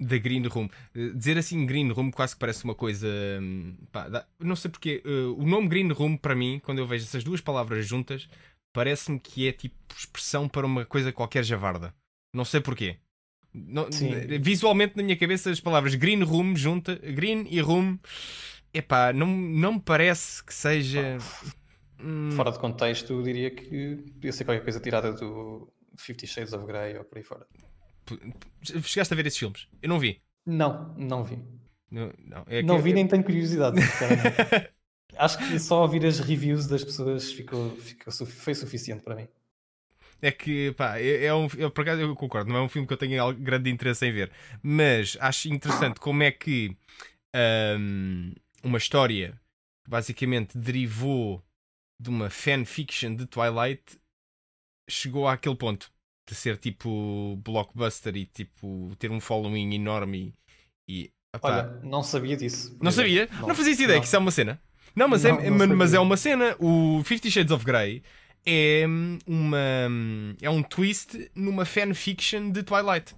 da 0.00 0.18
Green 0.18 0.46
Room. 0.46 0.68
Eh, 0.94 1.10
dizer 1.14 1.38
assim 1.38 1.66
Green 1.66 1.90
Room 1.90 2.10
quase 2.10 2.34
que 2.34 2.40
parece 2.40 2.64
uma 2.64 2.74
coisa. 2.74 3.08
Hum, 3.40 3.76
pá, 3.92 4.26
não 4.38 4.56
sei 4.56 4.70
porque. 4.70 5.02
Uh, 5.04 5.34
o 5.40 5.46
nome 5.46 5.68
Green 5.68 5.90
Room, 5.92 6.16
para 6.16 6.34
mim, 6.34 6.60
quando 6.62 6.78
eu 6.78 6.86
vejo 6.86 7.04
essas 7.04 7.24
duas 7.24 7.40
palavras 7.40 7.86
juntas, 7.86 8.28
parece-me 8.72 9.18
que 9.18 9.48
é 9.48 9.52
tipo 9.52 9.76
expressão 9.96 10.48
para 10.48 10.66
uma 10.66 10.84
coisa 10.84 11.12
qualquer 11.12 11.44
javarda. 11.44 11.94
Não 12.34 12.44
sei 12.44 12.60
porquê. 12.60 12.98
Não, 13.56 13.88
visualmente 14.40 14.96
na 14.96 15.02
minha 15.02 15.16
cabeça 15.16 15.50
as 15.50 15.60
palavras 15.60 15.94
Green 15.94 16.22
Room 16.22 16.54
junta, 16.54 16.96
Green 16.96 17.46
e 17.50 17.60
Room, 17.60 17.98
epá, 18.72 19.12
não, 19.12 19.26
não 19.26 19.74
me 19.74 19.80
parece 19.80 20.44
que 20.44 20.52
seja. 20.52 21.16
Hum... 21.98 22.30
Fora 22.32 22.52
de 22.52 22.58
contexto, 22.58 23.14
eu 23.14 23.22
diria 23.22 23.50
que 23.50 23.96
podia 24.14 24.32
ser 24.32 24.44
qualquer 24.44 24.62
coisa 24.62 24.78
tirada 24.78 25.12
do 25.12 25.72
Fifty 25.96 26.26
Shades 26.26 26.52
of 26.52 26.66
Grey 26.66 26.98
ou 26.98 27.04
por 27.04 27.16
aí 27.16 27.24
fora. 27.24 27.46
Chegaste 28.82 29.14
a 29.14 29.16
ver 29.16 29.26
esses 29.26 29.38
filmes? 29.38 29.66
Eu 29.80 29.88
não 29.88 29.98
vi. 29.98 30.20
Não, 30.44 30.94
não 30.96 31.24
vi. 31.24 31.42
Não, 31.90 32.12
não, 32.18 32.44
é 32.46 32.62
não 32.62 32.78
vi, 32.78 32.92
nem 32.92 33.06
tenho 33.06 33.24
curiosidade. 33.24 33.78
Acho 35.16 35.38
que 35.38 35.58
só 35.58 35.82
ouvir 35.82 36.04
as 36.04 36.18
reviews 36.18 36.66
das 36.66 36.84
pessoas 36.84 37.32
ficou, 37.32 37.70
ficou, 37.76 38.12
foi 38.12 38.54
suficiente 38.54 39.02
para 39.02 39.16
mim. 39.16 39.28
É 40.20 40.30
que, 40.30 40.72
pá, 40.72 40.98
é, 40.98 41.26
é 41.26 41.34
um, 41.34 41.46
eu, 41.58 41.70
por 41.70 41.82
acaso 41.82 42.00
eu 42.00 42.16
concordo, 42.16 42.50
não 42.50 42.58
é 42.58 42.62
um 42.62 42.68
filme 42.68 42.86
que 42.86 42.92
eu 42.92 42.96
tenho 42.96 43.34
grande 43.34 43.70
interesse 43.70 44.06
em 44.06 44.12
ver, 44.12 44.30
mas 44.62 45.16
acho 45.20 45.48
interessante 45.48 46.00
como 46.00 46.22
é 46.22 46.30
que 46.30 46.76
um, 47.78 48.32
uma 48.62 48.78
história 48.78 49.38
basicamente 49.88 50.56
derivou 50.56 51.42
de 52.00 52.10
uma 52.10 52.30
fanfiction 52.30 53.14
de 53.14 53.26
Twilight 53.26 53.82
chegou 54.88 55.28
àquele 55.28 55.56
ponto 55.56 55.90
de 56.28 56.34
ser 56.34 56.56
tipo 56.56 57.36
blockbuster 57.44 58.16
e 58.16 58.26
tipo 58.26 58.94
ter 58.98 59.10
um 59.10 59.20
following 59.20 59.74
enorme 59.74 60.32
e. 60.88 61.10
Olha, 61.42 61.64
não 61.82 62.02
sabia 62.02 62.36
disso. 62.36 62.76
Não 62.80 62.90
sabia? 62.90 63.28
Não, 63.30 63.48
não 63.48 63.54
fazia 63.54 63.74
ideia 63.74 63.94
não. 63.94 64.00
que 64.00 64.06
isso 64.06 64.16
é 64.16 64.18
uma 64.18 64.30
cena. 64.30 64.60
Não, 64.94 65.06
mas, 65.06 65.24
é, 65.26 65.32
não, 65.32 65.40
é, 65.40 65.66
mas 65.66 65.92
é 65.92 66.00
uma 66.00 66.16
cena. 66.16 66.56
O 66.58 67.02
Fifty 67.04 67.30
Shades 67.30 67.52
of 67.52 67.62
Grey 67.62 68.02
é 68.46 68.84
uma. 69.26 69.58
É 70.40 70.48
um 70.48 70.62
twist 70.62 71.30
numa 71.34 71.64
fanfiction 71.64 72.50
de 72.50 72.62
Twilight. 72.62 73.14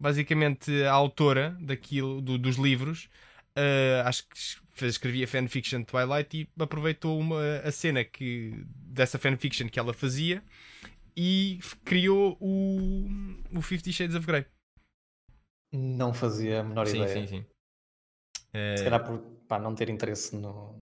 Basicamente, 0.00 0.84
a 0.84 0.92
autora 0.92 1.56
daquilo, 1.60 2.20
do, 2.22 2.38
dos 2.38 2.56
livros, 2.56 3.08
uh, 3.56 4.06
acho 4.06 4.24
que 4.28 4.86
escrevia 4.86 5.26
fanfiction 5.26 5.80
de 5.80 5.86
Twilight 5.86 6.36
e 6.36 6.48
aproveitou 6.62 7.18
uma, 7.18 7.58
a 7.64 7.72
cena 7.72 8.04
que, 8.04 8.64
dessa 8.76 9.18
fanfiction 9.18 9.68
que 9.68 9.80
ela 9.80 9.92
fazia 9.92 10.40
e 11.16 11.58
criou 11.84 12.36
o, 12.40 13.08
o 13.52 13.60
Fifty 13.60 13.92
Shades 13.92 14.14
of 14.14 14.24
Grey. 14.24 14.46
Não 15.72 16.14
fazia 16.14 16.60
a 16.60 16.62
menor 16.62 16.86
sim, 16.86 17.02
ideia. 17.02 17.26
Sim, 17.26 17.26
sim, 17.26 17.46
Se 18.76 18.82
uh... 18.82 18.84
calhar 18.84 19.04
por 19.04 19.18
pá, 19.48 19.58
não 19.58 19.74
ter 19.74 19.90
interesse 19.90 20.36
no, 20.36 20.78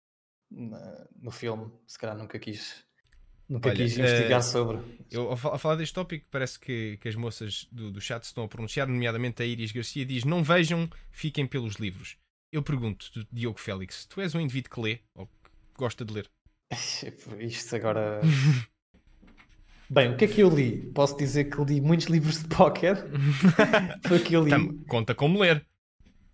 no 0.50 1.30
filme, 1.30 1.70
se 1.86 1.96
calhar 1.96 2.16
nunca 2.16 2.36
quis. 2.38 2.84
Nunca 3.48 3.68
Olha, 3.68 3.76
quis 3.76 3.98
investigar 3.98 4.40
uh, 4.40 4.42
sobre. 4.42 4.78
Eu, 5.10 5.30
ao, 5.30 5.36
falar 5.36 5.76
deste 5.76 5.94
tópico, 5.94 6.26
parece 6.30 6.58
que, 6.58 6.96
que 6.98 7.08
as 7.08 7.14
moças 7.14 7.68
do, 7.70 7.90
do 7.90 8.00
chat 8.00 8.22
estão 8.22 8.44
a 8.44 8.48
pronunciar, 8.48 8.88
nomeadamente 8.88 9.42
a 9.42 9.46
Iris 9.46 9.72
Garcia, 9.72 10.04
diz: 10.04 10.24
Não 10.24 10.42
vejam, 10.42 10.88
fiquem 11.10 11.46
pelos 11.46 11.74
livros. 11.74 12.16
Eu 12.52 12.62
pergunto, 12.62 13.10
Diogo 13.32 13.58
Félix, 13.58 14.06
tu 14.06 14.20
és 14.20 14.34
um 14.34 14.40
indivíduo 14.40 14.70
que 14.70 14.80
lê 14.80 14.98
ou 15.14 15.26
que 15.26 15.50
gosta 15.76 16.04
de 16.04 16.14
ler? 16.14 16.30
Isto 17.40 17.76
agora 17.76 18.20
Bem, 19.88 20.12
o 20.12 20.16
que 20.16 20.24
é 20.24 20.28
que 20.28 20.40
eu 20.40 20.48
li? 20.48 20.90
Posso 20.92 21.16
dizer 21.16 21.44
que 21.44 21.62
li 21.62 21.80
muitos 21.80 22.06
livros 22.06 22.42
de 22.42 22.48
póquer. 22.48 22.96
Foi 24.08 24.18
que 24.18 24.34
eu 24.34 24.42
li. 24.42 24.78
conta 24.88 25.14
como 25.14 25.38
ler. 25.38 25.64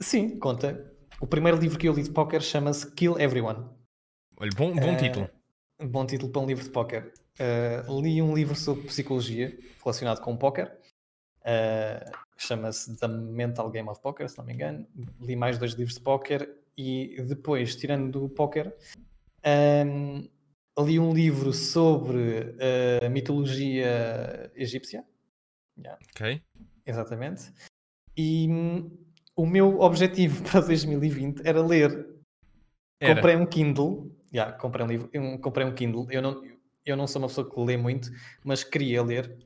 Sim, 0.00 0.38
conta. 0.38 0.90
O 1.20 1.26
primeiro 1.26 1.58
livro 1.58 1.78
que 1.78 1.88
eu 1.88 1.92
li 1.92 2.02
de 2.02 2.10
póquer 2.10 2.40
chama-se 2.42 2.90
Kill 2.92 3.18
Everyone. 3.18 3.66
Olha, 4.38 4.50
bom, 4.56 4.74
bom 4.74 4.94
uh, 4.94 4.96
título. 4.96 5.28
Bom 5.82 6.04
título 6.04 6.30
para 6.30 6.42
um 6.42 6.46
livro 6.46 6.62
de 6.62 6.70
póquer. 6.70 7.10
Uh, 7.38 8.00
li 8.02 8.20
um 8.20 8.34
livro 8.34 8.54
sobre 8.54 8.86
psicologia 8.86 9.58
relacionado 9.82 10.20
com 10.20 10.36
póquer. 10.36 10.78
Uh, 11.40 12.10
chama-se 12.36 12.98
The 12.98 13.08
Mental 13.08 13.70
Game 13.70 13.88
of 13.88 13.98
Poker, 14.02 14.28
se 14.28 14.36
não 14.36 14.44
me 14.44 14.52
engano. 14.52 14.86
Li 15.20 15.34
mais 15.34 15.56
dois 15.56 15.72
livros 15.72 15.94
de 15.94 16.02
póquer 16.02 16.54
e 16.76 17.16
depois, 17.22 17.76
tirando 17.76 18.20
do 18.20 18.28
póquer, 18.28 18.76
um, 19.86 20.28
li 20.84 20.98
um 20.98 21.14
livro 21.14 21.52
sobre 21.54 22.56
a 23.02 23.08
mitologia 23.08 24.52
egípcia. 24.54 25.02
Yeah. 25.78 25.98
Ok. 26.10 26.42
Exatamente. 26.84 27.52
E 28.14 28.46
hum, 28.50 28.90
o 29.34 29.46
meu 29.46 29.80
objetivo 29.80 30.42
para 30.50 30.60
2020 30.60 31.40
era 31.42 31.62
ler. 31.62 32.06
Era. 33.00 33.14
Comprei 33.14 33.36
um 33.36 33.46
Kindle. 33.46 34.19
Yeah, 34.32 34.52
comprei 34.52 34.84
um 34.84 34.88
livro, 34.88 35.10
um, 35.14 35.38
comprei 35.38 35.66
um 35.66 35.74
Kindle. 35.74 36.06
Eu 36.10 36.22
não, 36.22 36.42
eu 36.84 36.96
não 36.96 37.06
sou 37.06 37.20
uma 37.20 37.28
pessoa 37.28 37.48
que 37.48 37.60
lê 37.60 37.76
muito, 37.76 38.10
mas 38.44 38.62
queria 38.62 39.02
ler, 39.02 39.36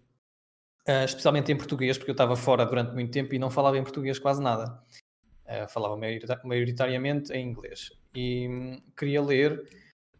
uh, 0.89 1.05
especialmente 1.05 1.51
em 1.53 1.57
português, 1.57 1.97
porque 1.97 2.11
eu 2.11 2.15
estava 2.15 2.37
fora 2.37 2.67
durante 2.67 2.93
muito 2.93 3.11
tempo 3.13 3.35
e 3.35 3.39
não 3.39 3.51
falava 3.51 3.79
em 3.79 3.83
português 3.83 4.19
quase 4.19 4.43
nada. 4.43 4.83
Uh, 5.47 5.69
falava 5.69 5.97
maioritariamente 6.45 7.33
em 7.33 7.49
inglês. 7.49 7.91
E 8.15 8.49
um, 8.49 8.83
queria 8.97 9.23
ler 9.23 9.63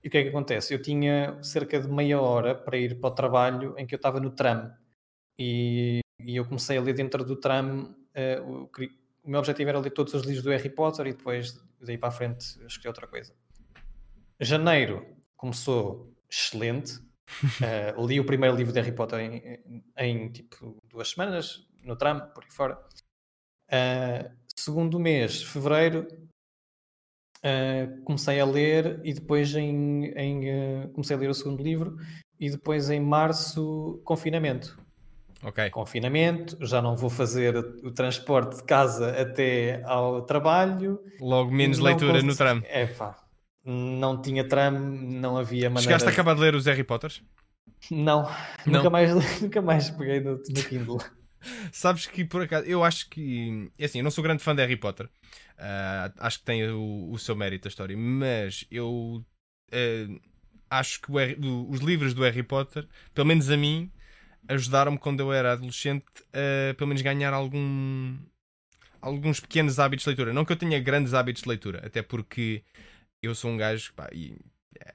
e 0.05 0.09
o 0.09 0.11
que 0.11 0.19
é 0.19 0.23
que 0.23 0.29
acontece? 0.29 0.75
Eu 0.75 0.83
tinha 0.83 1.43
cerca 1.43 1.81
de 1.81 1.89
meia 1.89 2.21
hora 2.21 2.55
para 2.55 2.77
ir 2.77 3.01
para 3.01 3.09
o 3.09 3.15
trabalho 3.15 3.75
em 3.79 3.87
que 3.87 3.95
eu 3.95 3.97
estava 3.97 4.21
no 4.21 4.31
tram. 4.31 4.71
E, 5.39 6.01
e 6.21 6.37
eu 6.37 6.45
comecei 6.45 6.77
a 6.77 6.83
ler 6.83 6.93
dentro 6.93 7.25
do 7.25 7.37
tram. 7.37 7.97
Uh, 8.15 8.43
o, 8.47 8.71
o, 9.25 9.31
meu 9.31 9.41
objetivo 9.41 9.71
era 9.71 9.79
ler 9.79 9.91
todos 9.91 10.13
os 10.13 10.23
livros 10.23 10.45
do 10.45 10.51
Harry 10.51 10.69
Potter 10.69 11.07
e 11.07 11.15
depois 11.15 11.59
daí 11.81 11.97
para 11.97 12.11
a 12.11 12.13
frente 12.13 12.45
escolhi 12.67 12.89
outra 12.89 13.07
coisa. 13.07 13.35
Janeiro 14.41 15.07
começou 15.37 16.13
excelente. 16.31 16.99
Uh, 17.61 18.01
li 18.07 18.21
o 18.21 18.27
primeiro 18.27 18.57
livro 18.57 18.73
de 18.73 18.81
Harry 18.81 18.95
Potter 18.95 19.21
em, 19.21 19.83
em, 19.97 20.31
tipo 20.31 20.77
duas 20.89 21.11
semanas, 21.11 21.67
no 21.83 21.97
tram, 21.97 22.21
por 22.35 22.45
aí 22.45 22.51
fora. 22.51 22.79
Uh, 23.69 24.31
segundo 24.57 24.99
mês, 24.99 25.43
fevereiro, 25.43 26.07
Uh, 27.45 28.03
comecei 28.05 28.41
a 28.41 28.47
ler 28.47 29.03
e 29.05 29.13
depois 29.13 29.55
em, 29.55 30.07
em 30.17 30.91
comecei 30.95 31.15
a 31.15 31.19
ler 31.19 31.29
o 31.29 31.35
segundo 31.35 31.63
livro 31.63 31.99
e 32.41 32.49
depois 32.49 32.89
em 32.89 33.01
março 33.01 34.01
confinamento. 34.03 34.79
Ok. 35.43 35.69
Confinamento, 35.69 36.57
já 36.65 36.81
não 36.81 36.97
vou 36.97 37.11
fazer 37.11 37.55
o 37.57 37.93
transporte 37.93 38.57
de 38.57 38.63
casa 38.63 39.11
até 39.21 39.83
ao 39.85 40.23
trabalho. 40.23 40.99
Logo 41.21 41.51
menos 41.51 41.79
leitura 41.79 42.23
no 42.23 42.35
tram. 42.35 42.63
É 42.65 42.87
pá, 42.87 43.15
não 43.65 44.21
tinha 44.21 44.47
tram, 44.47 44.73
não 44.73 45.37
havia 45.37 45.71
maneira. 45.71 45.83
Chegaste 45.83 46.09
a 46.09 46.13
acabar 46.13 46.35
de 46.35 46.41
ler 46.41 46.55
os 46.55 46.67
Harry 46.67 46.85
Potters? 46.85 47.23
Não, 47.91 48.23
não. 48.67 48.75
Nunca, 48.75 48.91
mais, 48.91 49.11
nunca 49.41 49.63
mais 49.63 49.91
peguei 49.91 50.21
no, 50.21 50.33
no 50.37 50.65
Kindle. 50.69 51.01
Sabes 51.73 52.07
que 52.07 52.25
por 52.25 52.43
acaso, 52.43 52.67
eu 52.67 52.83
acho 52.85 53.09
que. 53.09 53.71
É 53.79 53.85
assim, 53.85 53.99
eu 53.99 54.05
não 54.05 54.11
sou 54.11 54.25
grande 54.25 54.43
fã 54.43 54.55
de 54.55 54.63
Harry 54.63 54.77
Potter. 54.77 55.07
Uh, 55.57 56.13
acho 56.19 56.39
que 56.39 56.45
tem 56.45 56.69
o, 56.71 57.11
o, 57.11 57.19
seu 57.19 57.37
mérito 57.37 57.69
a 57.69 57.71
história, 57.71 57.97
mas 57.97 58.65
eu 58.71 59.25
uh, 59.73 60.21
acho 60.69 61.01
que 61.01 61.13
o, 61.13 61.71
os 61.71 61.81
livros 61.81 62.13
do 62.13 62.23
Harry 62.23 62.43
Potter, 62.43 62.87
pelo 63.15 63.27
menos 63.27 63.51
a 63.51 63.57
mim, 63.57 63.91
ajudaram-me 64.49 64.99
quando 64.99 65.21
eu 65.21 65.33
era 65.33 65.53
adolescente 65.53 66.05
a 66.33 66.75
pelo 66.75 66.89
menos 66.89 67.03
ganhar 67.03 67.33
algum, 67.33 68.17
alguns 69.01 69.39
pequenos 69.39 69.79
hábitos 69.79 70.05
de 70.05 70.11
leitura. 70.11 70.33
Não 70.33 70.45
que 70.45 70.53
eu 70.53 70.57
tenha 70.57 70.81
grandes 70.81 71.15
hábitos 71.15 71.43
de 71.43 71.49
leitura, 71.49 71.83
até 71.85 72.03
porque 72.03 72.65
eu 73.25 73.35
sou 73.35 73.51
um 73.51 73.57
gajo, 73.57 73.93
pá, 73.95 74.09
e 74.13 74.37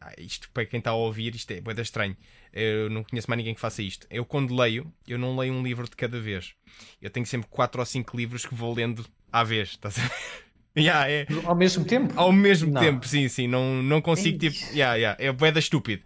ah, 0.02 0.14
isto 0.18 0.50
para 0.54 0.66
quem 0.66 0.78
está 0.80 0.92
a 0.92 0.96
ouvir, 0.96 1.36
isto 1.36 1.52
é 1.52 1.62
boeda 1.62 1.82
estranho. 1.82 2.16
Eu 2.52 2.90
não 2.90 3.04
conheço 3.04 3.30
mais 3.30 3.38
ninguém 3.38 3.54
que 3.54 3.62
faça 3.62 3.82
isto. 3.82 4.08
Eu, 4.10 4.26
quando 4.26 4.56
leio, 4.56 4.92
eu 5.08 5.18
não 5.18 5.38
leio 5.38 5.54
um 5.54 5.62
livro 5.64 5.86
de 5.90 5.96
cada 5.96 6.20
vez. 6.20 6.54
Eu 7.02 7.10
tenho 7.10 7.26
sempre 7.26 7.48
4 7.50 7.80
ou 7.80 7.86
5 7.86 8.18
livros 8.18 8.46
que 8.46 8.56
vou 8.56 8.74
lendo 8.74 9.06
à 9.32 9.44
vez. 9.44 9.70
Estás 9.70 9.98
a? 10.00 10.02
Yeah, 10.78 11.10
é. 11.10 11.26
Ao 11.46 11.56
mesmo 11.56 11.84
tempo? 11.84 12.14
Ao 12.16 12.32
mesmo 12.32 12.72
Não. 12.72 12.80
tempo, 12.80 13.06
sim, 13.06 13.28
sim. 13.28 13.48
Não, 13.48 13.82
não 13.84 14.02
consigo, 14.02 14.38
Ei. 14.46 14.50
tipo. 14.52 14.66
Yeah, 14.72 14.96
yeah. 14.96 15.18
É 15.22 15.32
boeda 15.32 15.60
estúpido. 15.60 16.04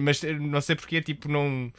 Mas 0.00 0.22
eh, 0.22 0.34
não 0.34 0.60
sei 0.60 0.76
porque, 0.76 1.00
tipo, 1.02 1.28
não. 1.28 1.72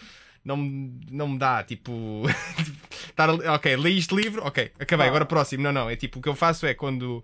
Não, 0.44 0.58
me- 0.58 1.00
não 1.12 1.28
me 1.30 1.38
dá, 1.40 1.64
tipo. 1.64 2.24
estar 3.08 3.30
a, 3.30 3.54
ok, 3.54 3.76
li 3.76 3.98
este 4.00 4.14
livro, 4.16 4.44
ok, 4.46 4.72
acabei, 4.80 5.06
Ah. 5.06 5.10
agora 5.10 5.26
próximo. 5.26 5.64
Não, 5.64 5.72
não. 5.72 5.90
É 5.90 5.96
tipo, 5.96 6.20
o 6.20 6.22
que 6.22 6.28
eu 6.28 6.36
faço 6.36 6.66
é 6.66 6.74
quando. 6.74 7.24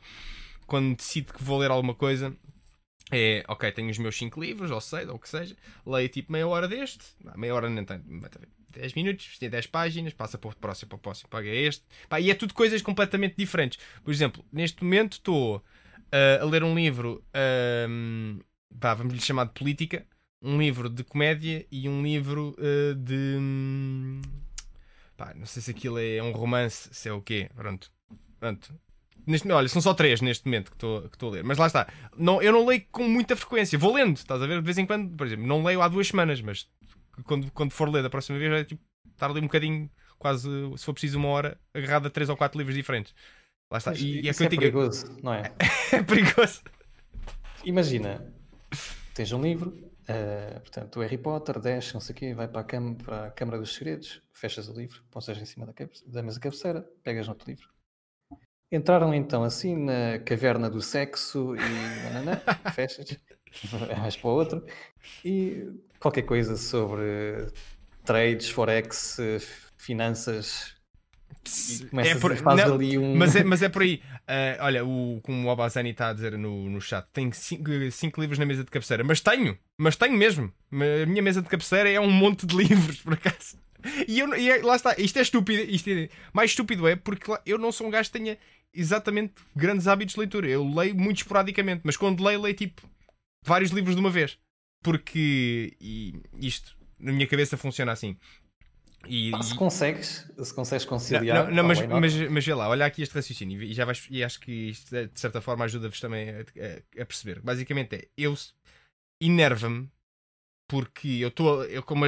Quando 0.67 0.95
decido 0.95 1.34
que 1.34 1.43
vou 1.43 1.57
ler 1.59 1.72
alguma 1.72 1.95
coisa. 1.95 2.34
É, 3.12 3.43
ok, 3.47 3.72
tenho 3.72 3.89
os 3.89 3.97
meus 3.97 4.18
5 4.18 4.39
livros, 4.39 4.70
ou 4.72 4.80
6, 4.80 5.10
ou 5.10 5.16
o 5.16 5.20
que 5.20 5.28
seja, 5.28 5.55
leio 5.86 6.10
tipo 6.10 6.32
meia 6.32 6.47
hora 6.47 6.68
deste, 6.68 7.05
não, 7.24 7.36
meia 7.36 7.55
hora 7.55 7.70
nem 7.70 7.84
tanto, 7.84 8.05
10 8.72 8.93
minutos, 8.93 9.38
tem 9.39 9.49
10 9.49 9.68
páginas, 9.68 10.14
passa 10.14 10.38
para 10.38 10.49
o 10.49 10.55
próximo, 10.55 10.89
para 10.89 10.95
o 10.95 10.99
próximo, 10.99 11.30
paga 11.30 11.49
este, 11.49 11.84
Pá, 12.07 12.20
e 12.20 12.30
é 12.30 12.36
tudo 12.36 12.53
coisas 12.53 12.82
completamente 12.82 13.36
diferentes. 13.36 13.80
Por 14.03 14.12
exemplo, 14.12 14.45
neste 14.51 14.84
momento 14.84 15.14
estou 15.14 15.64
ah, 16.12 16.39
a 16.41 16.45
ler 16.45 16.64
um 16.64 16.76
livro, 16.76 17.24
pá, 18.80 18.93
vamos 18.93 19.14
lhe 19.14 19.22
chamar 19.22 19.45
de 19.45 19.53
política, 19.53 20.05
um 20.41 20.57
livro 20.57 20.89
de 20.89 21.03
comédia 21.03 21.66
e 21.72 21.89
um 21.89 22.03
livro 22.03 22.55
ah, 22.57 22.93
de. 22.95 23.38
hum, 23.39 24.22
pá, 25.18 25.34
não 25.36 25.45
sei 25.45 25.62
se 25.62 25.72
aquilo 25.72 25.99
é 25.99 26.22
um 26.22 26.32
romance, 26.32 26.89
se 26.91 27.10
é 27.10 27.14
o 27.14 27.22
quê, 27.22 27.49
pronto. 27.55 27.91
Pronto. 28.39 28.74
Neste, 29.30 29.51
olha, 29.51 29.69
são 29.69 29.80
só 29.80 29.93
três 29.93 30.21
neste 30.21 30.45
momento 30.45 30.71
que 30.71 30.86
estou 30.86 31.30
a 31.30 31.32
ler. 31.32 31.43
Mas 31.43 31.59
lá 31.59 31.67
está. 31.67 31.88
Não, 32.17 32.41
eu 32.41 32.51
não 32.51 32.65
leio 32.65 32.84
com 32.91 33.07
muita 33.07 33.36
frequência. 33.36 33.77
Vou 33.77 33.93
lendo, 33.93 34.17
estás 34.17 34.41
a 34.41 34.47
ver? 34.47 34.55
De 34.59 34.65
vez 34.65 34.80
em 34.80 34.88
quando, 34.88 35.15
por 35.15 35.27
exemplo, 35.27 35.45
não 35.45 35.63
leio 35.63 35.84
há 35.84 35.88
duas 35.88 36.07
semanas, 36.07 36.41
mas 36.41 36.67
quando, 37.25 37.51
quando 37.51 37.71
for 37.71 37.88
ler 37.89 38.01
da 38.01 38.09
próxima 38.09 38.39
vez, 38.39 38.51
é 38.51 38.63
tipo 38.63 38.82
estar 39.13 39.30
ali 39.30 39.39
um 39.39 39.43
bocadinho, 39.43 39.88
quase, 40.17 40.49
se 40.75 40.84
for 40.84 40.93
preciso, 40.93 41.19
uma 41.19 41.27
hora, 41.27 41.59
agarrado 41.75 42.07
a 42.07 42.09
três 42.09 42.27
ou 42.27 42.36
quatro 42.36 42.57
livros 42.57 42.75
diferentes. 42.75 43.13
Lá 43.71 43.77
está. 43.77 43.91
Mas 43.91 44.01
E, 44.01 44.21
e 44.21 44.27
é 44.27 44.32
é 44.32 44.34
perigoso, 44.34 45.15
não 45.21 45.34
é? 45.36 45.43
é 45.93 46.01
perigoso. 46.01 46.61
Imagina, 47.63 48.34
tens 49.13 49.32
um 49.32 49.43
livro, 49.43 49.91
eh, 50.07 50.59
portanto, 50.59 50.95
o 50.95 51.01
Harry 51.01 51.19
Potter, 51.19 51.59
desce, 51.59 51.93
não 51.93 52.01
sei 52.01 52.15
o 52.15 52.17
quê, 52.17 52.34
vai 52.34 52.47
para 52.47 52.61
a, 52.61 52.65
para 53.03 53.25
a 53.27 53.32
Câmara 53.32 53.59
dos 53.59 53.75
Segredos, 53.75 54.23
fechas 54.32 54.67
o 54.67 54.73
livro, 54.73 55.03
pões 55.11 55.30
em 55.30 55.45
cima 55.45 55.67
da, 55.67 55.73
da 56.07 56.23
mesa 56.23 56.39
cabeceira, 56.39 56.82
pegas 57.03 57.27
no 57.27 57.34
outro 57.34 57.47
livro. 57.47 57.69
Entraram 58.72 59.13
então 59.13 59.43
assim 59.43 59.76
na 59.76 60.20
caverna 60.20 60.70
do 60.70 60.82
sexo 60.82 61.55
e 61.55 62.03
nananã, 62.03 62.39
fechas, 62.74 63.17
vais 63.97 64.15
para 64.15 64.30
o 64.30 64.34
outro 64.34 64.63
e 65.26 65.67
qualquer 65.99 66.22
coisa 66.24 66.55
sobre 66.55 67.47
trades, 68.05 68.49
forex, 68.49 69.17
finanças, 69.78 70.76
e 71.93 71.99
É 71.99 72.15
por- 72.15 72.36
fazes 72.36 72.65
não, 72.65 72.76
ali 72.76 72.97
um... 72.97 73.15
Mas 73.15 73.36
é, 73.36 73.43
mas 73.45 73.61
é 73.63 73.70
por 73.70 73.82
aí. 73.82 74.01
Ah, 74.28 74.57
olha, 74.65 74.86
o, 74.86 75.20
como 75.24 75.47
o 75.47 75.51
Obazani 75.51 75.89
está 75.91 76.09
a 76.09 76.13
dizer 76.13 76.38
no, 76.38 76.70
no 76.70 76.80
chat, 76.82 77.07
tenho 77.11 77.32
cinco, 77.34 78.20
livros 78.22 78.38
na 78.38 78.45
mesa 78.45 78.63
de 78.63 78.70
cabeceira. 78.70 79.03
Mas 79.03 79.20
tenho, 79.22 79.57
mas 79.78 79.95
tenho 79.95 80.15
mesmo. 80.15 80.51
A 80.72 81.05
minha 81.07 81.22
mesa 81.22 81.41
de 81.41 81.49
cabeceira 81.49 81.89
é 81.89 81.99
um 81.99 82.11
monte 82.11 82.45
de 82.45 82.55
livros, 82.55 83.01
por 83.01 83.13
acaso. 83.13 83.57
E, 84.07 84.20
eu, 84.20 84.36
e 84.36 84.49
é- 84.51 84.61
lá 84.61 84.76
está, 84.76 84.93
isto 84.97 85.17
é 85.17 85.22
estúpido. 85.22 85.61
Isto 85.72 85.89
é, 85.89 86.09
mais 86.34 86.51
estúpido 86.51 86.88
é 86.88 86.95
porque 86.95 87.32
eu 87.45 87.57
não 87.57 87.72
sou 87.72 87.88
um 87.88 87.89
gajo 87.89 88.11
que 88.11 88.20
tenha 88.20 88.38
exatamente 88.74 89.34
grandes 89.55 89.88
hábitos 89.88 90.13
de 90.15 90.20
leitura. 90.20 90.47
Eu 90.47 90.67
leio 90.67 90.95
muito 90.95 91.17
esporadicamente, 91.17 91.82
mas 91.84 91.97
quando 91.97 92.24
leio, 92.24 92.41
leio 92.41 92.55
tipo 92.55 92.82
vários 93.45 93.72
livros 93.72 93.95
de 93.95 94.01
uma 94.01 94.09
vez. 94.09 94.38
Porque 94.84 95.76
e 95.80 96.13
isto 96.39 96.76
na 96.97 97.11
minha 97.11 97.28
cabeça 97.28 97.57
funciona 97.57 97.91
assim. 97.91 98.17
E, 99.07 99.32
Pá, 99.32 99.41
se 99.41 99.55
consegues, 99.55 100.30
se 100.43 100.53
consegues 100.53 100.84
não, 100.86 100.89
conciliar, 100.89 101.45
não, 101.51 101.63
não, 101.63 101.63
pá, 101.63 101.67
mas, 101.97 102.13
mas, 102.15 102.30
mas 102.30 102.45
vê 102.45 102.53
lá, 102.53 102.67
olha 102.67 102.86
aqui 102.86 103.01
este 103.01 103.15
raciocínio 103.15 103.63
e, 103.63 103.74
já 103.74 103.86
vais, 103.86 104.05
e 104.09 104.22
acho 104.22 104.41
que 104.41 104.51
isto 104.51 104.89
de 105.07 105.20
certa 105.20 105.39
forma 105.39 105.63
ajuda-vos 105.63 106.01
também 106.01 106.30
a, 106.30 106.39
a- 106.41 107.01
a 107.01 107.05
perceber. 107.05 107.39
Basicamente 107.39 107.95
é, 107.95 108.07
eu 108.17 108.36
enerva-me 109.22 109.89
porque 110.67 111.07
eu 111.07 111.30
estou 111.30 111.63
eu 111.65 111.82
com 111.82 111.93
uma, 111.95 112.07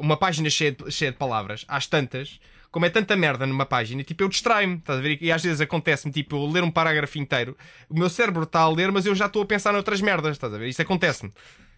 uma 0.00 0.16
página 0.16 0.48
cheia 0.48 0.72
de, 0.72 0.90
cheia 0.90 1.12
de 1.12 1.18
palavras, 1.18 1.64
às 1.68 1.86
tantas, 1.86 2.40
como 2.70 2.84
é 2.86 2.90
tanta 2.90 3.16
merda 3.16 3.46
numa 3.46 3.64
página, 3.66 4.02
tipo, 4.04 4.22
eu 4.22 4.28
distrai-me, 4.28 4.76
estás 4.76 4.98
a 4.98 5.02
ver? 5.02 5.18
E 5.20 5.32
às 5.32 5.42
vezes 5.42 5.60
acontece-me, 5.60 6.12
tipo, 6.12 6.36
eu 6.36 6.46
ler 6.46 6.62
um 6.62 6.70
parágrafo 6.70 7.18
inteiro, 7.18 7.56
o 7.88 7.98
meu 7.98 8.08
cérebro 8.10 8.42
está 8.44 8.60
a 8.60 8.68
ler, 8.70 8.92
mas 8.92 9.06
eu 9.06 9.14
já 9.14 9.26
estou 9.26 9.42
a 9.42 9.46
pensar 9.46 9.72
noutras 9.72 10.00
merdas, 10.00 10.32
estás 10.32 10.52
a 10.52 10.58
ver? 10.58 10.68
Isso 10.68 10.82
acontece-me. 10.82 11.32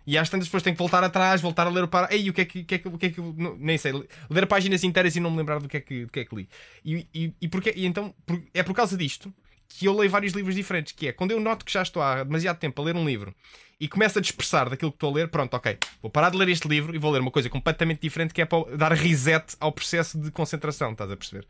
E 0.07 0.17
às 0.19 0.29
tantas 0.31 0.47
depois 0.49 0.63
tenho 0.63 0.75
que 0.75 0.79
voltar 0.79 1.05
atrás, 1.05 1.41
voltar 1.41 1.67
a 1.67 1.71
ler 1.71 1.85
o 1.85 1.89
parágrafo. 1.89 2.21
Ei, 2.21 2.29
o 2.31 2.33
que 2.33 2.41
é 2.41 2.45
que, 2.45 2.61
o 2.61 2.65
que, 2.65 2.75
é 2.75 2.79
que, 2.79 2.89
o 2.89 2.99
que, 2.99 3.07
é 3.07 3.11
que 3.11 3.21
não- 3.21 3.57
nem 3.57 3.77
sei, 3.79 3.93
ler 4.29 4.47
páginas 4.47 4.83
inteiras 4.83 5.15
e 5.15 5.21
não 5.21 5.31
me 5.31 5.37
lembrar 5.37 5.61
do 5.61 5.69
que 5.69 5.77
é 5.77 5.81
que, 5.81 6.05
do 6.07 6.11
que, 6.13 6.21
é 6.21 6.25
que 6.25 6.35
li. 6.35 6.49
E, 6.85 7.07
e, 7.15 7.33
e, 7.43 7.49
porque, 7.49 7.73
e 7.77 7.87
então 7.87 8.15
por- 8.27 8.43
é 8.55 8.63
por 8.63 8.75
causa 8.75 8.97
disto 8.97 9.33
que 9.71 9.87
eu 9.87 9.97
leio 9.97 10.11
vários 10.11 10.35
livros 10.35 10.55
diferentes. 10.55 10.93
Que 10.93 11.09
é 11.09 11.13
quando 11.13 11.31
eu 11.31 11.41
noto 11.41 11.65
que 11.65 11.73
já 11.73 11.83
estou 11.83 12.03
há 12.03 12.23
demasiado 12.23 12.59
tempo 12.59 12.83
a 12.83 12.85
ler 12.85 12.97
um 12.97 13.05
livro 13.05 13.35
e 13.81 13.89
começo 13.89 14.19
a 14.19 14.23
dispersar 14.23 14.69
daquilo 14.69 14.91
que 14.91 14.97
estou 14.97 15.11
a 15.11 15.15
ler, 15.15 15.29
pronto, 15.29 15.55
ok, 15.55 15.79
vou 16.03 16.11
parar 16.11 16.31
de 16.31 16.37
ler 16.37 16.51
este 16.51 16.69
livro 16.69 16.95
e 16.95 16.99
vou 16.99 17.11
ler 17.11 17.21
uma 17.21 17.31
coisa 17.31 17.49
completamente 17.49 18.01
diferente 18.03 18.35
que 18.35 18.43
é 18.43 18.45
para 18.45 18.77
dar 18.77 18.93
reset 18.93 19.57
ao 19.59 19.73
processo 19.73 20.19
de 20.19 20.31
concentração, 20.31 20.93
estás 20.93 21.11
a 21.11 21.17
perceber? 21.17 21.47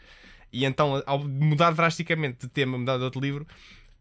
E 0.52 0.64
então, 0.64 1.02
ao 1.06 1.18
mudar 1.18 1.72
drasticamente 1.72 2.46
de 2.46 2.48
tema, 2.48 2.78
mudar 2.78 2.98
de 2.98 3.04
outro 3.04 3.20
livro, 3.20 3.46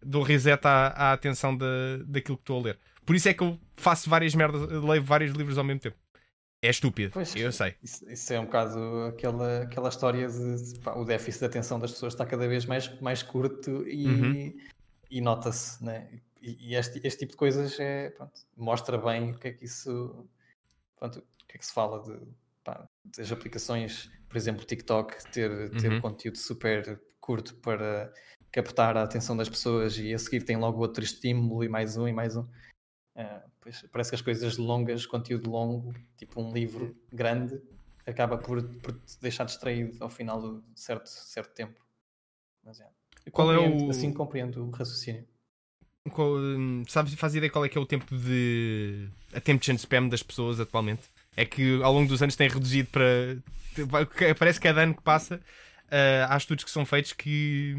dou 0.04 0.22
reset 0.22 0.64
à, 0.64 0.88
à 0.88 1.14
atenção 1.14 1.56
da, 1.56 1.66
daquilo 2.06 2.38
que 2.38 2.44
estou 2.44 2.60
a 2.60 2.64
ler. 2.64 2.80
Por 3.06 3.16
isso 3.16 3.28
é 3.28 3.34
que 3.34 3.42
eu 3.42 3.60
faço 3.76 4.10
várias 4.10 4.36
merdas, 4.36 4.62
leio 4.84 5.04
vários 5.04 5.34
livros 5.34 5.58
ao 5.58 5.64
mesmo 5.64 5.80
tempo. 5.80 5.98
É 6.62 6.70
estúpido, 6.70 7.12
Pois. 7.14 7.34
eu 7.36 7.52
sei. 7.52 7.76
Isso, 7.82 8.10
isso 8.12 8.34
é 8.34 8.40
um 8.40 8.46
bocado 8.46 9.06
aquela, 9.06 9.62
aquela 9.64 9.88
história 9.90 10.28
de 10.28 10.80
pá, 10.80 10.94
o 10.96 11.06
déficit 11.06 11.40
de 11.40 11.46
atenção 11.46 11.80
das 11.80 11.92
pessoas 11.92 12.14
está 12.14 12.26
cada 12.26 12.48
vez 12.48 12.66
mais, 12.66 13.00
mais 13.00 13.24
curto 13.24 13.88
e, 13.88 14.08
Uhum. 14.08 14.60
e 15.10 15.22
nota-se, 15.22 15.84
né? 15.84 16.20
E, 16.42 16.72
e 16.72 16.76
este, 16.76 17.00
este 17.06 17.20
tipo 17.20 17.32
de 17.32 17.38
coisas 17.38 17.80
é, 17.80 18.10
pronto, 18.10 18.42
mostra 18.58 18.98
bem 18.98 19.32
o 19.32 19.40
que 19.40 19.48
é 19.48 19.52
que 19.54 19.66
isso, 19.66 20.28
pronto, 20.98 21.20
o 21.20 21.46
que 21.48 21.56
é 21.56 21.58
que 21.58 21.66
se 21.66 21.74
fala 21.74 22.04
de, 22.04 22.20
pá, 22.64 22.88
das 23.06 23.32
aplicações, 23.32 24.12
por 24.28 24.36
exemplo, 24.36 24.66
TikTok, 24.66 25.32
ter, 25.32 25.70
ter 25.78 25.92
Uhum. 25.94 26.02
conteúdo 26.02 26.38
super 26.38 27.02
curto 27.22 27.56
para 27.56 28.12
captar 28.52 28.98
a 28.98 29.04
atenção 29.04 29.38
das 29.38 29.48
pessoas 29.48 29.98
e 29.98 30.14
a 30.14 30.20
seguir 30.20 30.44
tem 30.44 30.58
logo 30.58 30.80
outro 30.82 31.04
estímulo 31.04 31.64
e 31.64 31.70
mais 31.70 31.96
um 31.96 32.06
e 32.08 32.12
mais 32.12 32.36
um. 32.36 32.46
Ah, 33.16 33.44
pois 33.60 33.82
parece 33.92 34.12
que 34.12 34.16
as 34.16 34.22
coisas 34.22 34.58
longas, 34.58 35.06
conteúdo 35.06 35.50
longo, 35.50 35.94
tipo 36.18 36.42
um 36.42 36.54
livro 36.54 36.96
grande, 37.12 37.62
acaba 38.06 38.38
por, 38.38 38.64
por 38.80 38.94
te 38.94 39.20
deixar 39.22 39.44
distraído 39.46 39.98
ao 40.04 40.10
final 40.10 40.62
de 40.62 40.80
certo, 40.80 41.08
certo 41.08 41.54
tempo. 41.54 41.80
Mas 42.64 42.80
é. 42.80 42.88
Qual 43.32 43.52
é 43.52 43.60
o- 43.60 43.90
Assim 43.90 44.12
compreendo 44.14 44.66
o 44.66 44.70
raciocínio. 44.70 45.28
Qual, 46.12 46.38
hum, 46.38 46.84
sabes, 46.88 47.14
faz 47.16 47.36
ideia 47.36 47.52
qual 47.52 47.66
é 47.66 47.70
que 47.70 47.78
é 47.78 47.82
o 47.82 47.86
tempo 47.86 48.18
de 48.18 49.10
attention 49.34 49.76
spam 49.76 50.08
das 50.08 50.24
pessoas 50.24 50.60
atualmente? 50.60 51.04
É 51.36 51.46
que 51.46 51.82
ao 51.84 51.94
longo 51.94 52.08
dos 52.08 52.22
anos 52.24 52.36
tem 52.36 52.50
reduzido 52.50 52.90
para. 52.90 53.38
Parece 54.38 54.60
que 54.60 54.68
cada 54.68 54.82
ano 54.82 54.96
que 54.96 55.02
passa 55.04 55.40
ah, 55.92 56.34
há 56.34 56.38
estudos 56.38 56.64
que 56.64 56.72
são 56.72 56.86
feitos 56.86 57.14
que, 57.14 57.76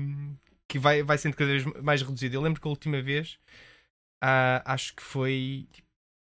que 0.68 0.78
vai, 0.78 1.03
vai 1.03 1.18
sendo 1.18 1.35
cada 1.37 1.51
vez 1.51 1.64
mais 1.83 2.03
reduzido. 2.03 2.37
Eu 2.37 2.41
lembro 2.43 2.61
que 2.61 2.66
a 2.68 2.70
última 2.70 3.01
vez 3.03 3.39
ah, 4.20 4.62
acho 4.64 4.94
que 4.94 5.02
foi 5.02 5.68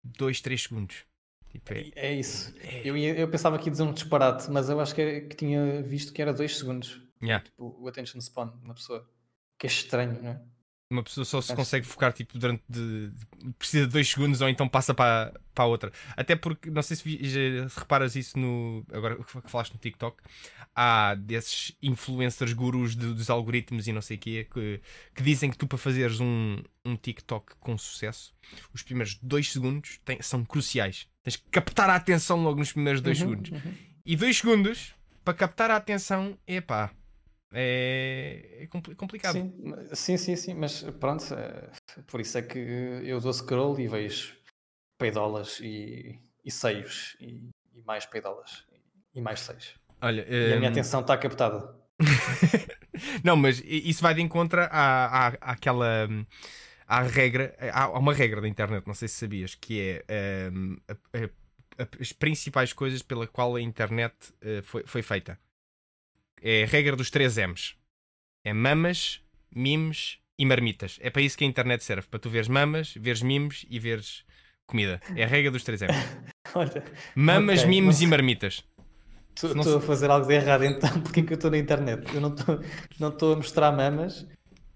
2, 0.03 0.41
3 0.41 0.63
segundos. 0.63 1.05
Tipo, 1.51 1.73
é- 1.73 1.91
É 1.95 2.13
isso. 2.15 2.53
é- 2.61 2.83
Eu, 2.85 2.97
eu 2.97 3.29
pensava 3.29 3.59
que 3.59 3.67
ia 3.67 3.71
dizer 3.71 3.85
um 3.85 3.93
disparate, 3.93 4.51
mas 4.51 4.69
eu 4.69 4.81
acho 4.81 4.95
que, 4.95 5.01
é- 5.01 5.21
que 5.21 5.37
tinha 5.37 5.83
visto 5.83 6.13
que 6.13 6.21
era 6.21 6.33
2 6.33 6.57
segundos. 6.59 7.01
yeah. 7.23 7.45
Tipo, 7.45 7.77
o 7.81 7.89
attention 7.89 8.19
span 8.21 8.49
de 8.49 8.65
uma 8.65 8.75
pessoa. 8.75 9.09
Que 9.59 9.67
é 9.67 9.71
estranho, 9.71 10.21
não 10.21 10.31
é? 10.31 10.41
Uma 10.91 11.03
pessoa 11.03 11.25
só 11.25 11.41
se 11.41 11.53
Acho- 11.53 11.57
consegue 11.57 11.87
focar 11.87 12.13
tipo, 12.13 12.37
durante. 12.39 12.63
De, 12.69 13.11
precisa 13.59 13.87
de 13.87 13.93
dois 13.93 14.09
segundos 14.09 14.41
ou 14.41 14.49
então 14.49 14.69
passa 14.69 14.93
para, 14.93 15.33
para 15.55 15.65
a 15.65 15.67
outra. 15.67 15.93
Até 16.17 16.37
porque, 16.37 16.71
não 16.71 16.83
sei 16.83 16.97
se, 16.97 17.05
vi- 17.05 17.31
se 17.71 17.79
reparas 17.79 18.15
isso 18.17 18.39
no. 18.39 18.85
Agora 18.93 19.17
que 19.17 19.51
falaste 19.51 19.73
no 19.73 19.79
TikTok, 19.79 20.23
há 20.75 21.15
desses 21.15 21.75
influencers 21.81 22.53
gurus 22.53 22.95
de- 22.97 23.15
dos 23.15 23.31
algoritmos 23.31 23.87
e 23.89 23.93
não 23.93 24.03
sei 24.03 24.17
o 24.17 24.21
quê 24.21 24.47
que, 24.53 24.81
que 25.15 25.23
dizem 25.23 25.51
que 25.51 25.57
tu, 25.57 25.67
para 25.67 25.79
fazeres 25.79 26.21
um, 26.21 26.63
um 26.85 26.97
TikTok 26.97 27.55
com 27.61 27.77
sucesso, 27.79 28.35
os 28.73 28.83
primeiros 28.83 29.15
dois 29.23 29.51
segundos 29.51 30.01
são 30.21 30.45
cruciais. 30.45 31.09
Tens 31.23 31.37
que 31.37 31.49
captar 31.51 31.89
a 31.89 31.95
atenção 31.97 32.43
logo 32.43 32.59
nos 32.59 32.73
primeiros 32.73 33.01
dois 33.01 33.19
Uhum, 33.19 33.31
segundos. 33.31 33.51
uhum. 33.51 33.75
E 34.05 34.17
dois 34.17 34.37
segundos 34.37 34.95
para 35.25 35.35
captar 35.35 35.71
a 35.71 35.77
atenção, 35.77 36.39
epá, 36.47 36.93
é, 37.53 38.59
é 38.61 38.67
compli- 38.67 38.95
complicado. 38.95 39.35
Sim, 39.35 39.53
sim, 39.95 40.17
sim, 40.19 40.37
sim, 40.37 40.55
mas 40.55 40.83
pronto, 41.01 41.25
eh, 41.35 41.71
por 42.07 42.21
isso 42.21 42.37
é 42.37 42.43
que 42.43 42.59
eu 42.59 43.21
dou 43.21 43.33
scroll 43.33 43.79
e 43.81 43.89
vejo 43.89 44.37
peidolas 44.99 45.61
e, 45.61 46.21
e 46.45 46.51
seios 46.51 47.17
e, 47.21 47.49
e 47.75 47.83
mais 47.83 48.05
peidolas 48.07 48.65
e 49.15 49.21
mais 49.21 49.41
seios. 49.41 49.75
Olha, 50.01 50.27
E 50.41 50.53
a 50.53 50.57
minha 50.57 50.69
hum, 50.69 50.71
atenção 50.71 51.01
está 51.01 51.17
captada. 51.17 51.75
não, 53.25 53.37
mas 53.37 53.63
isso 53.65 54.03
vai 54.03 54.15
de 54.15 54.23
encontro 54.23 54.61
à, 54.61 54.69
à, 54.71 55.27
àquela, 55.53 56.07
hum, 56.11 56.25
há 56.87 57.03
regra, 57.03 57.55
há 57.73 57.99
uma 57.99 58.13
regra 58.15 58.41
da 58.41 58.49
internet, 58.49 58.87
não 58.87 58.95
sei 58.95 59.09
se 59.09 59.15
sabias, 59.17 59.55
que 59.55 60.03
é 60.09 60.51
um, 60.53 60.77
a, 60.89 60.93
a, 60.93 61.83
a, 61.83 61.89
as 62.01 62.13
principais 62.13 62.73
coisas 62.73 63.03
pela 63.03 63.27
qual 63.27 63.57
a 63.57 63.61
internet 63.61 64.15
uh, 64.43 64.63
foi, 64.63 64.85
foi 64.87 65.03
feita. 65.03 65.39
É 66.43 66.65
a 66.65 66.67
regra 66.67 66.95
dos 66.97 67.11
3 67.11 67.37
M's. 67.39 67.75
É 68.45 68.53
mamas, 68.53 69.23
memes 69.55 70.19
e 70.39 70.45
marmitas. 70.45 70.99
É 71.01 71.09
para 71.11 71.23
isso 71.23 71.39
que 71.39 71.45
a 71.45 71.47
internet 71.47 71.83
serve, 71.83 72.07
para 72.09 72.21
tu 72.21 72.29
veres 72.29 72.49
mamas, 72.49 72.93
veres 72.95 73.23
memes 73.23 73.65
e 73.71 73.79
veres 73.79 74.25
comida. 74.67 75.01
É 75.17 75.25
a 75.25 75.27
regra 75.27 75.51
dos 75.51 75.65
3 75.65 75.83
M's. 75.83 75.97
Olha, 76.55 76.85
Mamas, 77.15 77.61
ok, 77.61 77.71
memes 77.71 78.01
não- 78.01 78.07
e 78.07 78.11
marmitas. 78.11 78.65
Estou 79.35 79.79
a 79.79 79.81
fazer 79.81 80.09
algo 80.11 80.27
de 80.29 80.35
errado 80.35 80.65
então, 80.65 80.89
porque 81.03 81.21
é 81.21 81.23
que 81.25 81.33
eu 81.33 81.37
estou 81.37 81.51
na 81.51 81.59
internet? 81.59 82.15
Eu 82.15 82.21
não 82.21 82.33
estou 82.35 82.61
não 83.01 83.09
estou 83.09 83.33
a 83.33 83.37
mostrar 83.37 83.73
mamas, 83.73 84.25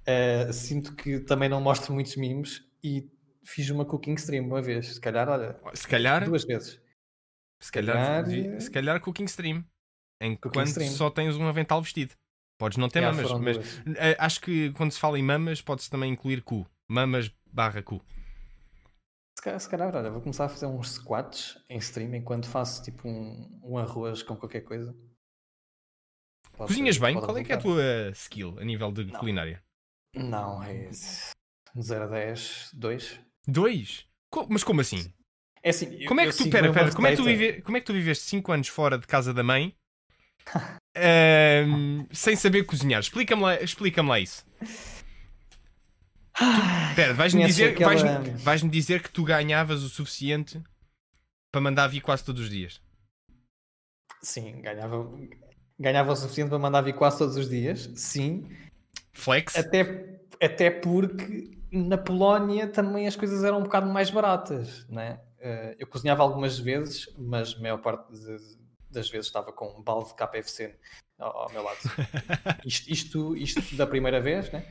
eh, 0.09 0.51
sinto 0.53 0.95
que 0.97 1.21
também 1.21 1.49
não 1.51 1.61
mostro 1.61 1.93
muitos 1.93 2.17
mimos 2.17 2.65
e 2.83 3.11
fiz 3.45 3.69
uma 3.71 3.85
cooking 3.85 4.15
stream 4.15 4.47
uma 4.47 4.63
vez, 4.63 4.95
se 4.95 5.01
calhar, 5.01 5.29
olha, 5.29 5.61
Se 5.75 5.87
calhar, 5.87 6.25
duas 6.25 6.45
vezes. 6.45 6.81
se 7.61 7.71
calhar, 7.71 7.95
calhar, 7.97 8.25
devia- 8.25 8.61
se 8.61 8.71
calhar 8.71 9.01
cooking 9.01 9.25
stream. 9.25 9.65
Enquanto 10.21 10.67
stream. 10.69 10.91
só 10.91 11.11
tens 11.11 11.37
um 11.37 11.47
avental 11.47 11.81
vestido. 11.83 12.15
Podes 12.59 12.77
não 12.79 12.89
ter 12.89 13.03
Já 13.03 13.13
mamas, 13.13 13.33
mas 13.41 13.57
duas. 13.57 13.97
eh, 13.99 14.17
acho 14.19 14.41
que 14.41 14.73
quando 14.73 14.91
se 14.91 14.99
fala 14.99 15.17
em 15.19 15.23
mamas, 15.23 15.61
pode-se 15.63 15.89
também 15.91 16.11
incluir 16.13 16.43
cu. 16.43 16.67
Mamas 16.89 17.31
barra 17.53 17.83
cu. 17.83 18.03
Se 19.39 19.45
calhar, 19.45 19.61
se 19.61 19.69
calhar, 19.71 19.95
olha, 19.95 20.11
vou 20.11 20.21
começar 20.21 20.47
a 20.47 20.49
fazer 20.49 20.67
uns 20.67 20.91
squats 20.95 21.57
em 21.71 21.79
stream 21.79 22.15
enquanto 22.17 22.49
faço 22.49 22.83
tipo 22.83 23.07
um, 23.09 23.61
um 23.63 23.79
arroz 23.79 24.23
com 24.25 24.35
qualquer 24.37 24.63
coisa. 24.63 24.93
Pode 26.57 26.69
Cozinhas 26.73 26.97
ser- 26.97 27.03
bem? 27.03 27.15
Qual 27.15 27.39
é 27.39 27.45
que 27.45 27.53
é 27.53 27.55
a 27.55 27.61
tua 27.61 28.11
skill 28.13 28.59
a 28.59 28.65
nível 28.65 28.91
de 28.91 29.05
Não. 29.05 29.21
culinária? 29.21 29.63
Não, 30.15 30.63
é 30.63 30.91
0 31.81 32.05
a 32.05 32.07
10, 32.07 32.71
2. 32.75 33.21
Dois? 33.47 34.07
Co- 34.31 34.47
mas 34.49 34.65
como 34.65 34.81
assim? 34.81 35.13
É 35.63 35.71
assim, 35.71 35.87
eu- 36.01 36.09
Como 36.09 36.21
é 36.21 36.27
que 36.27 36.37
tu, 36.37 36.49
pera, 36.51 36.73
pera, 36.73 36.93
como 36.95 37.07
é 37.07 37.11
que 37.11 37.17
tu, 37.17 37.25
vive, 37.25 37.63
como 37.63 37.77
é 37.77 37.81
que 37.81 37.87
tu 37.87 37.93
viveste 37.93 38.25
5 38.25 38.53
anos 38.53 38.69
fora 38.69 38.99
de 38.99 39.07
casa 39.07 39.33
da 39.35 39.43
mãe 39.43 39.75
ahm, 40.97 42.07
sem 42.13 42.37
saber 42.37 42.65
cozinhar? 42.65 43.01
Explica-me 43.01 43.43
lá, 43.43 43.61
explica 43.61 44.03
lá 44.03 44.19
isso. 44.21 44.45
Espera, 46.91 47.15
vais-me 47.15 47.45
dizer, 47.47 47.71
aquela- 47.73 47.91
vais-me 47.95 48.31
vais-me 48.45 48.71
dizer 48.71 49.03
que 49.03 49.11
tu 49.11 49.25
ganhavas 49.25 49.83
o 49.83 49.89
suficiente 49.89 50.63
para 51.53 51.61
mandar 51.61 51.89
vir 51.89 52.01
quase 52.01 52.25
todos 52.25 52.43
os 52.43 52.51
dias. 52.51 52.81
Sim, 54.23 54.61
ganhava, 54.63 55.11
ganhava 55.79 56.13
o 56.13 56.17
suficiente 56.17 56.49
para 56.51 56.59
mandar 56.59 56.83
vir 56.83 56.95
quase 56.95 57.19
todos 57.19 57.37
os 57.37 57.49
dias, 57.49 57.91
sim. 57.97 58.49
Flex? 59.19 59.57
Até, 59.57 60.21
até 60.41 60.71
porque 60.71 61.51
na 61.71 61.99
Polónia 61.99 62.69
também 62.69 63.07
as 63.07 63.17
coisas 63.17 63.45
eram 63.45 63.59
um 63.59 63.63
bocado 63.65 63.91
mais 63.91 64.11
baratas, 64.11 64.87
né? 64.89 65.21
Eu 65.79 65.87
cozinhava 65.87 66.23
algumas 66.23 66.59
vezes, 66.59 67.09
mas 67.17 67.55
a 67.55 67.61
maior 67.61 67.79
parte 67.79 68.05
das 68.91 69.09
vezes 69.09 69.27
estava 69.27 69.53
com 69.53 69.67
um 69.79 69.83
balde 69.83 70.09
de 70.09 70.15
KFC 70.15 70.77
ao, 71.19 71.51
meu 71.53 71.63
lado. 71.63 71.79
Isto, 72.65 72.91
isto, 72.91 73.37
isto 73.37 73.77
da 73.77 73.87
primeira 73.87 74.21
vez, 74.21 74.51
né? 74.51 74.65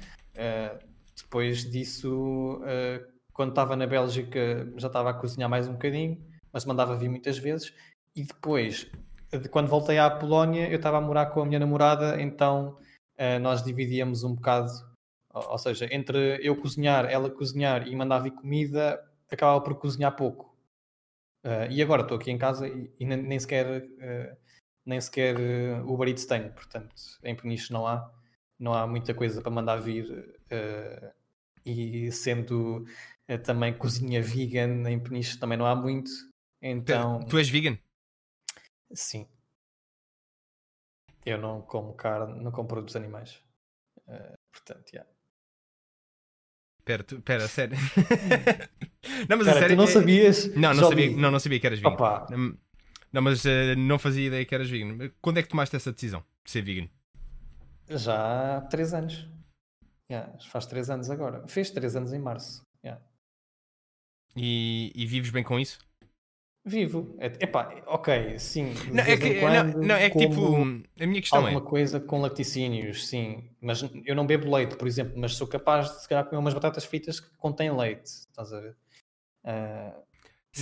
Depois 1.16 1.70
disso, 1.70 2.62
eh, 2.66 3.04
quando 3.34 3.50
estava 3.50 3.76
na 3.76 3.88
Bélgica, 3.88 4.72
já 4.78 4.88
estava 4.88 5.10
a 5.10 5.14
cozinhar 5.14 5.50
mais 5.50 5.68
um 5.68 5.74
bocadinho, 5.74 6.24
mas 6.54 6.64
mandava 6.64 6.96
vir 6.96 7.10
muitas 7.10 7.38
vezes. 7.38 7.74
E 8.16 8.24
depois, 8.24 8.88
de 9.32 9.50
quando 9.50 9.68
voltei 9.68 9.98
à 9.98 10.10
Polónia, 10.10 10.70
eu 10.70 10.78
estava 10.78 10.98
a 10.98 11.02
morar 11.02 11.28
com 11.28 11.42
a 11.42 11.46
minha 11.46 11.60
namorada, 11.60 12.22
então 12.22 12.78
nós 13.42 13.64
dividíamos 13.64 14.24
um 14.24 14.36
bocado, 14.36 14.72
ou, 15.34 15.58
seja, 15.58 15.88
entre 15.92 16.40
eu 16.42 16.56
cozinhar, 16.56 17.06
ela 17.06 17.30
cozinhar 17.30 17.88
e 17.88 17.96
mandar 17.96 18.20
vir 18.20 18.32
comida, 18.32 19.04
acabava 19.32 19.62
por 19.62 19.76
cozinhar 19.76 20.16
pouco. 20.16 20.56
Eh, 21.44 21.68
e 21.72 21.82
agora 21.82 22.02
estou 22.02 22.18
aqui 22.18 22.32
em 22.32 22.38
casa 22.38 22.68
e, 22.68 23.06
nem, 23.06 23.40
sequer, 23.40 23.66
eh, 24.00 24.38
nem 24.86 25.00
sequer 25.00 25.40
eh, 25.40 25.82
Uber 25.86 26.08
Eats 26.08 26.26
tenho, 26.26 26.52
portanto, 26.52 26.94
em 27.24 27.36
Peniche 27.36 27.72
não 27.72 27.88
há, 27.88 28.12
não 28.60 28.74
há 28.74 28.86
muita 28.88 29.14
coisa 29.14 29.42
para 29.42 29.52
mandar 29.52 29.78
vir. 29.78 30.36
eh, 30.50 31.14
e 31.66 32.10
sendo 32.14 32.86
eh, 33.28 33.38
também 33.38 33.78
cozinha 33.78 34.22
vegan 34.22 34.90
em 34.90 34.98
Peniche 34.98 35.38
também 35.38 35.58
não 35.58 35.66
há 35.66 35.76
muito. 35.76 36.10
Então, 36.62 37.20
Tu 37.28 37.38
és 37.38 37.50
vegan? 37.50 37.78
Sim. 38.94 39.28
Eu 41.28 41.38
não 41.38 41.62
como 41.62 41.94
carne, 41.94 42.42
não 42.42 42.52
como 42.52 42.68
produtos 42.70 42.96
animais. 42.96 43.44
Eh, 44.08 44.34
portanto, 44.52 44.94
yeah. 44.94 45.10
Espera, 46.80 47.04
tu- 47.04 47.18
espera, 47.18 47.48
sério. 47.50 47.76
não, 49.28 49.38
mas 49.38 49.48
a 49.50 49.54
sério. 49.54 49.70
tu 49.70 49.76
não 49.76 49.84
é- 49.84 49.88
sabias? 49.88 50.56
Não, 50.56 50.74
não 50.74 50.88
sabia, 50.90 51.12
não, 51.18 51.32
não 51.32 51.40
sabia 51.40 51.60
que 51.60 51.68
eras 51.68 51.80
vegan. 51.80 51.94
Opa, 51.96 52.28
Não, 53.12 53.22
mas 53.22 53.46
eh, 53.46 53.76
não 53.76 54.00
fazia 54.00 54.28
ideia 54.28 54.46
que 54.46 54.56
eras 54.56 54.70
vegan. 54.70 55.12
Quando 55.22 55.38
é 55.40 55.44
que 55.44 55.50
tomaste 55.50 55.76
essa 55.76 55.92
decisão 55.92 56.24
de 56.46 56.52
ser 56.52 56.62
vegan? 56.62 56.88
já 57.90 58.58
há 58.58 58.62
três 58.62 58.94
anos. 58.94 59.28
Yeah, 60.10 60.38
faz 60.50 60.66
três 60.66 60.90
anos 60.90 61.10
agora. 61.10 61.46
Fez 61.48 61.70
três 61.72 61.96
anos 61.96 62.14
em 62.14 62.20
março. 62.20 62.62
Yeah. 62.84 63.02
E, 64.36 64.92
e 64.96 65.06
vives 65.06 65.30
bem 65.32 65.44
com 65.44 65.60
isso? 65.60 65.80
Vivo. 66.68 67.16
É, 67.18 67.28
epá, 67.40 67.74
ok, 67.88 68.38
sim. 68.38 68.74
Não, 68.92 69.04
é 69.04 69.16
que, 69.16 69.42
não, 69.42 69.82
não, 69.88 69.96
é 69.96 70.10
que 70.10 70.20
tipo, 70.20 70.56
a 71.00 71.08
minha 71.08 71.22
questão 71.22 71.40
alguma 71.40 71.62
é. 71.62 71.64
coisa 71.64 72.00
com 72.00 72.20
laticínios, 72.20 73.08
sim. 73.08 73.50
Mas 73.62 73.84
eu 74.06 74.14
não 74.14 74.28
bebo 74.28 74.54
leite, 74.54 74.76
por 74.76 74.86
exemplo, 74.86 75.14
mas 75.16 75.34
sou 75.36 75.48
capaz 75.48 75.90
de 75.90 76.02
se 76.02 76.10
calhar 76.10 76.26
comer 76.26 76.40
umas 76.40 76.54
batatas 76.54 76.84
fritas 76.84 77.22
que 77.22 77.30
contêm 77.38 77.76
leite. 77.76 78.04
Estás 78.06 78.52
a 78.52 78.60
ver? 78.60 78.76
Ah, 79.46 79.94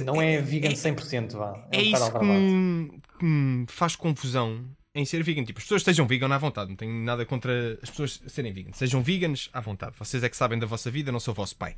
não 0.04 0.22
é 0.22 0.40
vegan 0.40 0.70
100%, 0.70 1.32
vá. 1.32 1.68
É 1.72 1.80
um 1.80 1.92
bocado 1.92 2.06
isso 2.06 2.20
que 2.20 2.26
me, 2.26 3.02
que 3.18 3.26
me 3.26 3.66
faz 3.68 3.96
confusão 3.96 4.64
em 4.94 5.04
ser 5.06 5.24
vegan. 5.24 5.44
Tipo, 5.44 5.58
as 5.58 5.66
pessoas 5.66 5.82
estejam 5.82 6.06
vegan 6.06 6.34
à 6.34 6.38
vontade, 6.38 6.70
não 6.70 6.78
tenho 6.78 6.94
nada 7.04 7.26
contra 7.26 7.80
as 7.82 7.90
pessoas 7.90 8.22
serem 8.28 8.54
vegan. 8.54 8.72
Sejam 8.74 9.02
veganos 9.02 9.50
à 9.52 9.60
vontade. 9.60 9.96
Vocês 9.98 10.24
é 10.24 10.30
que 10.30 10.38
sabem 10.38 10.60
da 10.60 10.68
vossa 10.68 10.92
vida, 10.92 11.12
não 11.12 11.20
sou 11.20 11.32
o 11.34 11.36
vosso 11.36 11.56
pai. 11.56 11.76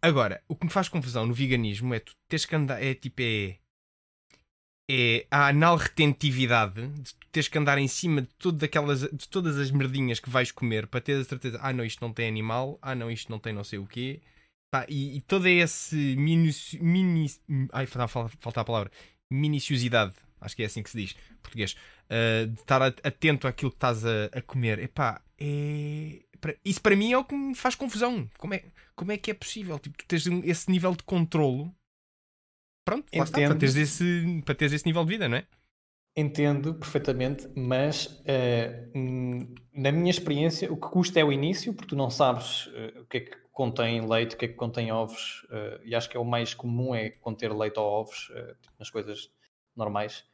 Agora, 0.00 0.42
o 0.48 0.54
que 0.54 0.66
me 0.66 0.70
faz 0.70 0.88
confusão 0.88 1.26
no 1.26 1.34
veganismo 1.34 1.94
é 1.94 1.98
tu 1.98 2.12
teres 2.28 2.44
que 2.44 2.54
andar, 2.54 2.82
é 2.82 2.94
tipo, 2.94 3.22
é. 3.22 3.56
É 4.90 5.26
a 5.30 5.48
anal 5.48 5.76
retentividade 5.76 6.88
de 6.88 7.14
teres 7.32 7.48
que 7.48 7.56
andar 7.56 7.78
em 7.78 7.88
cima 7.88 8.20
de, 8.20 8.28
tudo 8.38 8.58
de 8.58 9.28
todas 9.28 9.56
as 9.56 9.70
merdinhas 9.70 10.20
que 10.20 10.28
vais 10.28 10.52
comer 10.52 10.86
para 10.86 11.00
ter 11.00 11.14
a 11.14 11.24
certeza, 11.24 11.58
ah 11.62 11.72
não, 11.72 11.84
isto 11.84 12.02
não 12.02 12.12
tem 12.12 12.28
animal, 12.28 12.78
ah 12.82 12.94
não, 12.94 13.10
isto 13.10 13.30
não 13.30 13.38
tem 13.38 13.52
não 13.52 13.64
sei 13.64 13.78
o 13.78 13.86
quê. 13.86 14.20
Pá, 14.70 14.84
e, 14.88 15.16
e 15.16 15.20
todo 15.22 15.46
esse 15.46 15.96
minuci, 16.16 16.78
mini, 16.82 17.30
ai, 17.72 17.86
falta, 17.86 18.28
falta 18.40 18.60
a 18.60 18.64
palavra 18.64 18.90
minuciosidade, 19.30 20.14
acho 20.40 20.54
que 20.54 20.62
é 20.62 20.66
assim 20.66 20.82
que 20.82 20.90
se 20.90 20.98
diz 20.98 21.16
em 21.30 21.36
português, 21.36 21.76
uh, 22.10 22.46
de 22.46 22.60
estar 22.60 22.82
atento 22.82 23.48
àquilo 23.48 23.70
que 23.70 23.76
estás 23.76 24.04
a, 24.04 24.26
a 24.32 24.42
comer. 24.42 24.78
Epá, 24.78 25.22
é... 25.38 26.20
Isso 26.64 26.82
para 26.82 26.94
mim 26.94 27.12
é 27.12 27.18
o 27.18 27.24
que 27.24 27.34
me 27.34 27.54
faz 27.54 27.74
confusão. 27.74 28.28
Como 28.36 28.52
é, 28.52 28.64
como 28.94 29.12
é 29.12 29.16
que 29.16 29.30
é 29.30 29.34
possível? 29.34 29.78
Tipo, 29.78 29.96
tu 29.96 30.04
tens 30.06 30.26
esse 30.26 30.70
nível 30.70 30.94
de 30.94 31.02
controlo. 31.02 31.74
Pronto, 32.84 33.06
lá 33.14 33.24
está, 33.24 33.38
para 33.38 33.44
Entendo. 33.44 33.58
teres, 33.58 33.76
esse, 33.76 34.42
para 34.44 34.54
teres 34.54 34.74
esse 34.74 34.86
nível 34.86 35.04
de 35.04 35.10
vida, 35.10 35.28
não 35.28 35.38
é? 35.38 35.46
Entendo 36.16 36.74
perfeitamente, 36.74 37.48
mas 37.56 38.22
hum, 38.94 39.52
na 39.72 39.90
minha 39.90 40.10
experiência, 40.10 40.72
o 40.72 40.76
que 40.76 40.88
custa 40.88 41.18
é 41.18 41.24
o 41.24 41.32
início, 41.32 41.74
porque 41.74 41.88
tu 41.88 41.96
não 41.96 42.08
sabes 42.08 42.70
eh, 42.72 43.00
o 43.00 43.04
que 43.06 43.16
é 43.16 43.20
que 43.20 43.36
contém 43.50 44.06
leite, 44.06 44.36
o 44.36 44.38
que 44.38 44.44
é 44.44 44.48
que 44.48 44.54
contém 44.54 44.92
ovos, 44.92 45.44
eh, 45.50 45.80
e 45.86 45.94
acho 45.94 46.08
que 46.08 46.16
é 46.16 46.20
o 46.20 46.24
mais 46.24 46.54
comum 46.54 46.94
é 46.94 47.10
conter 47.10 47.52
leite 47.52 47.80
ou 47.80 47.86
ovos 47.86 48.30
tipo, 48.62 48.74
nas 48.78 48.90
coisas 48.90 49.30
normais. 49.74 50.24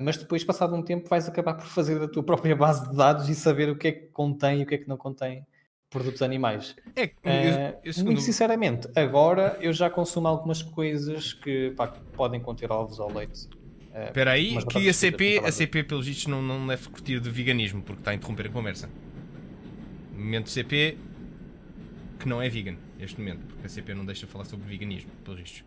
Mas 0.00 0.16
depois, 0.16 0.42
passado 0.42 0.74
um 0.74 0.82
tempo, 0.82 1.06
vais 1.06 1.28
acabar 1.28 1.52
por 1.52 1.66
fazer 1.66 2.00
a 2.00 2.08
tua 2.08 2.22
própria 2.24 2.56
base 2.56 2.88
de 2.88 2.96
dados 2.96 3.28
e 3.28 3.34
saber 3.34 3.68
o 3.68 3.76
que 3.76 3.88
é 3.88 3.92
que 3.92 4.06
contém 4.06 4.60
e 4.60 4.62
o 4.62 4.66
que 4.66 4.76
é 4.76 4.78
que 4.78 4.88
não 4.88 4.96
contém 4.96 5.46
produtos 5.90 6.22
animais. 6.22 6.76
É, 6.94 7.04
eu- 7.04 7.10
Eh, 7.24 7.78
eu, 7.84 7.92
segundo- 7.92 8.12
Muito 8.12 8.22
sinceramente, 8.24 8.88
agora 8.94 9.56
eu 9.60 9.72
já 9.72 9.88
consumo 9.88 10.28
algumas 10.28 10.62
coisas 10.62 11.32
que, 11.32 11.70
pá, 11.76 11.88
que 11.88 12.00
podem 12.14 12.40
conter 12.40 12.70
ovos 12.70 12.98
ou 12.98 13.12
leite. 13.12 13.48
Eh, 13.94 14.04
Espera 14.06 14.32
aí, 14.32 14.56
que 14.66 14.88
a 14.88 14.92
CP, 14.92 15.40
a. 15.44 15.50
CP 15.50 15.82
pelos 15.84 16.06
vistos, 16.06 16.26
não, 16.26 16.42
não 16.42 16.66
deve 16.66 16.88
curtir 16.88 17.20
de 17.20 17.30
veganismo, 17.30 17.82
porque 17.82 18.00
está 18.00 18.10
a 18.10 18.14
interromper 18.14 18.46
a 18.46 18.50
conversa. 18.50 18.88
Momento 20.12 20.50
CP, 20.50 20.98
que 22.18 22.28
não 22.28 22.42
é 22.42 22.48
vegan, 22.48 22.76
neste 22.98 23.18
momento, 23.18 23.44
porque 23.46 23.66
a 23.66 23.68
CP 23.68 23.94
não 23.94 24.04
deixa 24.04 24.26
falar 24.26 24.44
sobre 24.44 24.68
veganismo, 24.68 25.10
pelos 25.24 25.40
vistos. 25.40 25.64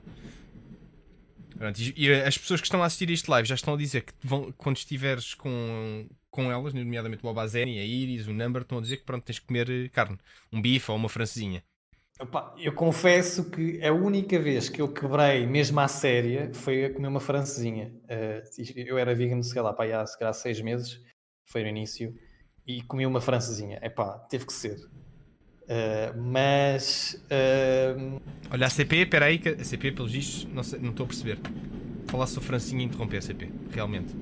Pronto, 1.57 1.79
e, 1.79 1.93
e 1.95 2.13
as 2.13 2.37
pessoas 2.37 2.59
que 2.61 2.67
estão 2.67 2.81
a 2.83 2.85
assistir 2.85 3.09
este 3.11 3.29
live 3.29 3.47
já 3.47 3.55
estão 3.55 3.73
a 3.73 3.77
dizer 3.77 4.01
que 4.03 4.13
vão, 4.23 4.51
quando 4.57 4.77
estiveres 4.77 5.33
com, 5.33 6.05
com 6.31 6.51
elas, 6.51 6.73
nomeadamente 6.73 7.25
o 7.25 7.29
Obazeni, 7.29 7.77
a 7.77 7.83
Iris, 7.83 8.25
o 8.25 8.33
Number, 8.33 8.61
estão 8.61 8.77
a 8.77 8.81
dizer 8.81 8.97
que 8.97 9.03
pronto, 9.03 9.23
tens 9.23 9.37
que 9.37 9.45
comer 9.45 9.69
eh, 9.69 9.89
carne, 9.89 10.17
um 10.51 10.61
bife 10.61 10.89
ou 10.89 10.97
uma 10.97 11.09
francesinha. 11.09 11.63
Opa, 12.19 12.55
eu 12.57 12.73
confesso 12.73 13.49
que 13.49 13.83
a 13.83 13.91
única 13.91 14.39
vez 14.39 14.69
que 14.69 14.81
eu 14.81 14.87
quebrei, 14.87 15.45
mesmo 15.45 15.79
à 15.79 15.87
séria, 15.87 16.51
foi 16.53 16.85
a 16.85 16.93
comer 16.93 17.07
uma 17.07 17.19
francesinha. 17.19 17.91
Eh, 18.07 18.43
eu 18.75 18.97
era 18.97 19.13
vegan, 19.13 19.41
sei 19.43 19.61
lá, 19.61 19.73
pá, 19.73 19.85
há 19.85 20.05
se 20.05 20.17
calhar 20.17 20.33
seis 20.33 20.61
meses, 20.61 21.01
foi 21.45 21.63
no 21.63 21.69
início, 21.69 22.15
e 22.65 22.81
comi 22.83 23.05
uma 23.05 23.19
francesinha. 23.19 23.79
Epá, 23.81 24.19
teve 24.29 24.45
que 24.45 24.53
ser. 24.53 24.77
Uh, 25.63 26.21
mas. 26.21 27.21
Uh... 27.25 28.21
Olha, 28.49 28.67
a 28.67 28.69
CP, 28.69 28.97
espera 28.97 29.25
aí, 29.25 29.39
que 29.39 29.49
a 29.49 29.63
CP, 29.63 29.91
pelos 29.91 30.11
vistos, 30.11 30.45
não 30.45 30.61
estou 30.61 30.79
não 30.79 30.91
a 30.91 31.07
perceber. 31.07 31.39
Falasse 32.07 32.37
o 32.37 32.41
Francinho 32.41 32.81
e 32.81 32.83
interromper 32.83 33.17
a 33.17 33.21
CP, 33.21 33.49
realmente. 33.71 34.13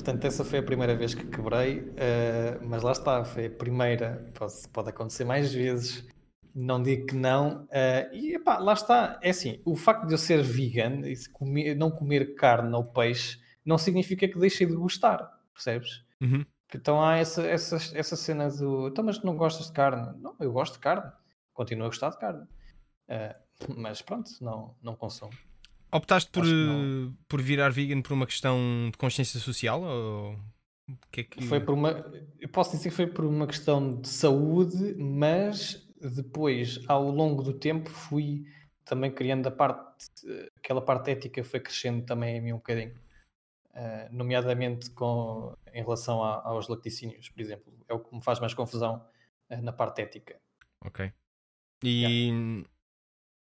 Portanto, 0.00 0.24
essa 0.24 0.42
foi 0.46 0.60
a 0.60 0.62
primeira 0.62 0.96
vez 0.96 1.14
que 1.14 1.26
quebrei, 1.26 1.80
uh, 1.80 2.58
mas 2.62 2.82
lá 2.82 2.92
está, 2.92 3.22
foi 3.22 3.46
a 3.46 3.50
primeira. 3.50 4.32
Pode, 4.32 4.54
pode 4.72 4.88
acontecer 4.88 5.26
mais 5.26 5.52
vezes, 5.52 6.08
não 6.54 6.82
digo 6.82 7.08
que 7.08 7.14
não. 7.14 7.64
Uh, 7.64 8.14
e 8.14 8.34
epá, 8.36 8.58
lá 8.58 8.72
está, 8.72 9.20
é 9.20 9.28
assim: 9.28 9.60
o 9.62 9.76
facto 9.76 10.06
de 10.06 10.14
eu 10.14 10.18
ser 10.18 10.42
vegan 10.42 11.06
e 11.06 11.14
comer, 11.28 11.74
não 11.76 11.90
comer 11.90 12.34
carne 12.34 12.74
ou 12.74 12.82
peixe 12.82 13.38
não 13.62 13.76
significa 13.76 14.26
que 14.26 14.38
deixei 14.38 14.66
de 14.66 14.74
gostar, 14.74 15.38
percebes? 15.52 16.02
Uhum. 16.18 16.46
Então 16.74 17.02
há 17.02 17.18
essa, 17.18 17.46
essa, 17.46 17.76
essa 17.94 18.16
cena 18.16 18.48
do. 18.48 18.88
Então, 18.88 19.04
mas 19.04 19.22
não 19.22 19.36
gostas 19.36 19.66
de 19.66 19.72
carne? 19.72 20.18
Não, 20.18 20.34
eu 20.40 20.50
gosto 20.50 20.74
de 20.74 20.78
carne, 20.78 21.12
continuo 21.52 21.84
a 21.84 21.88
gostar 21.88 22.08
de 22.08 22.18
carne. 22.18 22.44
Uh, 23.06 23.74
mas 23.76 24.00
pronto, 24.00 24.30
não, 24.40 24.74
não 24.82 24.96
consumo. 24.96 25.32
Optaste 25.92 26.30
por, 26.30 26.44
não... 26.44 27.14
por 27.28 27.42
virar 27.42 27.70
vegan 27.70 28.00
por 28.02 28.12
uma 28.12 28.26
questão 28.26 28.58
de 28.90 28.96
consciência 28.98 29.40
social? 29.40 29.82
Ou... 29.82 30.36
Que 31.10 31.20
é 31.20 31.24
que... 31.24 31.42
Foi 31.44 31.60
por 31.60 31.74
uma. 31.74 31.90
Eu 32.40 32.48
posso 32.48 32.76
dizer 32.76 32.90
que 32.90 32.94
foi 32.94 33.06
por 33.06 33.24
uma 33.24 33.46
questão 33.46 34.00
de 34.00 34.08
saúde, 34.08 34.94
mas 34.98 35.88
depois, 36.00 36.80
ao 36.88 37.10
longo 37.10 37.42
do 37.42 37.52
tempo, 37.52 37.90
fui 37.90 38.44
também 38.84 39.10
criando 39.10 39.46
a 39.46 39.50
parte, 39.50 40.08
aquela 40.56 40.82
parte 40.82 41.10
ética 41.10 41.44
foi 41.44 41.60
crescendo 41.60 42.04
também 42.04 42.38
em 42.38 42.40
mim 42.40 42.52
um 42.52 42.56
bocadinho. 42.56 42.94
Uh, 43.72 44.12
nomeadamente 44.12 44.90
com, 44.90 45.56
em 45.72 45.80
relação 45.80 46.24
a, 46.24 46.42
aos 46.42 46.66
lacticínios, 46.66 47.28
por 47.28 47.40
exemplo. 47.40 47.72
É 47.88 47.94
o 47.94 48.00
que 48.00 48.12
me 48.12 48.22
faz 48.22 48.40
mais 48.40 48.52
confusão 48.52 49.06
uh, 49.48 49.62
na 49.62 49.72
parte 49.72 50.02
ética. 50.02 50.40
Ok. 50.84 51.12
E 51.84 52.02
yeah. 52.02 52.68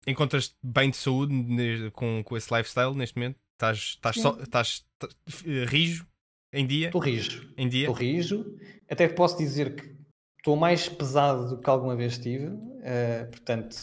Encontras 0.06 0.54
bem 0.62 0.90
de 0.90 0.96
saúde 0.96 1.90
com, 1.92 2.22
com 2.24 2.36
esse 2.36 2.54
lifestyle 2.54 2.94
neste 2.94 3.16
momento? 3.16 3.38
Estás, 3.54 3.78
estás, 3.78 4.16
estás, 4.16 4.84
estás 5.00 5.42
rijo 5.68 6.06
em 6.52 6.66
dia? 6.66 6.86
Estou 6.86 7.00
rijo. 7.00 7.52
Em 7.56 7.68
dia? 7.68 7.82
Estou 7.82 7.94
rijo. 7.94 8.56
Até 8.88 9.08
posso 9.08 9.36
dizer 9.36 9.74
que 9.74 9.96
estou 10.38 10.56
mais 10.56 10.88
pesado 10.88 11.48
do 11.48 11.60
que 11.60 11.68
alguma 11.68 11.96
vez 11.96 12.12
estive. 12.12 12.46
Uh, 12.46 13.30
portanto, 13.30 13.76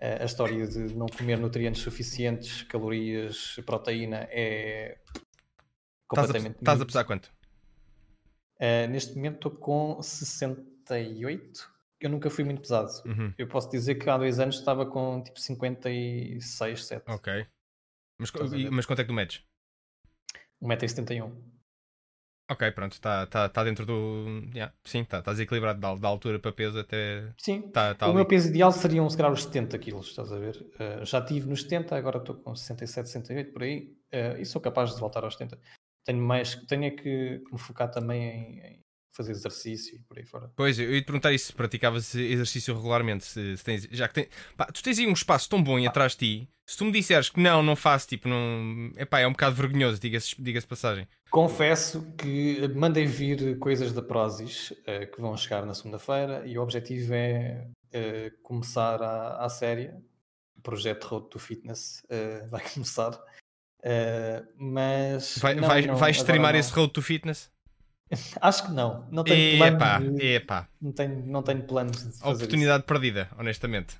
a 0.00 0.24
história 0.24 0.66
de 0.66 0.94
não 0.94 1.06
comer 1.06 1.38
nutrientes 1.38 1.82
suficientes, 1.82 2.62
calorias, 2.62 3.60
proteína 3.66 4.28
é 4.30 4.98
completamente. 6.06 6.56
Estás 6.58 6.80
a, 6.80 6.82
a 6.82 6.86
pesar 6.86 7.04
quanto? 7.04 7.26
Uh, 8.56 8.88
neste 8.90 9.14
momento 9.14 9.34
estou 9.34 9.50
com 9.50 10.02
68. 10.02 11.77
Eu 12.00 12.10
nunca 12.10 12.30
fui 12.30 12.44
muito 12.44 12.60
pesado. 12.60 12.90
Uhum. 13.04 13.32
Eu 13.36 13.48
posso 13.48 13.68
dizer 13.70 13.96
que 13.96 14.08
há 14.08 14.16
dois 14.16 14.38
anos 14.38 14.56
estava 14.56 14.86
com 14.86 15.22
tipo 15.22 15.38
56, 15.38 16.84
7. 16.84 17.02
Ok. 17.08 17.46
Mas, 18.20 18.32
mas 18.70 18.86
quanto 18.86 19.00
é 19.00 19.04
que 19.04 19.08
tu 19.08 19.14
medes? 19.14 19.42
1,71m. 20.62 21.32
Ok, 22.50 22.72
pronto, 22.72 22.92
está 22.92 23.26
tá, 23.26 23.48
tá 23.48 23.62
dentro 23.62 23.84
do. 23.84 24.24
Yeah, 24.54 24.72
sim, 24.82 25.02
está 25.02 25.20
tá 25.20 25.32
desequilibrado 25.32 25.78
da, 25.78 25.94
da 25.94 26.08
altura 26.08 26.38
para 26.38 26.50
peso 26.50 26.78
até. 26.78 27.30
Sim, 27.36 27.60
tá, 27.70 27.94
tá 27.94 28.06
o 28.06 28.08
ali. 28.08 28.16
meu 28.16 28.26
peso 28.26 28.48
ideal 28.48 28.72
seriam 28.72 29.08
se 29.10 29.18
calhar 29.18 29.30
os 29.30 29.44
70 29.44 29.78
kg, 29.78 30.00
estás 30.00 30.32
a 30.32 30.38
ver? 30.38 30.56
Uh, 30.56 31.04
já 31.04 31.20
tive 31.20 31.46
nos 31.46 31.62
70, 31.62 31.94
agora 31.94 32.16
estou 32.16 32.36
com 32.36 32.56
67, 32.56 33.10
68 33.10 33.52
por 33.52 33.62
aí 33.62 33.94
uh, 34.14 34.40
e 34.40 34.46
sou 34.46 34.62
capaz 34.62 34.94
de 34.94 35.00
voltar 35.00 35.24
aos 35.24 35.34
70 35.34 35.60
tenho 36.08 36.22
mais, 36.22 36.54
tenho 36.54 36.84
é 36.84 36.90
que 36.90 37.44
me 37.52 37.58
focar 37.58 37.90
também 37.90 38.22
em, 38.22 38.60
em, 38.60 38.77
fazer 39.18 39.32
exercício 39.32 39.96
e 39.96 39.98
por 39.98 40.16
aí 40.16 40.24
fora. 40.24 40.48
Pois, 40.54 40.78
eu 40.78 40.94
ia 40.94 41.00
te 41.00 41.04
perguntar 41.04 41.32
isso, 41.32 41.46
se 41.46 41.52
praticavas 41.52 42.14
exercício 42.14 42.72
regularmente, 42.72 43.24
se, 43.24 43.56
se 43.56 43.64
tens, 43.64 43.88
já 43.90 44.06
que 44.06 44.14
tem, 44.14 44.28
pá, 44.56 44.66
tu 44.66 44.80
tens 44.80 44.96
aí 44.96 45.08
um 45.08 45.12
espaço 45.12 45.50
tão 45.50 45.60
bom 45.60 45.76
ah. 45.76 45.88
atrás 45.88 46.12
de 46.12 46.18
ti, 46.18 46.48
se 46.64 46.76
tu 46.76 46.84
me 46.84 46.92
disseres 46.92 47.28
que 47.28 47.40
não, 47.40 47.60
não 47.60 47.74
faço, 47.74 48.06
tipo, 48.06 48.28
não, 48.28 48.92
epá, 48.96 49.18
é 49.18 49.26
um 49.26 49.32
bocado 49.32 49.56
vergonhoso, 49.56 50.00
diga-se 50.00 50.40
diga 50.40 50.62
passagem. 50.62 51.08
Confesso 51.30 52.12
que 52.16 52.68
mandei 52.68 53.06
vir 53.06 53.58
coisas 53.58 53.92
da 53.92 54.02
Prozis 54.02 54.70
uh, 54.70 55.10
que 55.12 55.20
vão 55.20 55.36
chegar 55.36 55.66
na 55.66 55.74
segunda-feira 55.74 56.46
e 56.46 56.56
o 56.56 56.62
objetivo 56.62 57.12
é 57.12 57.66
uh, 57.66 58.42
começar 58.42 59.02
a, 59.02 59.44
a 59.44 59.48
série, 59.48 59.90
o 60.56 60.62
projeto 60.62 61.04
Road 61.04 61.28
to 61.28 61.40
Fitness 61.40 62.02
uh, 62.04 62.48
vai 62.50 62.62
começar 62.72 63.18
mas. 64.56 65.38
Vai, 65.38 65.54
não, 65.54 65.68
vai, 65.68 65.82
não, 65.82 65.96
vai 65.96 66.10
streamar 66.10 66.54
esse 66.56 66.72
Road 66.72 66.92
to 66.92 67.00
Fitness? 67.00 67.50
Acho 68.40 68.66
que 68.66 68.72
não. 68.72 69.06
Não 69.10 69.24
tenho 69.24 69.58
planos. 69.78 70.16
De... 70.16 70.46
Não, 70.80 70.92
tenho, 70.92 71.26
não 71.26 71.42
tenho 71.42 71.62
planos 71.62 71.96
de 71.96 72.18
fazer 72.18 72.34
Oportunidade 72.34 72.80
isso. 72.80 72.86
perdida, 72.86 73.28
honestamente. 73.38 73.96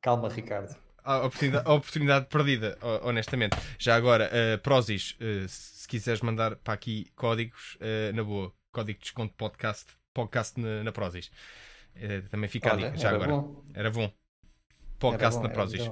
Calma, 0.00 0.28
Ricardo. 0.28 0.74
A 1.02 1.18
oportunidade, 1.18 1.64
a 1.68 1.72
oportunidade 1.72 2.26
perdida, 2.26 2.78
honestamente. 3.02 3.56
Já 3.78 3.96
agora, 3.96 4.30
uh, 4.30 4.58
Prozis, 4.62 5.16
uh, 5.20 5.48
se 5.48 5.88
quiseres 5.88 6.20
mandar 6.20 6.56
para 6.56 6.74
aqui 6.74 7.10
códigos, 7.16 7.76
uh, 7.76 8.14
na 8.14 8.22
boa, 8.22 8.52
código 8.70 8.98
de 8.98 9.04
desconto 9.04 9.34
podcast, 9.34 9.86
podcast 10.14 10.60
na, 10.60 10.84
na 10.84 10.92
Prozis. 10.92 11.30
Uh, 11.96 12.28
também 12.30 12.48
fica 12.48 12.72
Olha, 12.72 12.88
ali, 12.88 12.98
já 12.98 13.10
agora. 13.10 13.32
Bom. 13.32 13.64
Era 13.74 13.90
bom. 13.90 14.12
Podcast 14.98 15.38
era 15.38 15.42
bom, 15.42 15.48
na 15.48 15.54
Prozis. 15.54 15.90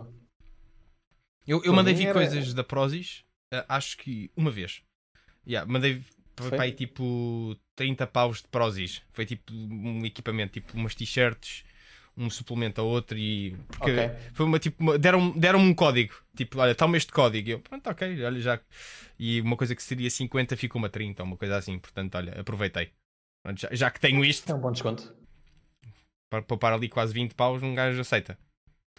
Eu, 1.46 1.64
eu 1.64 1.72
mandei 1.72 1.94
vir 1.94 2.08
era... 2.08 2.14
coisas 2.14 2.54
da 2.54 2.62
Prozis, 2.62 3.24
acho 3.68 3.96
que 3.96 4.30
uma 4.36 4.50
vez. 4.50 4.82
Yeah, 5.46 5.70
mandei 5.70 6.04
para 6.43 6.62
aí 6.62 6.72
tipo 6.72 7.57
30 7.76 8.07
paus 8.07 8.43
de 8.43 8.49
Prozis. 8.49 9.03
Foi 9.12 9.26
tipo 9.26 9.53
um 9.53 10.05
equipamento, 10.05 10.53
tipo 10.53 10.76
umas 10.76 10.95
t-shirts, 10.95 11.64
um 12.16 12.28
suplemento 12.28 12.80
a 12.80 12.84
outro 12.84 13.16
e. 13.16 13.57
Porque 13.68 13.93
okay. 13.93 14.11
foi 14.32 14.47
uma 14.47 14.59
tipo. 14.59 14.99
Deram-me 14.99 15.39
deram 15.39 15.61
um 15.61 15.72
código. 15.72 16.14
Tipo, 16.36 16.59
olha, 16.59 16.74
toma 16.74 16.97
este 16.97 17.12
código. 17.12 17.49
E 17.49 17.53
eu, 17.53 17.61
pronto, 17.61 17.89
ok, 17.89 18.24
olha 18.24 18.41
já. 18.41 18.61
E 19.18 19.41
uma 19.41 19.57
coisa 19.57 19.74
que 19.74 19.82
seria 19.82 20.11
50 20.11 20.57
ficou 20.57 20.80
uma 20.80 20.89
30, 20.89 21.22
uma 21.22 21.36
coisa 21.36 21.57
assim. 21.57 21.78
Portanto, 21.78 22.14
olha, 22.16 22.41
aproveitei. 22.41 22.91
Já, 23.57 23.68
já 23.72 23.91
que 23.91 24.01
tenho 24.01 24.24
isto. 24.24 24.51
É 24.51 24.55
um 24.55 24.61
bom 24.61 24.72
desconto. 24.72 25.14
Para 26.30 26.43
poupar 26.43 26.72
ali 26.72 26.89
quase 26.89 27.14
20 27.14 27.34
paus, 27.34 27.62
um 27.62 27.74
gajo 27.74 28.01
aceita. 28.01 28.39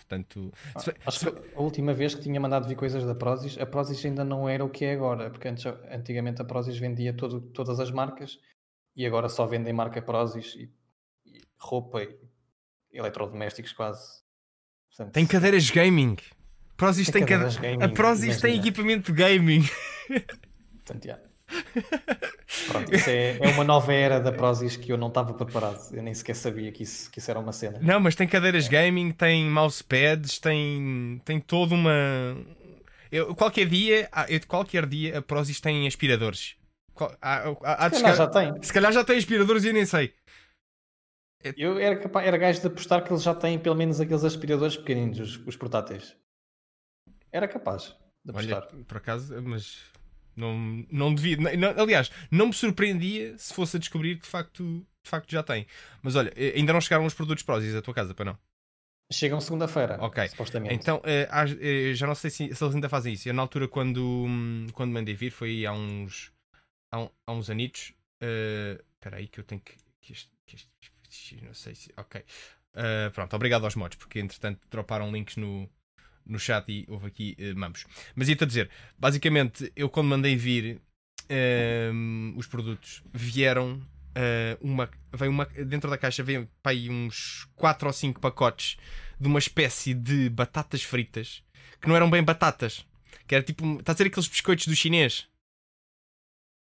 Portanto, 0.10 0.52
ah, 0.74 0.94
acho 1.06 1.32
que 1.32 1.56
a 1.56 1.62
última 1.62 1.94
vez 1.94 2.16
que 2.16 2.22
tinha 2.22 2.40
mandado 2.40 2.68
vir 2.68 2.76
coisas 2.76 3.06
da 3.06 3.14
Prozis, 3.14 3.60
a 3.60 3.66
Prozis 3.66 4.04
ainda 4.04 4.26
não 4.26 4.50
era 4.50 4.66
o 4.66 4.70
que 4.70 4.84
é 4.84 4.94
agora, 4.94 5.30
porque 5.30 5.48
antes, 5.48 5.64
antigamente 5.92 6.42
a 6.42 6.46
Prozis 6.46 6.80
vendia 6.80 7.14
todo, 7.14 7.40
todas 7.40 7.80
as 7.80 7.92
marcas 7.92 8.40
e 8.96 9.06
agora 9.06 9.30
só 9.30 9.46
vendem 9.46 9.72
marca 9.72 10.02
Prozis 10.02 10.56
e, 10.56 10.74
e 11.28 11.44
roupa 11.60 12.02
e 12.02 12.18
eletrodomésticos 12.92 13.72
quase. 13.72 14.24
Portanto, 14.90 15.14
tem 15.14 15.28
cadeiras 15.28 15.70
gaming. 15.70 16.18
Prozis 16.76 17.06
tem, 17.06 17.22
tem 17.22 17.28
cadeiras 17.28 17.58
gaming, 17.58 17.84
A 17.84 17.90
Prozis 17.90 18.42
tem 18.42 18.58
equipamento 18.58 19.14
gaming. 19.14 19.64
Portanto, 20.78 21.06
yeah. 21.06 21.29
Pronto, 22.68 22.94
isso 22.94 23.10
é, 23.10 23.38
é, 23.38 23.48
uma 23.50 23.64
nova 23.64 23.94
era 23.94 24.20
da 24.20 24.32
Prozis 24.32 24.76
que 24.76 24.92
eu 24.92 24.98
não 24.98 25.08
estava 25.08 25.34
preparado. 25.34 25.80
Eu 25.94 26.04
nem 26.04 26.14
sequer 26.14 26.36
sabia 26.36 26.72
que 26.72 26.84
isso, 26.84 27.10
que 27.12 27.20
isso 27.20 27.30
era 27.30 27.40
uma 27.40 27.52
cena. 27.52 27.80
Não, 27.82 28.00
mas 28.00 28.16
tem 28.16 28.28
cadeiras 28.28 28.68
é. 28.68 28.70
gaming, 28.70 29.12
tem 29.12 29.46
mousepads, 29.50 30.40
tem, 30.40 31.22
tem 31.26 31.40
toda 31.40 31.74
uma. 31.74 32.38
Eu, 33.12 33.36
qualquer 33.36 33.68
dia, 33.68 34.10
eu, 34.28 34.40
qualquer 34.48 34.86
dia 34.86 35.18
a 35.18 35.22
Prozis 35.22 35.60
tem 35.60 35.88
aspiradores. 35.88 36.56
Há, 37.22 37.50
há, 37.64 37.86
há 37.86 37.90
se 37.90 38.02
calhar 38.02 38.16
já 38.16 38.28
tem. 38.28 38.64
Se 38.64 38.74
calhar 38.74 38.92
já 38.92 39.04
tem 39.04 39.18
aspiradores 39.18 39.64
e 39.64 39.68
eu 39.68 39.74
nem 39.74 39.86
sei. 39.86 40.14
Eu 41.56 41.80
era, 41.80 41.98
capaz, 41.98 42.28
era 42.28 42.38
gajo 42.38 42.60
de 42.60 42.68
apostar 42.68 43.04
que 43.04 43.12
eles 43.12 43.24
já 43.24 43.34
têm 43.34 43.58
pelo 43.58 43.76
menos 43.76 44.02
aqueles 44.02 44.26
aspiradores 44.26 44.76
pequeninos, 44.76 45.20
os, 45.20 45.48
os 45.48 45.56
portáteis. 45.56 46.16
Era 47.32 47.48
capaz 47.48 47.96
de 48.26 48.32
apostar. 48.32 48.68
Olha, 48.74 48.84
por 48.84 48.98
acaso, 48.98 49.42
mas 49.42 49.89
não, 50.40 50.86
não 50.90 51.14
devia. 51.14 51.38
Não, 51.38 51.70
aliás, 51.82 52.12
não 52.32 52.48
me 52.48 52.54
surpreendia 52.54 53.38
se 53.38 53.54
fosse 53.54 53.78
a 53.78 53.80
descobrir 53.80 54.16
que 54.16 54.24
de 54.24 54.30
facto, 54.30 54.86
de 55.04 55.10
facto 55.10 55.30
já 55.30 55.44
tem. 55.44 55.68
Mas 56.02 56.16
olha, 56.16 56.32
eh, 56.36 56.54
ainda 56.56 56.74
não 56.74 56.82
chegaram 56.82 57.06
os 57.06 57.14
produtos 57.14 57.44
Prozis 57.44 57.76
à 57.76 57.82
tua 57.82 57.94
casa, 57.94 58.14
para 58.14 58.26
não? 58.26 58.38
Chegam 59.12 59.42
segunda-feira, 59.42 59.98
ok 60.02 60.28
supostamente. 60.28 60.76
Então, 60.76 60.98
uh, 60.98 61.96
já 61.96 62.06
não 62.06 62.14
sei 62.14 62.30
se, 62.30 62.56
se, 62.56 62.64
eles 62.64 62.76
ainda 62.76 62.88
fazem 62.88 63.14
isso. 63.14 63.28
Eu, 63.28 63.34
na 63.34 63.42
altura, 63.42 63.68
quando, 63.68 64.28
quando 64.74 64.92
mandei 64.92 65.16
vir, 65.16 65.32
foi 65.32 65.66
há 65.66 65.74
uns, 65.74 66.32
há, 66.92 67.00
um, 67.00 67.10
há 67.26 67.32
uns 67.34 67.50
anitos. 67.50 67.94
Espera 68.96 69.16
uh, 69.16 69.20
aí 69.20 69.28
que 69.28 69.40
eu 69.40 69.44
tenho 69.44 69.62
que. 69.62 69.74
que, 70.00 70.14
este, 70.14 70.32
que 70.46 70.56
este, 70.56 71.44
não 71.44 71.56
sei 71.56 71.74
se. 71.74 71.92
Ok. 71.98 72.24
Uh, 72.76 73.10
pronto, 73.12 73.36
obrigado 73.36 73.66
aos 73.66 73.76
mods, 73.76 73.98
porque 73.98 74.20
entretanto 74.20 74.62
droparam 74.70 75.12
links 75.12 75.38
no, 75.38 75.68
no 76.30 76.40
chat 76.40 76.70
e 76.70 76.86
houve 76.88 77.08
aqui 77.08 77.36
uh, 77.40 77.58
mamos. 77.58 77.86
Mas 78.16 78.30
ia-te 78.30 78.44
a 78.44 78.48
dizer, 78.48 78.70
basicamente, 78.98 79.72
eu 79.76 79.90
quando 79.90 80.08
mandei 80.08 80.36
vir 80.36 80.82
uh, 81.26 82.38
os 82.38 82.48
produtos, 82.48 83.04
vieram 83.14 83.74
uh, 83.76 84.58
uma, 84.62 84.90
veio 85.14 85.32
uma. 85.32 85.46
Dentro 85.46 85.90
da 85.90 85.98
caixa 85.98 86.24
veio 86.24 86.50
aí 86.64 86.90
uns 86.90 87.48
4 87.56 87.88
ou 87.88 87.94
5 87.94 88.20
pacotes 88.20 88.78
de 89.20 89.28
uma 89.28 89.40
espécie 89.40 89.94
de 89.94 90.30
batatas 90.30 90.84
fritas 90.84 91.44
que 91.82 91.88
não 91.88 91.96
eram 91.96 92.10
bem 92.10 92.24
batatas. 92.24 92.86
Que 93.28 93.36
era 93.36 93.44
tipo. 93.44 93.64
Estás 93.80 93.96
a 93.96 93.98
dizer 93.98 94.08
aqueles 94.08 94.28
biscoitos 94.28 94.68
do 94.68 94.76
chinês? 94.76 95.28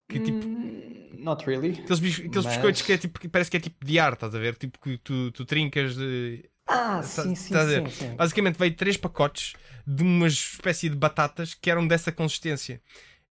Que 0.09 0.21
tipo. 0.21 0.47
Hum, 0.47 1.11
not 1.19 1.45
really. 1.47 1.73
Aqueles, 1.73 2.01
aqueles 2.01 2.45
Mas- 2.45 2.47
biscoitos 2.47 2.83
que 2.83 2.93
é 2.93 2.99
tipo, 2.99 3.21
que 3.21 3.29
parece 3.29 3.51
que 3.51 3.57
é 3.57 3.61
tipo 3.61 3.85
de 3.85 3.99
ar, 3.99 4.13
estás 4.15 4.35
a 4.35 4.39
ver? 4.39 4.57
Tipo 4.57 4.79
que 4.79 4.99
tu, 4.99 5.31
tu 5.33 5.45
trincas 5.45 5.97
de. 5.97 6.49
Ah, 6.67 6.97
Tá- 6.97 7.03
sim, 7.03 7.35
sim, 7.35 7.53
tá 7.53 7.67
sim, 7.67 7.87
sim. 7.91 8.15
Basicamente 8.17 8.59
veio 8.59 8.75
três 8.75 8.97
pacotes 8.97 9.55
de 9.87 10.03
uma 10.03 10.27
espécie 10.27 10.89
de 10.89 10.97
batatas 10.97 11.55
que 11.55 11.71
eram 11.71 11.87
dessa 11.87 12.11
consistência. 12.11 12.81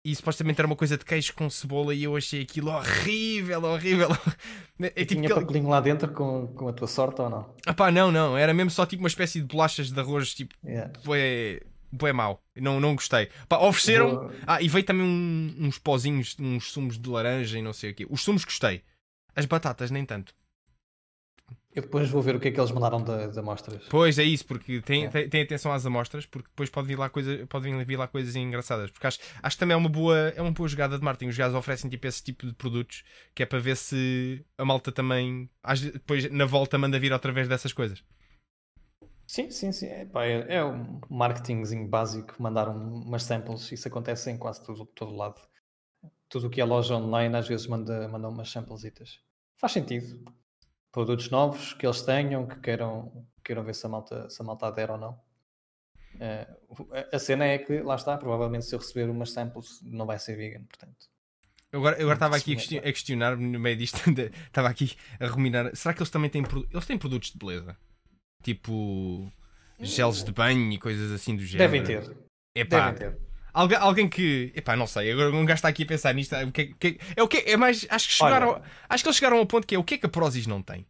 E 0.03 0.15
supostamente 0.17 0.59
era 0.59 0.67
uma 0.67 0.75
coisa 0.77 0.97
de 0.97 1.05
queijo 1.05 1.35
com 1.35 1.49
cebola 1.51 1.95
e 1.95 2.05
eu 2.05 2.17
achei 2.17 2.41
aquilo 2.43 2.71
horrível, 2.71 3.63
horrível. 3.65 4.09
É 4.81 4.89
tipo 5.05 5.21
Tinha 5.21 5.29
aquele... 5.29 5.41
papelinho 5.47 5.69
lá 5.69 5.79
dentro 5.79 6.11
com, 6.13 6.47
com 6.55 6.69
a 6.69 6.73
tua 6.73 6.89
sorte 6.89 7.21
ou 7.21 7.29
não? 7.29 7.55
Ah 7.67 7.75
pá, 7.75 7.91
não, 7.91 8.11
não. 8.11 8.35
Era 8.37 8.55
mesmo 8.55 8.71
só 8.71 8.87
tipo 8.87 9.03
uma 9.03 9.09
espécie 9.09 9.39
de 9.41 9.47
bolachas 9.47 9.91
de 9.93 10.01
arroz, 10.01 10.33
tipo, 10.35 10.55
Yeah. 10.65 10.91
bué, 11.05 11.61
bué 11.93 12.15
mau. 12.15 12.43
Não, 12.57 12.81
não 12.81 12.95
gostei. 12.95 13.29
Pá, 13.47 13.59
ofereceram. 13.59 14.11
Vou- 14.11 14.31
Ah, 14.47 14.63
e 14.63 14.69
veio 14.69 14.83
também 14.87 15.05
um- 15.05 15.55
uns 15.67 15.77
pozinhos, 15.79 16.35
uns 16.41 16.73
sumos 16.73 16.99
de 16.99 17.07
laranja 17.11 17.59
e 17.59 17.63
não 17.63 17.75
sei 17.75 17.91
o 17.91 17.95
quê. 17.95 18.07
Os 18.09 18.23
sumos 18.23 18.43
gostei. 18.43 18.83
As 19.37 19.45
batatas, 19.45 19.91
nem 19.91 20.05
tanto. 20.07 20.33
Eu 21.73 21.83
depois 21.83 22.11
vou 22.11 22.21
ver 22.21 22.35
o 22.35 22.41
que 22.41 22.49
é 22.49 22.51
que 22.51 22.59
eles 22.59 22.73
mandaram 22.73 23.01
da- 23.03 23.27
das 23.29 23.39
amostras. 23.39 23.85
Pois 23.89 24.19
é 24.19 24.25
isso, 24.25 24.45
porque 24.45 24.81
tem, 24.81 25.05
É. 25.05 25.09
tem, 25.09 25.29
tem 25.29 25.43
atenção 25.43 25.73
às 25.73 25.87
amostras, 25.87 26.27
porque 26.27 26.49
depois 26.49 26.69
pode 26.69 26.89
vir 26.89 26.99
lá, 26.99 27.09
coisa, 27.09 27.47
pode 27.47 27.85
vir 27.85 27.97
lá 27.97 28.09
coisas 28.09 28.35
engraçadas. 28.35 28.91
Porque 28.91 29.07
acho, 29.07 29.21
acho 29.41 29.57
que 29.57 29.61
também 29.61 29.75
é 29.75 29.77
uma, 29.77 29.89
boa, 29.89 30.17
é 30.35 30.43
uma 30.43 30.51
boa 30.51 30.69
jogada 30.69 30.99
de 30.99 31.05
marketing. 31.05 31.31
Os 31.31 31.37
gajos 31.37 31.55
oferecem 31.57 31.89
tipo 31.89 32.05
esse 32.09 32.25
tipo 32.25 32.45
de 32.45 32.55
produtos 32.55 33.05
que 33.37 33.45
é 33.45 33.47
para 33.47 33.61
ver 33.61 33.77
se 33.77 34.45
a 34.59 34.65
malta 34.65 34.91
também 34.91 35.49
depois 35.93 36.29
na 36.33 36.45
volta 36.45 36.77
manda 36.77 36.99
vir 36.99 37.13
outra 37.13 37.31
vez 37.31 37.47
dessas 37.47 37.73
coisas. 37.73 38.03
Sim, 39.25 39.49
sim, 39.53 39.71
sim. 39.71 39.87
É, 39.87 40.05
pá, 40.07 40.25
é, 40.25 40.57
é 40.57 40.65
um 40.65 41.01
marketingzinho 41.09 41.87
básico, 41.87 42.35
mandar 42.43 42.69
um- 42.69 43.03
umas 43.03 43.23
samples, 43.23 43.71
isso 43.71 43.87
acontece 43.87 44.29
em 44.29 44.37
quase 44.37 44.61
todo, 44.67 44.85
todo 44.87 45.15
lado. 45.15 45.41
Tudo 46.29 46.49
o 46.49 46.51
que 46.51 46.61
é 46.61 46.65
loja 46.65 46.97
online 46.97 47.37
às 47.37 47.47
vezes 47.47 47.69
manda, 47.69 48.09
manda 48.09 48.29
umas 48.29 48.51
samplesitas. 48.51 49.21
Faz 49.57 49.73
sentido. 49.73 50.21
Produtos 50.93 51.31
novos 51.31 51.73
que 51.75 51.87
eles 51.87 52.03
tenham, 52.03 52.47
que 52.47 52.59
queiram, 52.61 53.27
queiram 53.45 53.63
ver 53.65 53.75
se 53.75 53.87
a 53.87 53.89
malta, 53.89 54.29
se 54.29 54.41
a 54.43 54.45
malta 54.45 54.67
adere 54.67 54.93
ou 54.93 54.99
não. 54.99 55.21
Eh, 56.19 56.47
a- 57.13 57.19
cena 57.19 57.45
é 57.45 57.59
que, 57.59 57.81
lá 57.83 57.95
está, 57.95 58.17
provavelmente 58.19 58.65
se 58.65 58.75
eu 58.75 58.79
receber 58.81 59.09
umas 59.09 59.31
samples 59.31 59.81
não 59.83 60.05
vai 60.07 60.19
ser 60.19 60.37
vegan, 60.37 60.65
portanto. 60.65 61.09
Eu 61.73 61.79
agora 61.79 61.97
eu 61.97 62.03
agora 62.03 62.15
estava 62.17 62.37
aqui 62.37 62.55
a 62.57 62.59
Sim, 62.59 62.61
question- 62.69 62.79
é. 62.85 62.89
a 62.89 62.93
questionar 62.93 63.37
no 63.37 63.61
meio 63.61 63.77
disto, 63.77 63.97
estava 64.49 64.69
aqui 64.69 64.97
a 65.21 65.27
ruminar. 65.29 65.75
Será 65.77 65.95
que 65.95 66.01
eles 66.01 66.11
também 66.11 66.29
têm, 66.29 66.43
eles 66.73 66.87
têm 66.87 66.99
produtos 66.99 67.31
de 67.31 67.39
beleza? 67.39 67.77
Tipo 68.43 69.31
geles 69.79 70.25
de 70.25 70.33
banho 70.33 70.73
e 70.73 70.79
coisas 70.79 71.13
assim 71.13 71.37
do 71.37 71.45
género. 71.45 71.71
Devem 71.71 71.85
ter. 71.85 72.17
Epá, 72.55 72.91
Devem 72.91 73.13
ter. 73.13 73.30
Alguém, 73.53 73.79
alguém 73.79 74.09
que. 74.09 74.53
Epá, 74.55 74.77
não 74.77 74.87
sei. 74.87 75.11
Agora 75.13 75.31
um 75.31 75.45
gajo 75.45 75.57
está 75.59 75.69
aqui 75.69 75.83
a 75.83 75.87
pensar 75.87 76.15
nisto. 76.15 76.35
O 76.37 76.53
que, 76.53 76.61
é- 76.63 76.67
que- 76.79 76.99
é 77.17 77.23
o 77.23 77.29
que 77.29 77.39
é 77.39 77.57
mais. 77.57 77.87
Acho 77.91 78.09
que 78.09 78.15
chegaram. 78.15 78.51
Olha. 78.51 78.63
Acho 78.89 79.03
que 79.05 79.09
eles 79.09 79.17
chegaram 79.17 79.39
ao 79.39 79.47
ponto 79.47 79.67
que 79.67 79.75
é 79.75 79.79
o 79.79 79.85
que 79.85 79.95
é 79.95 79.99
que 79.99 80.07
a 80.07 80.09
Prozis 80.09 80.47
não 80.47 80.63
tem. 80.63 80.87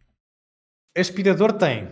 Aspirador 0.97 1.53
tem. 1.53 1.89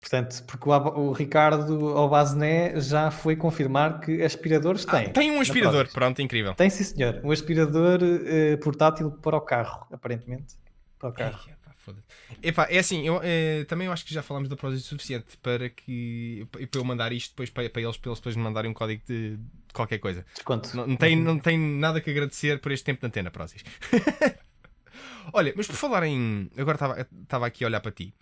Portanto, 0.00 0.42
porque 0.48 0.68
o, 0.68 0.72
o 0.72 1.12
Ricardo 1.12 1.84
Obazné 1.96 2.80
já 2.80 3.10
foi 3.12 3.36
confirmar 3.36 4.00
que 4.00 4.20
aspiradores 4.22 4.84
Ah, 4.88 4.98
tem. 4.98 5.12
tem 5.12 5.30
um 5.30 5.40
aspirador. 5.40 5.88
Pronto, 5.92 6.20
incrível. 6.20 6.54
Tem 6.54 6.68
sim, 6.68 6.82
senhor. 6.82 7.20
Um 7.22 7.30
aspirador 7.30 8.00
eh, 8.02 8.56
portátil 8.56 9.12
para 9.12 9.36
o 9.36 9.40
carro, 9.40 9.86
aparentemente. 9.92 10.56
Para 10.98 11.08
o 11.08 11.12
carro. 11.12 11.48
Epá, 11.48 11.61
foda-se. 11.82 12.06
Epá, 12.42 12.66
é 12.70 12.78
assim, 12.78 13.06
eu, 13.06 13.20
eh, 13.22 13.64
também 13.64 13.86
eu 13.86 13.92
acho 13.92 14.04
que 14.04 14.14
já 14.14 14.22
falámos 14.22 14.48
da 14.48 14.56
Prozis 14.56 14.84
o 14.84 14.88
suficiente 14.88 15.36
para 15.42 15.68
que 15.68 16.46
para 16.70 16.80
eu 16.80 16.84
mandar 16.84 17.12
isto 17.12 17.30
depois 17.32 17.50
para, 17.50 17.68
para 17.68 17.82
eles, 17.82 17.96
para 17.96 18.10
eles 18.10 18.18
depois 18.18 18.36
me 18.36 18.42
mandarem 18.42 18.70
um 18.70 18.74
código 18.74 19.02
de, 19.06 19.36
de 19.36 19.72
qualquer 19.74 19.98
coisa. 19.98 20.24
Desconto. 20.34 20.76
Não, 20.76 20.86
não, 20.86 20.96
tem, 20.96 21.16
não 21.16 21.38
tem 21.38 21.58
nada 21.58 22.00
que 22.00 22.10
agradecer 22.10 22.58
por 22.60 22.72
este 22.72 22.84
tempo 22.84 23.00
de 23.00 23.06
antena, 23.06 23.30
Prozis. 23.30 23.62
Olha, 25.32 25.52
mas 25.56 25.66
por 25.66 25.76
falar 25.76 26.04
em. 26.04 26.50
Agora 26.56 26.76
estava- 26.76 27.00
estava 27.22 27.46
aqui 27.46 27.64
a 27.64 27.66
olhar 27.68 27.80
para 27.80 27.92
ti. 27.92 28.14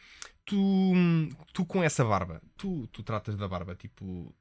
Tu, 0.45 0.93
tu 1.53 1.65
com 1.65 1.83
essa 1.83 2.05
barba, 2.05 2.43
tu, 2.57 2.87
tu 2.89 3.03
tratas 3.03 3.37
da 3.37 3.47
barba 3.49 3.75
tipo 3.75 4.35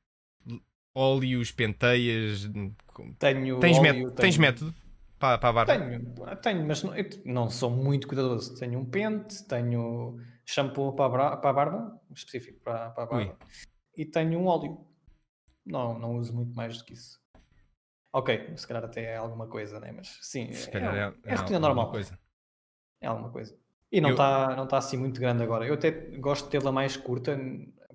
óleos, 0.94 1.52
penteias. 1.52 2.50
Tenho 3.18 3.60
Tens, 3.60 3.78
óleo, 3.78 3.82
mét- 3.82 3.94
tenho- 3.96 4.12
tens 4.12 4.38
método 4.38 4.74
para, 5.20 5.38
para 5.38 5.50
a 5.50 5.54
barba? 5.54 5.78
Tenho, 5.78 6.36
tenho, 6.38 6.66
mas 6.68 6.84
não, 6.84 6.94
não 7.26 7.50
sou 7.50 7.70
muito 7.70 8.08
cuidadoso. 8.08 8.58
Tenho 8.58 8.80
um 8.80 8.86
pente, 8.86 9.44
tenho 9.48 10.18
shampoo 10.46 10.94
para 10.94 11.06
a, 11.06 11.10
bra- 11.10 11.38
para 11.38 11.50
a 11.50 11.54
barba, 11.54 12.02
específico 12.16 12.60
para, 12.62 12.90
para 12.92 13.04
a 13.04 13.08
barba, 13.08 13.38
e 13.96 14.06
tenho 14.06 14.40
um 14.40 14.46
óleo. 14.48 14.86
Não, 15.66 16.00
não 16.00 16.16
uso 16.18 16.34
muito 16.34 16.56
mais 16.56 16.78
do 16.78 16.86
que 16.86 16.94
isso. 16.94 17.20
Ok, 18.12 18.58
se 18.58 18.68
calhar 18.68 18.84
até 18.84 19.04
é 19.04 19.18
alguma 19.18 19.48
coisa, 19.48 19.80
né? 19.80 19.92
mas 19.92 20.18
sim, 20.22 20.52
Se 20.52 20.68
é, 20.70 20.72
calhar 20.72 20.96
é, 20.96 21.00
é, 21.26 21.36
alguma 21.36 21.60
normal. 21.60 21.92
Coisa. 21.92 22.18
É 23.00 23.08
alguma 23.08 23.30
coisa. 23.30 23.56
E 23.92 24.02
não 24.02 24.10
Eu- 24.10 24.14
está 24.16 24.56
não 24.56 24.68
tá 24.68 24.78
assim 24.80 24.98
muito 24.98 25.20
grande 25.20 25.44
agora. 25.44 25.66
Eu 25.68 25.76
até 25.76 25.92
gosto 26.18 26.46
de 26.46 26.52
tê-la 26.52 26.72
mais 26.72 26.98
curta 26.98 27.38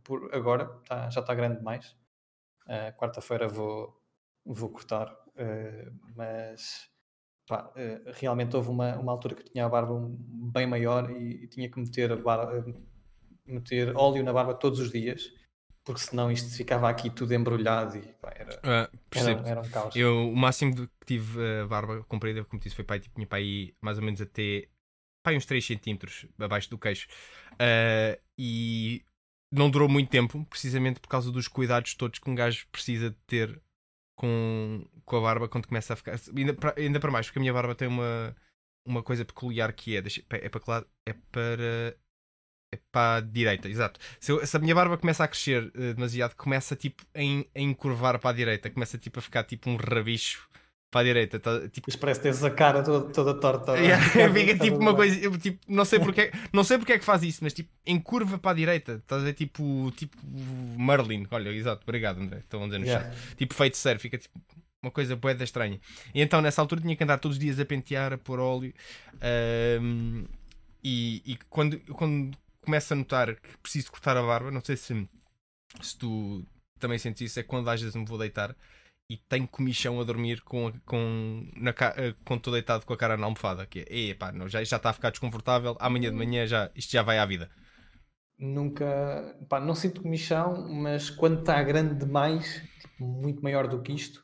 por 0.04 0.32
agora, 0.34 0.66
tá- 0.86 1.10
já 1.10 1.20
está 1.20 1.34
grande 1.34 1.56
demais. 1.58 1.96
Ah, 2.68 2.92
Quarta-feira 2.92 3.48
vou, 3.48 4.00
vou 4.44 4.70
cortar, 4.70 5.08
ah, 5.36 5.90
mas 6.14 6.88
pá, 7.46 7.70
ah, 7.76 8.12
realmente 8.14 8.56
houve 8.56 8.68
uma, 8.70 8.96
uma 8.98 9.12
altura 9.12 9.34
que 9.34 9.44
tinha 9.44 9.64
a 9.66 9.68
barba 9.68 9.94
bem 10.52 10.66
maior 10.66 11.10
e, 11.10 11.44
e 11.44 11.48
tinha 11.48 11.68
que 11.70 11.78
meter, 11.78 12.12
a 12.12 12.16
barba- 12.16 12.64
meter 13.46 13.94
óleo 13.96 14.22
na 14.24 14.32
barba 14.32 14.54
todos 14.54 14.78
os 14.80 14.90
dias, 14.90 15.32
porque 15.84 16.00
senão 16.00 16.30
isto 16.30 16.54
ficava 16.56 16.88
aqui 16.88 17.10
tudo 17.10 17.34
embrulhado 17.34 17.98
e 17.98 18.02
pá, 18.14 18.32
era, 18.36 18.60
Ah, 18.64 18.88
era, 19.14 19.48
era 19.48 19.60
um 19.60 19.68
caos. 19.68 19.94
Eu, 19.94 20.30
o 20.30 20.36
máximo 20.36 20.74
que 20.74 20.88
tive 21.06 21.38
a 21.62 21.66
barba 21.66 22.02
comprida, 22.04 22.44
como 22.44 22.60
disse, 22.62 22.74
foi 22.74 22.84
pai, 22.84 23.00
tipo, 23.00 23.14
tinha 23.14 23.26
para 23.26 23.38
aí 23.38 23.74
mais 23.80 23.98
ou 23.98 24.04
menos 24.04 24.20
até 24.20 24.68
pai, 25.22 25.36
uns 25.36 25.46
3 25.46 25.64
centímetros 25.66 26.26
abaixo 26.38 26.70
do 26.70 26.78
queixo. 26.78 27.06
Ah, 27.58 28.18
e 28.38 29.04
não 29.52 29.70
durou 29.70 29.88
muito 29.88 30.10
tempo, 30.10 30.44
precisamente 30.46 31.00
por 31.00 31.08
causa 31.08 31.30
dos 31.30 31.46
cuidados 31.48 31.94
todos 31.94 32.18
que 32.18 32.28
um 32.30 32.34
gajo 32.34 32.66
precisa 32.72 33.10
de 33.10 33.16
ter 33.26 33.62
com, 34.16 34.84
com 35.04 35.16
a 35.16 35.20
barba 35.20 35.48
quando 35.48 35.66
começa 35.68 35.92
a 35.94 35.96
ficar. 35.96 36.18
Ainda 36.36 36.54
para, 36.54 36.74
ainda 36.78 37.00
para 37.00 37.10
mais, 37.10 37.26
porque 37.26 37.38
a 37.38 37.42
minha 37.42 37.52
barba 37.52 37.74
tem 37.74 37.88
uma, 37.88 38.34
uma 38.86 39.02
coisa 39.02 39.24
peculiar 39.24 39.72
que 39.72 39.96
é. 39.96 40.02
deixa- 40.02 40.22
É 40.30 40.48
para 40.48 40.62
lado? 40.66 40.86
É 41.06 41.12
para. 41.32 41.96
É 42.74 42.78
para 42.90 43.16
a 43.18 43.20
direita, 43.20 43.68
exato. 43.68 44.00
Se, 44.18 44.32
eu- 44.32 44.44
se 44.44 44.56
a 44.56 44.60
minha 44.60 44.74
barba 44.74 44.98
começa 44.98 45.22
a 45.24 45.28
crescer 45.28 45.70
eh, 45.76 45.92
demasiado, 45.94 46.34
começa 46.34 46.74
tipo 46.74 47.04
a, 47.14 47.20
a 47.58 47.60
encurvar 47.60 48.18
para 48.18 48.30
a 48.30 48.32
direita, 48.32 48.68
começa 48.70 48.98
tipo 48.98 49.18
a 49.20 49.22
ficar 49.22 49.44
tipo 49.44 49.70
um 49.70 49.76
rabicho 49.76 50.48
para 50.94 51.00
a 51.00 51.04
direita. 51.04 51.40
tá- 51.40 51.68
tipo, 51.68 51.88
Mas 51.88 51.96
parece 51.96 52.20
que 52.20 52.28
tens 52.28 52.44
a 52.44 52.50
cara 52.52 52.80
toda, 52.84 53.12
toda 53.12 53.34
torta. 53.34 53.72
Yeah, 53.76 53.98
fica 54.32 54.56
tipo 54.56 54.76
uma 54.78 54.94
coisa, 54.94 55.18
eu, 55.18 55.36
tipo, 55.36 55.58
não 55.66 55.84
sei 55.84 55.98
porque, 55.98 56.30
não 56.54 56.62
sei 56.62 56.78
porque 56.78 56.92
é 56.92 56.98
que 57.00 57.04
faz 57.04 57.24
isso, 57.24 57.40
mas 57.42 57.52
tipo, 57.52 57.68
encurva 57.84 58.38
para 58.38 58.52
a 58.52 58.54
direita, 58.54 58.92
estás 58.92 59.22
a 59.22 59.24
ver 59.24 59.32
tipo, 59.32 59.90
tipo 59.96 60.16
Merlin, 60.78 61.26
olha, 61.32 61.48
exato, 61.48 61.82
obrigado 61.82 62.20
André, 62.20 62.38
estão 62.38 62.62
a 62.62 62.66
dizer 62.66 62.78
no 62.78 62.86
Yeah. 62.86 63.10
chat. 63.12 63.36
Tipo 63.36 63.54
feito 63.54 63.76
ser, 63.76 63.98
fica 63.98 64.16
tipo 64.16 64.38
uma 64.84 64.90
coisa 64.92 65.16
boeda 65.16 65.42
estranha. 65.42 65.80
E 66.14 66.22
então 66.22 66.40
nessa 66.40 66.60
altura 66.62 66.80
tinha 66.80 66.94
que 66.94 67.02
andar 67.02 67.18
todos 67.18 67.36
os 67.38 67.40
dias 67.42 67.58
a 67.58 67.64
pentear, 67.64 68.12
a 68.12 68.18
pôr 68.18 68.38
óleo, 68.38 68.72
ahm, 69.20 70.24
e, 70.82 71.22
e 71.26 71.38
quando, 71.50 71.76
quando 71.94 72.36
começo 72.60 72.92
a 72.92 72.96
notar 72.96 73.34
que 73.34 73.58
preciso 73.62 73.90
cortar 73.90 74.16
a 74.16 74.22
barba, 74.22 74.50
não 74.52 74.62
sei 74.62 74.76
se, 74.76 75.08
se 75.82 75.96
tu 75.98 76.44
também 76.78 76.98
sentes 76.98 77.22
isso, 77.30 77.40
é 77.40 77.42
quando 77.42 77.68
às 77.68 77.80
vezes 77.80 77.96
me 77.96 78.04
vou 78.04 78.16
deitar 78.18 78.54
e 79.10 79.16
tenho 79.18 79.46
comichão 79.46 80.00
a 80.00 80.04
dormir 80.04 80.40
com, 80.42 80.72
com, 80.86 81.46
na, 81.56 81.70
eh, 81.96 82.14
com 82.24 82.36
estou 82.36 82.52
deitado 82.52 82.86
com 82.86 82.92
a 82.92 82.96
cara 82.96 83.16
na 83.16 83.26
almofada. 83.26 83.66
Que 83.66 83.80
é, 83.80 84.10
"Epá, 84.10 84.32
não, 84.32 84.48
já, 84.48 84.64
já 84.64 84.76
está 84.78 84.90
a 84.90 84.92
ficar 84.94 85.10
desconfortável, 85.10 85.76
amanhã 85.78 86.10
de 86.10 86.16
manhã 86.16 86.46
já, 86.46 86.70
isto 86.74 86.90
já 86.92 87.02
vai 87.02 87.18
à 87.18 87.26
vida. 87.26 87.50
Nunca, 88.38 89.36
pá, 89.48 89.60
não 89.60 89.74
sinto 89.74 90.02
comichão, 90.02 90.68
mas 90.68 91.08
quando 91.08 91.40
está 91.40 91.62
grande 91.62 91.94
demais, 91.94 92.62
tipo, 92.80 93.04
muito 93.04 93.42
maior 93.42 93.68
do 93.68 93.80
que 93.80 93.92
isto, 93.92 94.22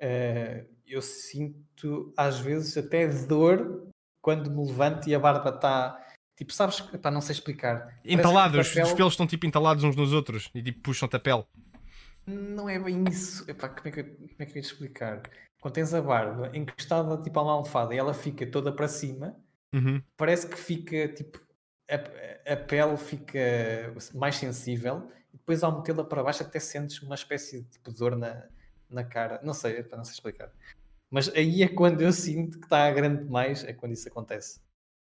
eh, 0.00 0.66
eu 0.86 1.02
sinto 1.02 2.14
às 2.16 2.38
vezes 2.40 2.76
até 2.78 3.06
dor 3.08 3.88
quando 4.22 4.50
me 4.50 4.66
levanto 4.66 5.06
e 5.08 5.14
a 5.14 5.18
barba 5.18 5.50
está, 5.50 5.98
tipo, 6.36 6.52
sabes, 6.52 6.80
pá, 6.80 7.10
não 7.10 7.20
sei 7.20 7.34
explicar. 7.34 7.98
Entalados, 8.04 8.68
papel- 8.68 8.84
os 8.86 8.92
pelos 8.94 9.12
estão 9.12 9.26
tipo 9.26 9.44
entalados 9.46 9.84
uns 9.84 9.96
nos 9.96 10.12
outros 10.12 10.48
e 10.54 10.62
tipo 10.62 10.80
puxam-te 10.80 11.16
a 11.16 11.20
pele. 11.20 11.44
Não 12.26 12.68
é 12.68 12.78
bem 12.78 13.08
isso. 13.08 13.48
Epá, 13.50 13.68
como, 13.68 13.88
é 13.88 13.90
que, 13.90 14.00
eu- 14.00 14.04
como 14.16 14.36
é 14.38 14.46
que 14.46 14.52
eu 14.52 14.56
ia 14.56 14.62
te 14.62 14.66
explicar? 14.72 15.22
Quando 15.60 15.74
tens 15.74 15.94
a 15.94 16.00
barba 16.02 16.50
encostada 16.56 17.20
tipo 17.22 17.38
a 17.38 17.42
uma 17.42 17.52
almofada 17.52 17.94
e 17.94 17.98
ela 17.98 18.14
fica 18.14 18.46
toda 18.50 18.72
para 18.74 18.88
cima, 18.88 19.36
Uhum. 19.74 20.02
parece 20.16 20.46
que 20.48 20.56
fica 20.56 21.08
tipo 21.08 21.40
a, 21.90 22.52
a 22.52 22.56
pele 22.56 22.96
fica 22.96 23.38
mais 24.14 24.36
sensível 24.36 25.10
e 25.32 25.36
depois 25.38 25.62
ao 25.62 25.76
metê-la 25.78 26.04
para 26.04 26.22
baixo 26.22 26.42
até 26.42 26.60
sentes 26.60 27.00
uma 27.02 27.14
espécie 27.14 27.62
de 27.62 27.70
tipo, 27.70 27.92
dor 27.92 28.16
na, 28.16 28.48
na 28.88 29.04
cara. 29.04 29.40
Não 29.42 29.54
sei, 29.54 29.78
epá, 29.78 29.96
não 29.96 30.04
sei 30.04 30.14
explicar. 30.14 30.52
Mas 31.10 31.28
aí 31.30 31.62
é 31.62 31.68
quando 31.68 32.02
eu 32.02 32.12
sinto 32.12 32.58
que 32.58 32.66
está 32.66 32.90
grande 32.92 33.24
demais, 33.24 33.64
é 33.64 33.72
quando 33.72 33.92
isso 33.92 34.08
acontece. 34.08 34.60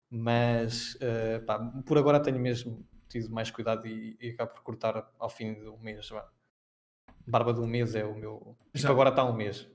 Mas 0.09 0.97
eh, 1.01 1.39
pá, 1.39 1.59
por 1.85 1.97
agora 1.97 2.21
tenho 2.21 2.39
mesmo 2.39 2.85
tido 3.09 3.29
mais 3.31 3.51
cuidado 3.51 3.87
e, 3.87 4.17
e 4.21 4.29
acabo 4.31 4.53
por 4.53 4.63
cortar 4.63 5.11
ao 5.19 5.29
fim 5.29 5.53
do 5.55 5.77
mês. 5.79 6.09
vá. 6.09 6.29
Barba 7.29 7.53
de 7.53 7.59
um 7.59 7.67
mês 7.67 7.95
é 7.95 8.03
o 8.05 8.15
meu. 8.15 8.55
Tipo, 8.65 8.77
Já. 8.77 8.89
agora 8.89 9.09
está 9.09 9.23
um 9.23 9.33
mês. 9.33 9.67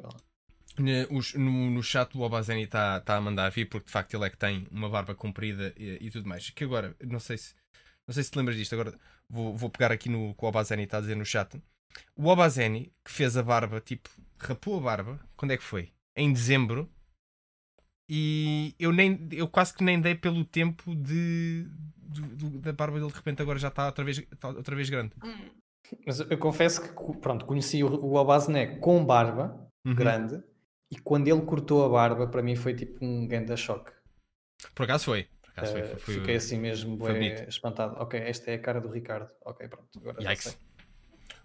Os- 1.10 1.34
no, 1.34 1.70
no 1.70 1.82
chat 1.82 2.16
o 2.16 2.20
Obazeni 2.22 2.64
está 2.64 3.00
tá 3.00 3.16
a 3.16 3.20
mandar 3.20 3.48
vir 3.50 3.68
porque 3.68 3.86
de 3.86 3.92
facto 3.92 4.14
ele 4.14 4.24
é 4.24 4.30
que 4.30 4.36
tem 4.36 4.66
uma 4.70 4.88
barba 4.88 5.14
comprida 5.14 5.72
e, 5.76 5.98
e 6.06 6.10
tudo 6.10 6.28
mais. 6.28 6.50
Que 6.50 6.64
agora, 6.64 6.96
não 7.02 7.20
sei 7.20 7.38
se 7.38 7.54
não 8.06 8.12
sei 8.12 8.22
se 8.22 8.30
te 8.30 8.36
lembras 8.36 8.56
disto, 8.56 8.72
agora 8.74 8.98
vou, 9.30 9.56
vou 9.56 9.70
pegar 9.70 9.90
aqui 9.92 10.08
no 10.08 10.34
que 10.34 10.44
o 10.44 10.48
Obazeni 10.48 10.82
está 10.82 10.98
a 10.98 11.00
dizer 11.00 11.14
no 11.16 11.24
chat. 11.24 11.56
O 12.16 12.26
Obazeni 12.26 12.92
que 13.04 13.10
fez 13.12 13.36
a 13.36 13.42
barba, 13.42 13.80
tipo, 13.80 14.10
rapou 14.38 14.78
a 14.78 14.82
barba, 14.82 15.20
quando 15.36 15.52
é 15.52 15.56
que 15.56 15.62
foi? 15.62 15.92
Em 16.16 16.32
dezembro. 16.32 16.90
E 18.08 18.74
eu 18.78 18.92
nem 18.92 19.28
eu 19.32 19.48
quase 19.48 19.72
que 19.72 19.82
nem 19.84 20.00
dei 20.00 20.14
pelo 20.14 20.44
tempo 20.44 20.94
de 20.94 21.66
do- 21.96 22.36
do- 22.36 22.58
da 22.60 22.72
barba 22.72 22.98
dele 22.98 23.10
de 23.10 23.16
repente 23.16 23.40
agora 23.40 23.58
já 23.58 23.68
está 23.68 23.86
outra 23.86 24.04
vez, 24.04 24.18
está 24.18 24.48
outra 24.48 24.76
vez 24.76 24.90
grande. 24.90 25.12
Mas 26.06 26.20
eu 26.20 26.38
confesso 26.38 26.80
que, 26.82 27.18
pronto, 27.20 27.44
conheci 27.44 27.82
o, 27.84 27.88
o 27.94 28.78
com 28.80 29.04
barba 29.04 29.60
Uhum. 29.86 29.94
grande 29.94 30.42
e 30.90 30.98
quando 30.98 31.28
ele 31.28 31.42
cortou 31.42 31.84
a 31.84 31.88
barba, 31.90 32.26
para 32.26 32.42
mim 32.42 32.56
foi 32.56 32.74
tipo 32.74 33.04
um 33.04 33.26
grande 33.26 33.54
choque. 33.56 33.92
Por 34.74 34.84
acaso 34.84 35.04
foi. 35.04 35.24
Por 35.42 35.50
acaso 35.50 35.72
foi, 35.72 35.80
Eh, 35.82 35.84
foi, 35.84 35.98
foi- 35.98 36.14
Fiquei 36.14 36.36
assim 36.36 36.58
mesmo 36.58 36.96
bonito. 36.96 37.46
espantado. 37.48 37.94
Ok, 38.00 38.18
esta 38.18 38.50
é 38.50 38.54
a 38.54 38.58
cara 38.58 38.80
do 38.80 38.88
Ricardo. 38.90 39.28
Ok, 39.44 39.68
pronto. 39.68 39.88
Agora 39.98 40.22
já 40.22 40.30
Yikes. 40.30 40.44
sei. 40.52 40.58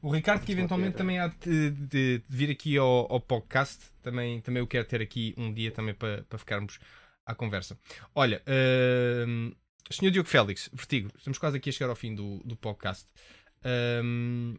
O 0.01 0.09
Ricardo, 0.09 0.45
que 0.45 0.53
eventualmente 0.53 0.95
também 0.95 1.19
há 1.19 1.27
de, 1.27 1.71
de- 1.71 2.19
de 2.19 2.23
vir 2.29 2.49
aqui 2.49 2.77
ao, 2.77 3.11
ao 3.11 3.19
podcast, 3.19 3.83
também, 4.01 4.39
também 4.39 4.61
eu 4.61 4.67
quero 4.67 4.85
ter 4.87 5.01
aqui 5.01 5.33
um 5.37 5.53
dia 5.53 5.71
também 5.71 5.93
para, 5.93 6.23
para 6.29 6.39
ficarmos 6.39 6.79
à 7.25 7.35
conversa. 7.35 7.77
Olha, 8.15 8.41
hum, 9.27 9.53
Sr. 9.91 10.11
Diogo 10.11 10.29
Félix, 10.29 10.69
Vertigo, 10.71 11.09
estamos 11.17 11.37
quase 11.37 11.57
aqui 11.57 11.69
a 11.69 11.73
chegar 11.73 11.89
ao 11.89 11.95
fim 11.95 12.15
do, 12.15 12.37
do 12.45 12.55
podcast. 12.55 13.05
Hum, 13.65 14.55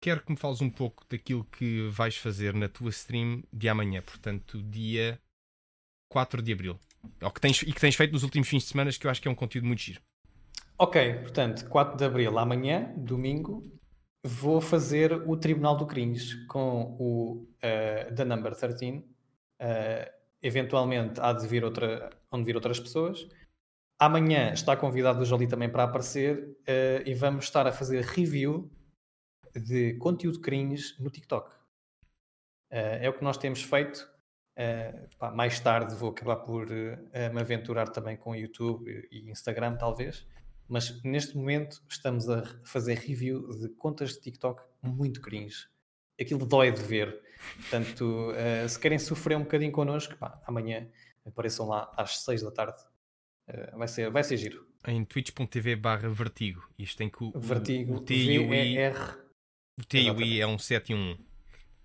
quero 0.00 0.22
que 0.22 0.30
me 0.30 0.36
fales 0.36 0.60
um 0.60 0.70
pouco 0.70 1.04
daquilo 1.08 1.44
que 1.44 1.88
vais 1.88 2.16
fazer 2.16 2.54
na 2.54 2.68
tua 2.68 2.90
stream 2.90 3.42
de 3.52 3.68
amanhã, 3.68 4.02
portanto, 4.02 4.62
dia 4.62 5.20
4 6.08 6.42
de 6.42 6.52
Abril. 6.52 6.78
Que 7.34 7.40
tens, 7.40 7.62
e 7.62 7.72
que 7.72 7.80
tens 7.80 7.94
feito 7.96 8.12
nos 8.12 8.22
últimos 8.22 8.48
fins 8.48 8.62
de 8.62 8.68
semana, 8.68 8.90
que 8.90 9.06
eu 9.06 9.10
acho 9.10 9.20
que 9.20 9.28
é 9.28 9.30
um 9.30 9.34
conteúdo 9.34 9.66
muito 9.66 9.82
giro. 9.82 10.00
Ok, 10.78 11.14
portanto, 11.20 11.68
4 11.68 11.96
de 11.96 12.04
Abril, 12.04 12.38
amanhã, 12.38 12.92
domingo, 12.96 13.62
vou 14.22 14.60
fazer 14.60 15.12
o 15.28 15.36
Tribunal 15.36 15.76
do 15.76 15.86
Cringe 15.86 16.46
com 16.46 16.96
o 16.98 17.46
eh, 17.60 18.10
The 18.14 18.24
Number 18.24 18.54
13. 18.54 19.04
Eh, 19.58 20.12
eventualmente 20.42 21.20
há 21.20 21.32
de 21.32 21.46
vir 21.46 21.64
outra, 21.64 22.10
hão 22.30 22.40
de 22.40 22.44
vir 22.44 22.56
outras 22.56 22.80
pessoas. 22.80 23.26
Amanhã 24.04 24.52
está 24.52 24.76
convidado 24.76 25.22
o 25.22 25.24
Jolie 25.24 25.48
também 25.48 25.66
para 25.66 25.84
aparecer 25.84 26.58
eh, 26.66 27.02
e 27.06 27.14
vamos 27.14 27.46
estar 27.46 27.66
a 27.66 27.72
fazer 27.72 28.04
review 28.04 28.70
de 29.56 29.94
conteúdo 29.94 30.42
cringe 30.42 30.94
no 31.00 31.08
TikTok. 31.08 31.50
Eh, 32.68 33.06
é 33.06 33.08
o 33.08 33.14
que 33.14 33.24
nós 33.24 33.38
temos 33.38 33.62
feito. 33.62 34.06
Eh, 34.56 35.08
pá, 35.18 35.30
mais 35.30 35.58
tarde 35.58 35.94
vou 35.94 36.10
acabar 36.10 36.36
por 36.36 36.68
me 36.68 37.40
aventurar 37.40 37.88
também 37.88 38.14
com 38.14 38.36
YouTube 38.36 39.08
e 39.10 39.30
Instagram, 39.30 39.78
talvez. 39.78 40.26
Mas 40.68 41.02
neste 41.02 41.34
momento 41.34 41.82
estamos 41.88 42.28
a 42.28 42.42
fazer 42.62 42.98
review 42.98 43.48
de 43.58 43.70
contas 43.70 44.10
de 44.10 44.20
TikTok 44.20 44.62
muito 44.82 45.22
cringe. 45.22 45.66
Aquilo 46.20 46.44
dói 46.44 46.70
de 46.70 46.82
ver. 46.82 47.22
Portanto, 47.56 48.34
se 48.68 48.78
querem 48.78 48.98
sofrer 48.98 49.38
um 49.38 49.44
bocadinho 49.44 49.72
connosco, 49.72 50.14
pá, 50.18 50.42
amanhã 50.46 50.90
apareçam 51.24 51.66
lá 51.66 51.90
às 51.96 52.18
6 52.18 52.42
da 52.42 52.50
tarde. 52.50 52.93
Eh, 53.48 53.70
vai, 53.76 53.88
ser, 53.88 54.10
vai 54.10 54.24
ser 54.24 54.36
giro. 54.36 54.66
Em 54.86 55.04
twitch.tv 55.04 55.76
barra 55.76 56.08
vertigo. 56.08 56.62
Isto 56.78 56.98
tem 56.98 57.08
que 57.10 57.22
o, 57.24 57.32
Vertigo, 57.38 57.94
o 57.96 58.00
T 58.00 58.14
e 58.14 58.38
o 58.38 58.54
I 58.54 58.78
O 59.78 59.84
T 59.84 59.98
e 60.02 60.10
o 60.10 60.20
I 60.20 60.40
é 60.40 60.46
um 60.46 60.58
7 60.58 60.92
e 60.92 60.94
um 60.94 61.12
1. 61.12 61.18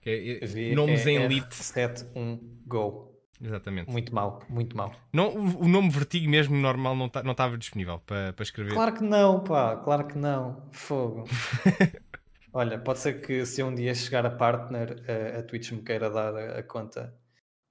Que 0.02 0.10
é- 0.10 0.44
é- 0.44 0.46
V-E-R, 0.46 0.76
nomes 0.76 1.06
em 1.06 1.16
elite. 1.18 1.56
71 1.56 2.40
Go. 2.66 3.10
Exatamente. 3.42 3.90
Muito 3.90 4.14
mal, 4.14 4.44
muito 4.50 4.76
mal. 4.76 4.94
Não, 5.14 5.30
o, 5.34 5.68
nome 5.68 5.90
Vertigo 5.90 6.30
mesmo 6.30 6.56
normal 6.58 6.94
não 6.96 7.08
tá- 7.08 7.24
não 7.24 7.32
estava 7.32 7.58
disponível 7.58 8.00
para, 8.00 8.34
para 8.34 8.44
escrever. 8.44 8.74
Claro 8.74 8.94
que 8.94 9.04
não, 9.04 9.42
pá, 9.44 9.78
claro 9.78 10.08
que 10.08 10.18
não. 10.18 10.68
Fogo. 10.72 11.24
Olha, 12.52 12.80
pode 12.80 13.00
ser 13.00 13.22
que 13.22 13.46
se 13.46 13.62
um 13.64 13.74
dia 13.74 13.94
chegar 13.96 14.26
a 14.26 14.32
partner, 14.32 15.04
a, 15.08 15.40
a 15.40 15.44
Twitch 15.44 15.72
me 15.72 15.82
queira 15.84 16.10
dar 16.10 16.36
a, 16.36 16.60
a 16.60 16.64
conta 16.64 17.14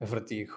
a 0.01 0.05
vertigo. 0.07 0.53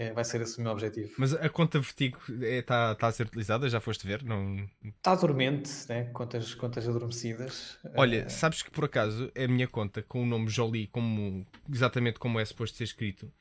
É, 0.00 0.12
vai 0.12 0.24
ser 0.24 0.40
esse 0.42 0.58
o 0.58 0.62
meu 0.62 0.70
objetivo. 0.72 1.12
Mas 1.18 1.32
a 1.34 1.48
conta 1.48 1.80
Vertigo 1.80 2.18
está 2.40 2.94
tá 2.94 3.08
a 3.08 3.12
ser 3.12 3.26
utilizada? 3.26 3.68
Já 3.68 3.80
foste 3.80 4.06
ver? 4.06 4.22
Não... 4.22 4.68
Está 4.84 5.14
dormente, 5.16 5.70
né? 5.88 6.04
Contas, 6.12 6.54
contas 6.54 6.88
adormecidas. 6.88 7.78
Olha, 7.96 8.24
Eh, 8.24 8.28
sabes 8.28 8.62
que 8.62 8.70
por 8.70 8.84
acaso 8.84 9.30
a 9.36 9.48
minha 9.48 9.66
conta 9.66 10.02
com 10.02 10.22
o 10.22 10.26
nome 10.26 10.48
Jolie, 10.48 10.86
como, 10.86 11.44
exatamente 11.68 12.18
como 12.18 12.38
é 12.38 12.44
suposto 12.44 12.76
ser 12.76 12.84
escrito, 12.84 13.32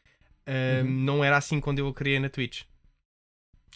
Uhum. 0.72 0.84
não 1.06 1.24
era 1.24 1.38
assim 1.38 1.60
quando 1.60 1.80
eu 1.80 1.88
a 1.90 1.94
criei 1.94 2.20
na 2.20 2.30
Twitch. 2.30 2.64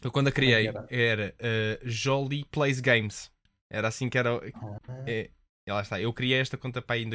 Eu 0.04 0.12
quando 0.12 0.28
a 0.28 0.32
é 0.32 0.34
criei 0.34 0.68
era? 0.68 0.86
era, 0.90 1.36
ah, 1.40 1.80
Jolie 1.84 2.46
Plays 2.46 2.80
Games. 2.80 3.32
Era 3.70 3.88
assim 3.88 4.10
que 4.10 4.18
era. 4.18 4.40
ah, 4.54 5.04
É, 5.08 5.30
e 5.68 5.72
lá 5.72 5.82
está. 5.82 6.00
Eu 6.02 6.14
criei 6.14 6.40
esta 6.40 6.58
conta 6.58 6.82
para 6.82 6.96
aí 6.96 7.04
em 7.04 7.10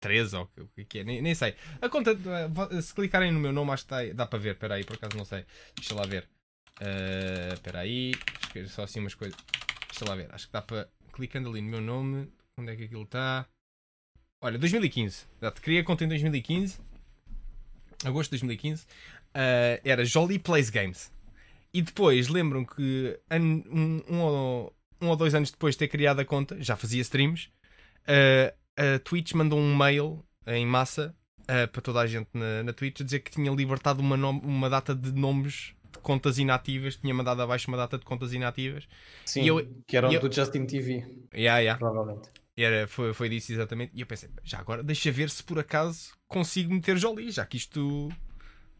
2013 0.00 0.36
ou 0.36 0.42
o 0.58 0.68
que- 0.68 0.84
que 0.84 0.98
é, 1.00 1.04
nem, 1.04 1.20
nem 1.20 1.34
sei. 1.34 1.54
A 1.80 1.88
conta, 1.88 2.12
eh, 2.12 2.48
vo- 2.48 2.80
se 2.82 2.94
clicarem 2.94 3.32
no 3.32 3.40
meu 3.40 3.52
nome, 3.52 3.72
acho 3.72 3.84
que 3.84 3.90
dá, 3.90 4.12
dá 4.14 4.26
para 4.26 4.38
ver. 4.38 4.52
Espera 4.54 4.74
aí, 4.74 4.84
por 4.84 4.96
acaso 4.96 5.16
não 5.16 5.24
sei. 5.24 5.44
Deixa 5.76 5.94
lá 5.94 6.02
ver. 6.06 6.28
Eh, 6.80 7.50
Espera 7.54 7.80
aí, 7.80 8.12
escrever 8.42 8.68
só 8.68 8.84
assim 8.84 9.00
umas 9.00 9.14
coisas. 9.14 9.36
Deixa 9.90 10.04
lá 10.08 10.14
ver. 10.14 10.28
Acho 10.32 10.46
que 10.46 10.52
dá 10.52 10.62
para. 10.62 10.88
Clicando 11.12 11.48
ali 11.50 11.60
no 11.60 11.68
meu 11.68 11.80
nome, 11.80 12.30
onde 12.56 12.72
é 12.72 12.76
que 12.76 12.84
aquilo 12.84 13.02
está? 13.02 13.44
Olha, 14.40 14.56
2015. 14.56 15.24
Exato, 15.40 15.60
criei 15.60 15.80
a 15.80 15.84
conta 15.84 16.04
em 16.04 16.08
2015. 16.08 16.78
Agosto 18.04 18.30
de 18.30 18.36
2015. 18.36 18.86
Eh, 19.34 19.80
era 19.84 20.04
Jolly 20.04 20.38
Plays 20.38 20.70
Games. 20.70 21.10
E 21.74 21.82
depois 21.82 22.28
lembram 22.28 22.64
que 22.64 23.18
um, 23.32 24.02
um 24.08 24.70
um 25.00 25.08
ou 25.08 25.14
dois 25.16 25.32
anos 25.34 25.50
depois 25.52 25.74
de 25.74 25.78
ter 25.80 25.88
criado 25.88 26.18
a 26.20 26.24
conta, 26.24 26.60
já 26.60 26.76
fazia 26.76 27.00
streams, 27.02 27.50
uh, 28.02 28.52
a 28.78 28.98
Twitch 29.00 29.32
mandou 29.34 29.58
um 29.58 29.76
mail 29.76 30.24
em 30.46 30.64
massa 30.66 31.14
uh, 31.42 31.68
para 31.70 31.82
toda 31.82 32.00
a 32.00 32.06
gente 32.06 32.28
na, 32.34 32.62
na 32.62 32.72
Twitch 32.72 33.00
a 33.00 33.04
dizer 33.04 33.20
que 33.20 33.30
tinha 33.30 33.50
libertado 33.50 34.00
uma, 34.00 34.16
uma 34.28 34.70
data 34.70 34.94
de 34.94 35.12
nomes 35.12 35.74
de 35.92 35.98
contas 36.00 36.38
inativas, 36.38 36.96
tinha 36.96 37.14
mandado 37.14 37.40
abaixo 37.42 37.68
uma 37.68 37.76
data 37.76 37.98
de 37.98 38.04
contas 38.04 38.32
inativas. 38.32 38.86
Sim, 39.24 39.44
eu- 39.44 39.66
que 39.86 39.96
eram 39.96 40.12
eu- 40.12 40.20
do 40.20 40.30
Justin 40.32 40.66
TV, 40.66 41.04
Yeah, 41.34 41.58
yeah. 41.60 41.78
provavelmente. 41.78 42.28
Era, 42.56 42.86
foi, 42.88 43.14
foi 43.14 43.28
disso 43.28 43.52
exatamente. 43.52 43.92
E 43.94 44.00
eu 44.00 44.06
pensei, 44.06 44.28
já 44.42 44.58
agora 44.58 44.82
deixa 44.82 45.12
ver 45.12 45.30
se 45.30 45.42
por 45.44 45.58
acaso 45.60 46.10
consigo 46.26 46.74
meter 46.74 46.98
Jolie, 46.98 47.30
já 47.30 47.46
que 47.46 47.56
isto 47.56 48.08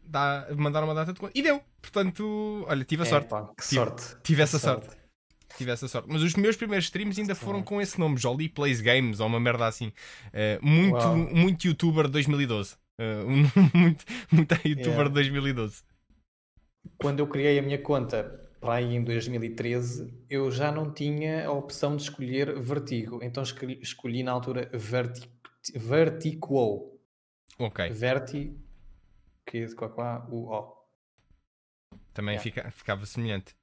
dá, 0.03 0.47
mandar 0.57 0.83
uma 0.83 0.93
data 0.93 1.13
de 1.13 1.19
conta. 1.19 1.31
E 1.33 1.41
deu! 1.41 1.63
Portanto, 1.81 2.65
olha, 2.67 2.83
tive 2.83 3.03
a 3.03 3.05
É, 3.05 3.09
sorte. 3.09 3.29
pá, 3.29 3.43
que 3.57 3.63
Tive- 3.67 3.75
sorte. 3.75 4.17
Tive 4.21 4.41
essa 4.41 4.57
que 4.57 4.63
sorte. 4.65 4.89
Tive 5.57 5.71
essa 5.71 5.87
sorte. 5.87 6.07
Mas 6.11 6.21
os 6.21 6.33
meus 6.35 6.55
primeiros 6.55 6.85
streams 6.85 7.19
ainda 7.19 7.35
foram 7.35 7.61
com 7.63 7.81
esse 7.81 7.99
nome, 7.99 8.17
Jolie 8.17 8.49
Plays 8.49 8.81
Games, 8.81 9.19
ou 9.19 9.27
uma 9.27 9.39
merda 9.39 9.67
assim. 9.67 9.91
Eh, 10.33 10.59
muito, 10.61 10.95
Uau. 10.97 11.15
muito 11.17 11.65
youtuber 11.67 12.05
de 12.05 12.11
2012. 12.11 12.75
Eh, 12.97 13.23
um 13.23 13.41
nome 13.43 13.71
muito, 13.73 14.05
muito 14.31 14.53
youtuber 14.65 14.89
Yeah. 14.91 15.03
de 15.09 15.13
2012. 15.13 15.83
Quando 16.97 17.19
eu 17.19 17.27
criei 17.27 17.57
a 17.59 17.61
minha 17.61 17.77
conta 17.81 18.45
para 18.59 18.73
aí 18.75 18.93
em 18.95 19.03
2013, 19.03 20.13
eu 20.29 20.51
já 20.51 20.71
não 20.71 20.91
tinha 20.93 21.47
a 21.47 21.51
opção 21.51 21.95
de 21.95 22.03
escolher 22.03 22.59
Vertigo. 22.59 23.19
Então 23.23 23.41
escolhi, 23.43 23.79
escolhi 23.81 24.21
na 24.23 24.31
altura 24.33 24.69
Verti, 24.73 25.29
Vertiquo. 25.75 26.97
Ok, 27.57 27.89
Verti, 27.89 28.57
que 29.45 29.57
é 29.59 29.65
de 29.65 30.27
o 30.29 30.49
O. 30.51 30.79
também 32.13 32.35
Yeah. 32.35 32.43
fica- 32.43 32.71
ficava 32.71 33.05
semelhante. 33.05 33.55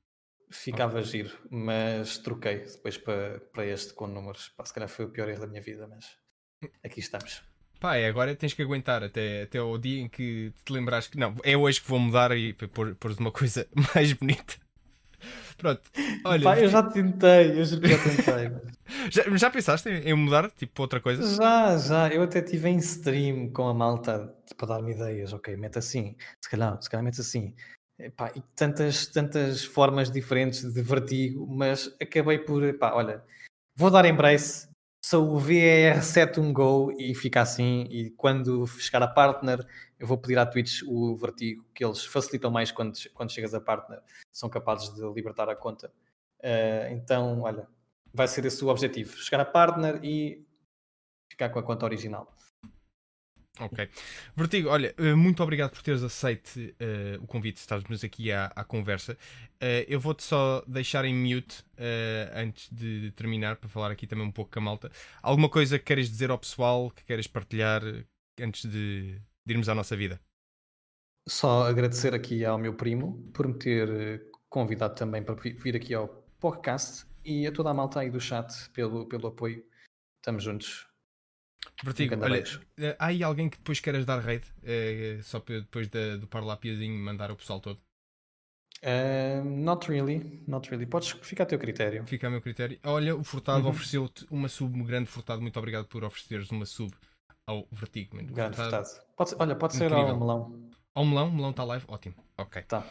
Ficava 0.49 1.03
giro, 1.03 1.37
mas 1.51 2.19
troquei 2.19 2.59
depois 2.61 2.97
para, 2.97 3.41
para 3.53 3.67
este 3.67 3.93
com 3.93 4.07
números. 4.07 4.49
Pá, 4.57 4.65
se 4.65 4.73
calhar 4.73 4.89
foi 4.89 5.05
o 5.05 5.09
pior 5.11 5.29
erro 5.29 5.41
da 5.41 5.47
minha 5.47 5.61
vida, 5.61 5.87
mas 5.89 6.05
aqui 6.85 7.01
estamos. 7.01 7.43
Pá, 7.81 7.97
é, 7.97 8.07
agora 8.09 8.35
tens 8.35 8.55
que 8.55 8.63
aguentar 8.63 9.03
até, 9.03 9.43
até 9.43 9.61
o 9.61 9.77
dia 9.77 10.01
em 10.01 10.09
que 10.09 10.53
te 10.65 10.73
lembrares 10.73 11.09
que 11.09 11.19
não, 11.19 11.35
é 11.43 11.57
hoje 11.57 11.81
que 11.81 11.89
vou 11.89 11.99
mudar 11.99 12.37
e 12.37 12.53
pôr, 12.53 12.95
pôr 12.95 13.13
uma 13.19 13.33
coisa 13.33 13.67
mais 13.95 14.13
bonita. 14.13 14.55
Pronto, 15.59 15.83
olha, 16.25 16.45
Pá, 16.45 16.59
eu 16.59 16.69
já 16.69 16.83
tentei, 16.83 17.59
eu 17.59 17.65
já 17.65 17.77
tentei. 17.79 18.49
mas- 18.51 19.13
já, 19.13 19.37
já 19.37 19.51
pensaste 19.51 19.89
em, 19.89 20.11
em 20.11 20.15
mudar 20.15 20.51
tipo 20.51 20.73
para 20.75 20.83
outra 20.83 21.01
coisa? 21.01 21.23
Já, 21.37 21.77
já, 21.79 22.09
eu 22.15 22.23
até 22.23 22.39
estive 22.39 22.69
em 22.69 22.77
stream 22.79 23.51
com 23.51 23.67
a 23.69 23.75
malta 23.75 24.33
para 24.57 24.69
dar-me 24.69 24.93
ideias, 24.93 25.33
ok, 25.33 25.57
mete 25.57 25.79
assim, 25.79 26.17
se 26.41 26.49
calhar, 26.49 26.81
se 26.81 26.89
calhar 26.89 27.05
mete 27.05 27.21
assim. 27.21 27.55
Epá, 27.99 28.31
e 28.35 28.43
tantas, 28.55 29.07
tantas 29.07 29.65
formas 29.65 30.11
diferentes 30.11 30.63
de 30.71 30.83
vertigo, 30.83 31.47
mas 31.47 31.95
acabei 32.01 32.39
por, 32.39 32.77
pá, 32.79 32.93
olha, 32.93 33.25
vou 33.75 33.91
dar 33.91 34.05
embrace, 34.05 34.69
sou 35.03 35.35
o 35.35 35.41
VR71 35.41 36.53
Go 36.53 36.93
e 36.99 37.15
fica 37.15 37.41
assim, 37.41 37.87
e 37.91 38.11
quando 38.11 38.67
chegar 38.67 39.03
a 39.03 39.09
partner, 39.09 39.67
eu 39.99 40.07
vou 40.07 40.19
pedir 40.19 40.39
à 40.39 40.45
Twitch 40.45 40.83
o 40.87 41.17
vertigo, 41.17 41.65
que 41.75 41.83
eles 41.83 42.05
facilitam 42.05 42.51
mais 42.51 42.71
quando, 42.71 42.93
quando 43.15 43.33
chegas 43.33 43.55
a 43.55 43.61
partner, 43.63 44.03
são 44.31 44.51
capazes 44.51 44.95
de 44.95 45.01
libertar 45.15 45.49
a 45.49 45.57
conta. 45.57 45.91
Eh, 46.43 46.91
então, 46.93 47.41
olha, 47.41 47.67
vai 48.13 48.29
ser 48.29 48.45
esse 48.45 48.63
o 48.63 48.69
objetivo, 48.69 49.17
chegar 49.17 49.41
a 49.41 49.47
partner 49.47 50.05
e 50.05 50.45
ficar 51.31 51.49
com 51.49 51.59
a 51.59 51.63
conta 51.63 51.87
original. 51.87 52.36
Ok. 53.59 53.89
Vertigo, 54.37 54.69
olha, 54.69 54.95
eh, 54.99 55.15
muito 55.15 55.43
obrigado 55.43 55.71
por 55.71 55.83
teres 55.83 56.03
aceito 56.03 56.57
uh, 56.59 57.23
o 57.23 57.27
convite, 57.27 57.57
estás-nos 57.57 58.05
aqui 58.05 58.31
à, 58.31 58.53
à 58.55 58.65
conversa. 58.65 59.15
Uh, 59.55 59.85
eu 59.89 59.99
vou-te 59.99 60.23
só 60.23 60.63
deixar 60.67 61.05
em 61.07 61.15
mute 61.15 61.63
uh, 61.79 62.33
antes 62.35 62.69
de 62.71 63.13
terminar, 63.13 63.57
para 63.57 63.69
falar 63.69 63.91
aqui 63.91 64.07
também 64.07 64.27
um 64.27 64.33
pouco 64.33 64.51
com 64.51 64.59
a 64.59 64.63
malta. 64.63 64.91
Alguma 65.23 65.49
coisa 65.49 65.79
que 65.79 65.87
queres 65.87 66.11
dizer 66.11 66.31
ao 66.31 66.39
pessoal, 66.39 66.91
que 66.91 67.05
queres 67.05 67.27
partilhar 67.27 67.83
antes 68.39 68.71
de, 68.71 69.19
de 69.45 69.55
irmos 69.55 69.69
à 69.69 69.75
nossa 69.75 69.97
vida? 69.97 70.21
Só 71.27 71.65
agradecer 71.67 72.15
aqui 72.15 72.45
ao 72.45 72.59
meu 72.59 72.75
primo 72.75 73.31
por 73.33 73.49
me 73.49 73.55
ter 73.55 74.31
convidado 74.49 74.95
também 74.95 75.23
para 75.23 75.35
vir 75.35 75.75
aqui 75.75 75.95
ao 75.95 76.09
podcast 76.39 77.07
e 77.25 77.47
a 77.47 77.53
toda 77.53 77.71
a 77.71 77.75
malta 77.75 78.01
aí 78.01 78.11
do 78.11 78.21
chat 78.21 78.71
pelo, 78.71 79.07
pelo 79.07 79.29
apoio. 79.29 79.65
Estamos 80.21 80.45
juntos. 80.45 80.87
Vertigo, 81.83 82.14
olha, 82.23 82.45
eh, 82.79 82.97
há 82.99 83.07
aí 83.07 83.23
alguém 83.23 83.49
que 83.49 83.59
depois 83.59 83.81
queiras 83.81 84.05
dar 84.05 84.21
raid? 84.21 84.45
É, 84.62 85.19
só 85.23 85.41
depois 85.41 85.89
de, 85.89 86.19
do 86.19 86.27
parlapiazinho 86.27 86.99
mandar 86.99 87.31
o 87.31 87.37
pessoal 87.37 87.61
todo? 87.61 87.81
Uh, 88.83 89.43
not 89.43 89.89
really, 89.89 90.43
not 90.47 90.69
really. 90.71 90.87
Podes 90.87 91.11
ficar 91.23 91.45
a 91.45 91.47
teu 91.47 91.59
critério. 91.59 92.05
Fica 92.07 92.27
a 92.27 92.31
meu 92.31 92.43
critério. 92.43 92.79
Olha, 92.85 93.17
o 93.17 93.25
Furtado 93.25 93.64
uhum. 93.64 93.71
ofereceu-te 93.71 94.27
uma 94.31 94.49
sub, 94.49 94.83
grande 94.85 95.09
Furtado. 95.09 95.41
Muito 95.41 95.59
obrigado 95.59 95.87
por 95.87 96.05
ofereceres 96.05 96.51
uma 96.51 96.67
sub 96.67 96.93
ao 97.47 97.67
Vertigo. 97.73 98.17
Mano. 98.17 98.33
Grande 98.33 98.57
Furtado. 98.57 98.89
Pode, 99.17 99.35
olha, 99.39 99.57
pode 99.57 99.77
ser 99.77 99.93
ao 99.93 100.19
melão. 100.19 100.71
Ao 100.95 101.05
melão? 101.05 101.29
O 101.29 101.33
melão 101.33 101.51
está 101.51 101.64
live? 101.64 101.85
Ótimo. 101.89 102.14
Ok. 102.37 102.62
Tá. 102.62 102.87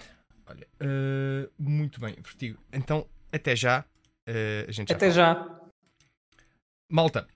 Olha, 0.47 0.67
uh, 0.81 1.51
muito 1.57 1.99
bem, 1.99 2.15
Vertigo. 2.15 2.59
Então, 2.73 3.07
até 3.31 3.55
já. 3.55 3.85
Uh, 4.27 4.71
já 4.71 4.83
até 4.83 5.11
já. 5.11 5.59
Malta, 6.91 7.27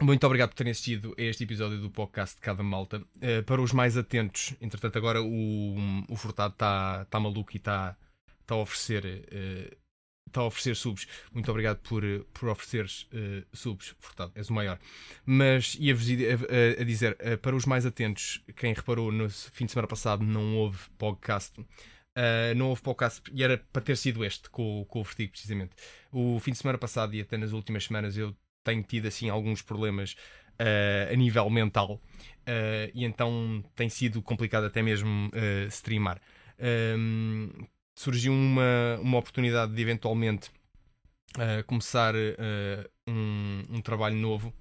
muito 0.00 0.26
obrigado 0.26 0.50
por 0.50 0.56
terem 0.56 0.70
assistido 0.70 1.14
a 1.18 1.22
este 1.22 1.44
episódio 1.44 1.78
do 1.78 1.90
podcast 1.90 2.36
de 2.36 2.42
Cada 2.42 2.62
Malta. 2.62 3.02
Uh, 3.16 3.42
para 3.44 3.62
os 3.62 3.72
mais 3.72 3.96
atentos, 3.96 4.54
entretanto, 4.60 4.98
agora 4.98 5.22
o, 5.22 5.74
o 6.08 6.16
Furtado 6.16 6.52
está 6.52 7.04
tá 7.06 7.18
maluco 7.18 7.50
e 7.54 7.56
está 7.56 7.96
tá 8.46 8.54
a 8.54 8.58
oferecer. 8.58 9.26
Uh, 9.32 9.86
a 10.34 10.42
oferecer 10.42 10.76
subs. 10.76 11.06
Muito 11.32 11.50
obrigado 11.50 11.78
por, 11.78 12.02
por 12.34 12.50
ofereceres 12.50 13.08
uh, 13.12 13.56
subs, 13.56 13.94
Furtado, 13.98 14.32
és 14.34 14.50
o 14.50 14.52
maior. 14.52 14.78
Mas 15.24 15.76
ia-vos 15.80 16.06
a, 16.10 16.82
a, 16.82 16.84
dizer, 16.84 17.16
para 17.40 17.56
os 17.56 17.64
mais 17.64 17.86
atentos, 17.86 18.42
quem 18.54 18.74
reparou 18.74 19.10
no 19.10 19.30
fim 19.30 19.64
de 19.64 19.72
semana 19.72 19.88
passado 19.88 20.22
não 20.22 20.56
houve 20.56 20.78
podcast. 20.98 21.58
Uh, 21.58 22.54
não 22.54 22.68
houve 22.68 22.82
podcast 22.82 23.22
e 23.32 23.42
era 23.42 23.56
para 23.72 23.80
ter 23.80 23.96
sido 23.96 24.24
este 24.24 24.50
com, 24.50 24.84
com 24.88 25.00
o 25.00 25.04
Vertigo, 25.04 25.32
precisamente. 25.32 25.72
O 26.12 26.38
fim 26.40 26.52
de 26.52 26.58
semana 26.58 26.76
passado 26.76 27.14
e 27.14 27.20
até 27.20 27.38
nas 27.38 27.52
últimas 27.52 27.84
semanas 27.84 28.16
eu 28.18 28.34
tenho 28.66 28.82
tido 28.82 29.06
assim 29.06 29.30
alguns 29.30 29.62
problemas 29.62 30.16
uh, 30.60 31.12
a 31.12 31.16
nível 31.16 31.48
mental 31.48 31.92
uh, 31.94 32.90
e 32.92 33.04
então 33.04 33.64
tem 33.76 33.88
sido 33.88 34.20
complicado 34.20 34.64
até 34.64 34.82
mesmo 34.82 35.28
uh, 35.28 35.66
streamar. 35.68 36.20
Um, 36.58 37.50
surgiu 37.94 38.32
uma, 38.32 38.98
uma 39.00 39.18
oportunidade 39.18 39.72
de 39.72 39.80
eventualmente 39.80 40.50
começar 41.66 42.14
um, 43.06 43.62
um, 43.68 43.80
trabalho 43.82 44.16
novo. 44.16 44.54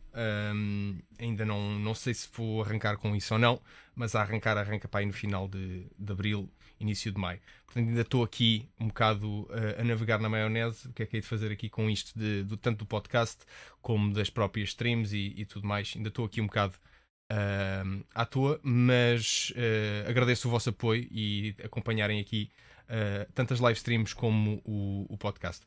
Um, 0.54 1.00
ainda 1.18 1.46
não, 1.46 1.80
não 1.80 1.94
sei 1.94 2.14
se 2.14 2.28
vou 2.34 2.62
arrancar 2.62 2.98
com 2.98 3.16
isso 3.16 3.34
ou 3.34 3.40
não, 3.40 3.62
mas 3.96 4.14
a 4.14 4.22
arrancar 4.22 4.58
arranca 4.58 4.86
para 4.86 5.00
aí 5.00 5.06
no 5.06 5.14
final 5.14 5.48
de, 5.48 5.88
de 5.98 6.12
abril 6.12 6.50
início 6.80 7.12
de 7.12 7.20
maio. 7.20 7.40
Portanto, 7.66 7.88
ainda 7.90 8.02
estou 8.02 8.24
aqui 8.24 8.68
um 8.80 8.88
bocado 8.88 9.44
uh, 9.44 9.80
a 9.80 9.84
navegar 9.84 10.20
na 10.20 10.30
maionese. 10.30 10.88
O 10.88 10.94
que 10.94 11.04
é 11.04 11.06
que 11.06 11.18
hei 11.18 11.22
de 11.22 11.28
fazer 11.28 11.52
aqui 11.52 11.70
com 11.70 11.90
isto, 11.90 12.18
de, 12.18 12.44
do, 12.44 12.58
tanto 12.58 12.80
do 12.80 12.86
podcast 12.86 13.46
como 13.82 14.14
das 14.14 14.30
próprias 14.30 14.70
streams 14.70 15.16
e, 15.16 15.34
e 15.38 15.46
tudo 15.46 15.68
mais. 15.68 15.94
Ainda 15.96 16.10
estou 16.10 16.26
aqui 16.26 16.42
um 16.42 16.48
bocado 16.48 16.76
uh, 17.32 18.06
à 18.14 18.26
toa, 18.26 18.60
mas 18.64 19.52
uh, 19.52 20.10
agradeço 20.10 20.48
o 20.48 20.52
vosso 20.52 20.70
apoio 20.70 21.08
e 21.12 21.56
acompanharem 21.64 22.20
aqui 22.20 22.52
tantas 23.34 23.60
live 23.60 23.76
streams 23.76 24.14
como 24.14 24.62
o, 24.64 25.08
o 25.10 25.18
podcast 25.18 25.66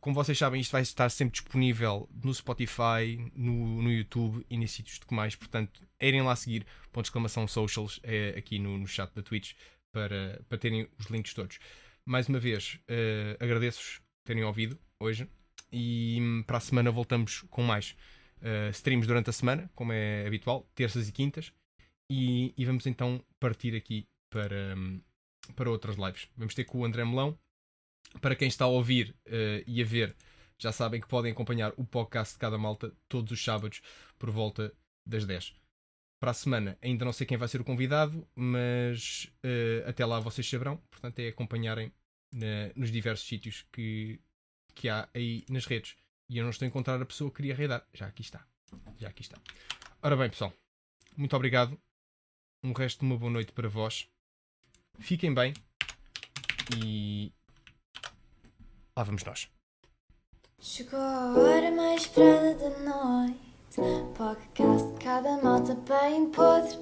como 0.00 0.14
vocês 0.14 0.36
sabem, 0.36 0.60
isto 0.60 0.72
vai 0.72 0.80
estar 0.80 1.10
sempre 1.10 1.32
disponível 1.32 2.08
no 2.24 2.32
Spotify, 2.32 3.30
no, 3.34 3.82
no 3.82 3.92
YouTube 3.92 4.44
e 4.48 4.56
nos 4.56 4.70
sítios 4.70 4.98
de 4.98 5.04
que 5.04 5.14
mais. 5.14 5.36
Portanto, 5.36 5.82
irem 6.00 6.22
lá 6.22 6.34
seguir. 6.34 6.66
Ponto 6.90 7.04
de 7.04 7.08
exclamação 7.08 7.46
socials 7.46 8.00
é 8.02 8.30
aqui 8.36 8.58
no, 8.58 8.78
no 8.78 8.86
chat 8.86 9.14
da 9.14 9.22
Twitch 9.22 9.52
para, 9.92 10.42
para 10.48 10.58
terem 10.58 10.88
os 10.98 11.06
links 11.06 11.34
todos. 11.34 11.58
Mais 12.04 12.28
uma 12.28 12.38
vez, 12.38 12.78
uh, 12.88 13.42
agradeço-vos 13.42 14.00
terem 14.24 14.44
ouvido 14.44 14.78
hoje 14.98 15.28
e 15.72 16.18
hum, 16.20 16.42
para 16.42 16.58
a 16.58 16.60
semana 16.60 16.90
voltamos 16.90 17.42
com 17.50 17.62
mais 17.62 17.96
uh, 18.42 18.70
streams 18.70 19.06
durante 19.06 19.30
a 19.30 19.32
semana, 19.32 19.70
como 19.74 19.92
é 19.92 20.26
habitual, 20.26 20.68
terças 20.74 21.08
e 21.08 21.12
quintas, 21.12 21.52
e, 22.10 22.52
e 22.56 22.64
vamos 22.64 22.86
então 22.86 23.24
partir 23.38 23.76
aqui 23.76 24.06
para, 24.30 24.74
um, 24.76 25.00
para 25.54 25.70
outras 25.70 25.96
lives. 25.96 26.28
Vamos 26.36 26.54
ter 26.54 26.64
com 26.64 26.78
o 26.78 26.84
André 26.84 27.04
Melão. 27.04 27.38
Para 28.20 28.34
quem 28.34 28.48
está 28.48 28.64
a 28.64 28.68
ouvir 28.68 29.14
uh, 29.26 29.62
e 29.66 29.80
a 29.80 29.84
ver, 29.84 30.16
já 30.58 30.72
sabem 30.72 31.00
que 31.00 31.06
podem 31.06 31.30
acompanhar 31.30 31.72
o 31.76 31.84
podcast 31.84 32.34
de 32.34 32.40
cada 32.40 32.58
malta 32.58 32.92
todos 33.08 33.30
os 33.30 33.42
sábados 33.42 33.80
por 34.18 34.30
volta 34.30 34.74
das 35.06 35.24
10 35.24 35.60
para 36.20 36.32
a 36.32 36.34
semana 36.34 36.78
ainda 36.82 37.04
não 37.04 37.12
sei 37.12 37.26
quem 37.26 37.38
vai 37.38 37.48
ser 37.48 37.62
o 37.62 37.64
convidado, 37.64 38.28
mas 38.36 39.24
uh, 39.42 39.88
até 39.88 40.04
lá 40.04 40.20
vocês 40.20 40.48
saberão. 40.48 40.76
Portanto, 40.90 41.18
é 41.18 41.28
acompanharem 41.28 41.90
na, 42.30 42.70
nos 42.76 42.92
diversos 42.92 43.26
sítios 43.26 43.66
que, 43.72 44.20
que 44.74 44.88
há 44.88 45.08
aí 45.14 45.44
nas 45.48 45.64
redes. 45.64 45.96
E 46.28 46.36
eu 46.36 46.44
não 46.44 46.50
estou 46.50 46.66
a 46.66 46.68
encontrar 46.68 47.00
a 47.00 47.06
pessoa 47.06 47.30
que 47.30 47.38
queria 47.38 47.54
reidar. 47.54 47.84
Já 47.94 48.06
aqui 48.06 48.20
está. 48.20 48.46
Já 48.98 49.08
aqui 49.08 49.22
está. 49.22 49.38
Ora 50.02 50.16
bem, 50.16 50.28
pessoal. 50.28 50.52
Muito 51.16 51.34
obrigado. 51.34 51.76
Um 52.62 52.72
resto 52.72 53.00
de 53.00 53.06
uma 53.06 53.16
boa 53.16 53.32
noite 53.32 53.52
para 53.52 53.68
vós. 53.68 54.06
Fiquem 54.98 55.32
bem. 55.32 55.54
E. 56.76 57.32
Lá 58.94 59.02
vamos 59.02 59.24
nós. 59.24 59.50
Chegou 60.60 61.00
a 61.00 61.32
hora 61.38 61.70
mais 61.70 62.02
esperada 62.02 62.54
da 62.54 62.78
noite. 62.80 63.49
Podcast 64.16 64.92
cada 64.98 65.40
malta 65.40 65.76
bem 65.86 66.28
podre 66.30 66.76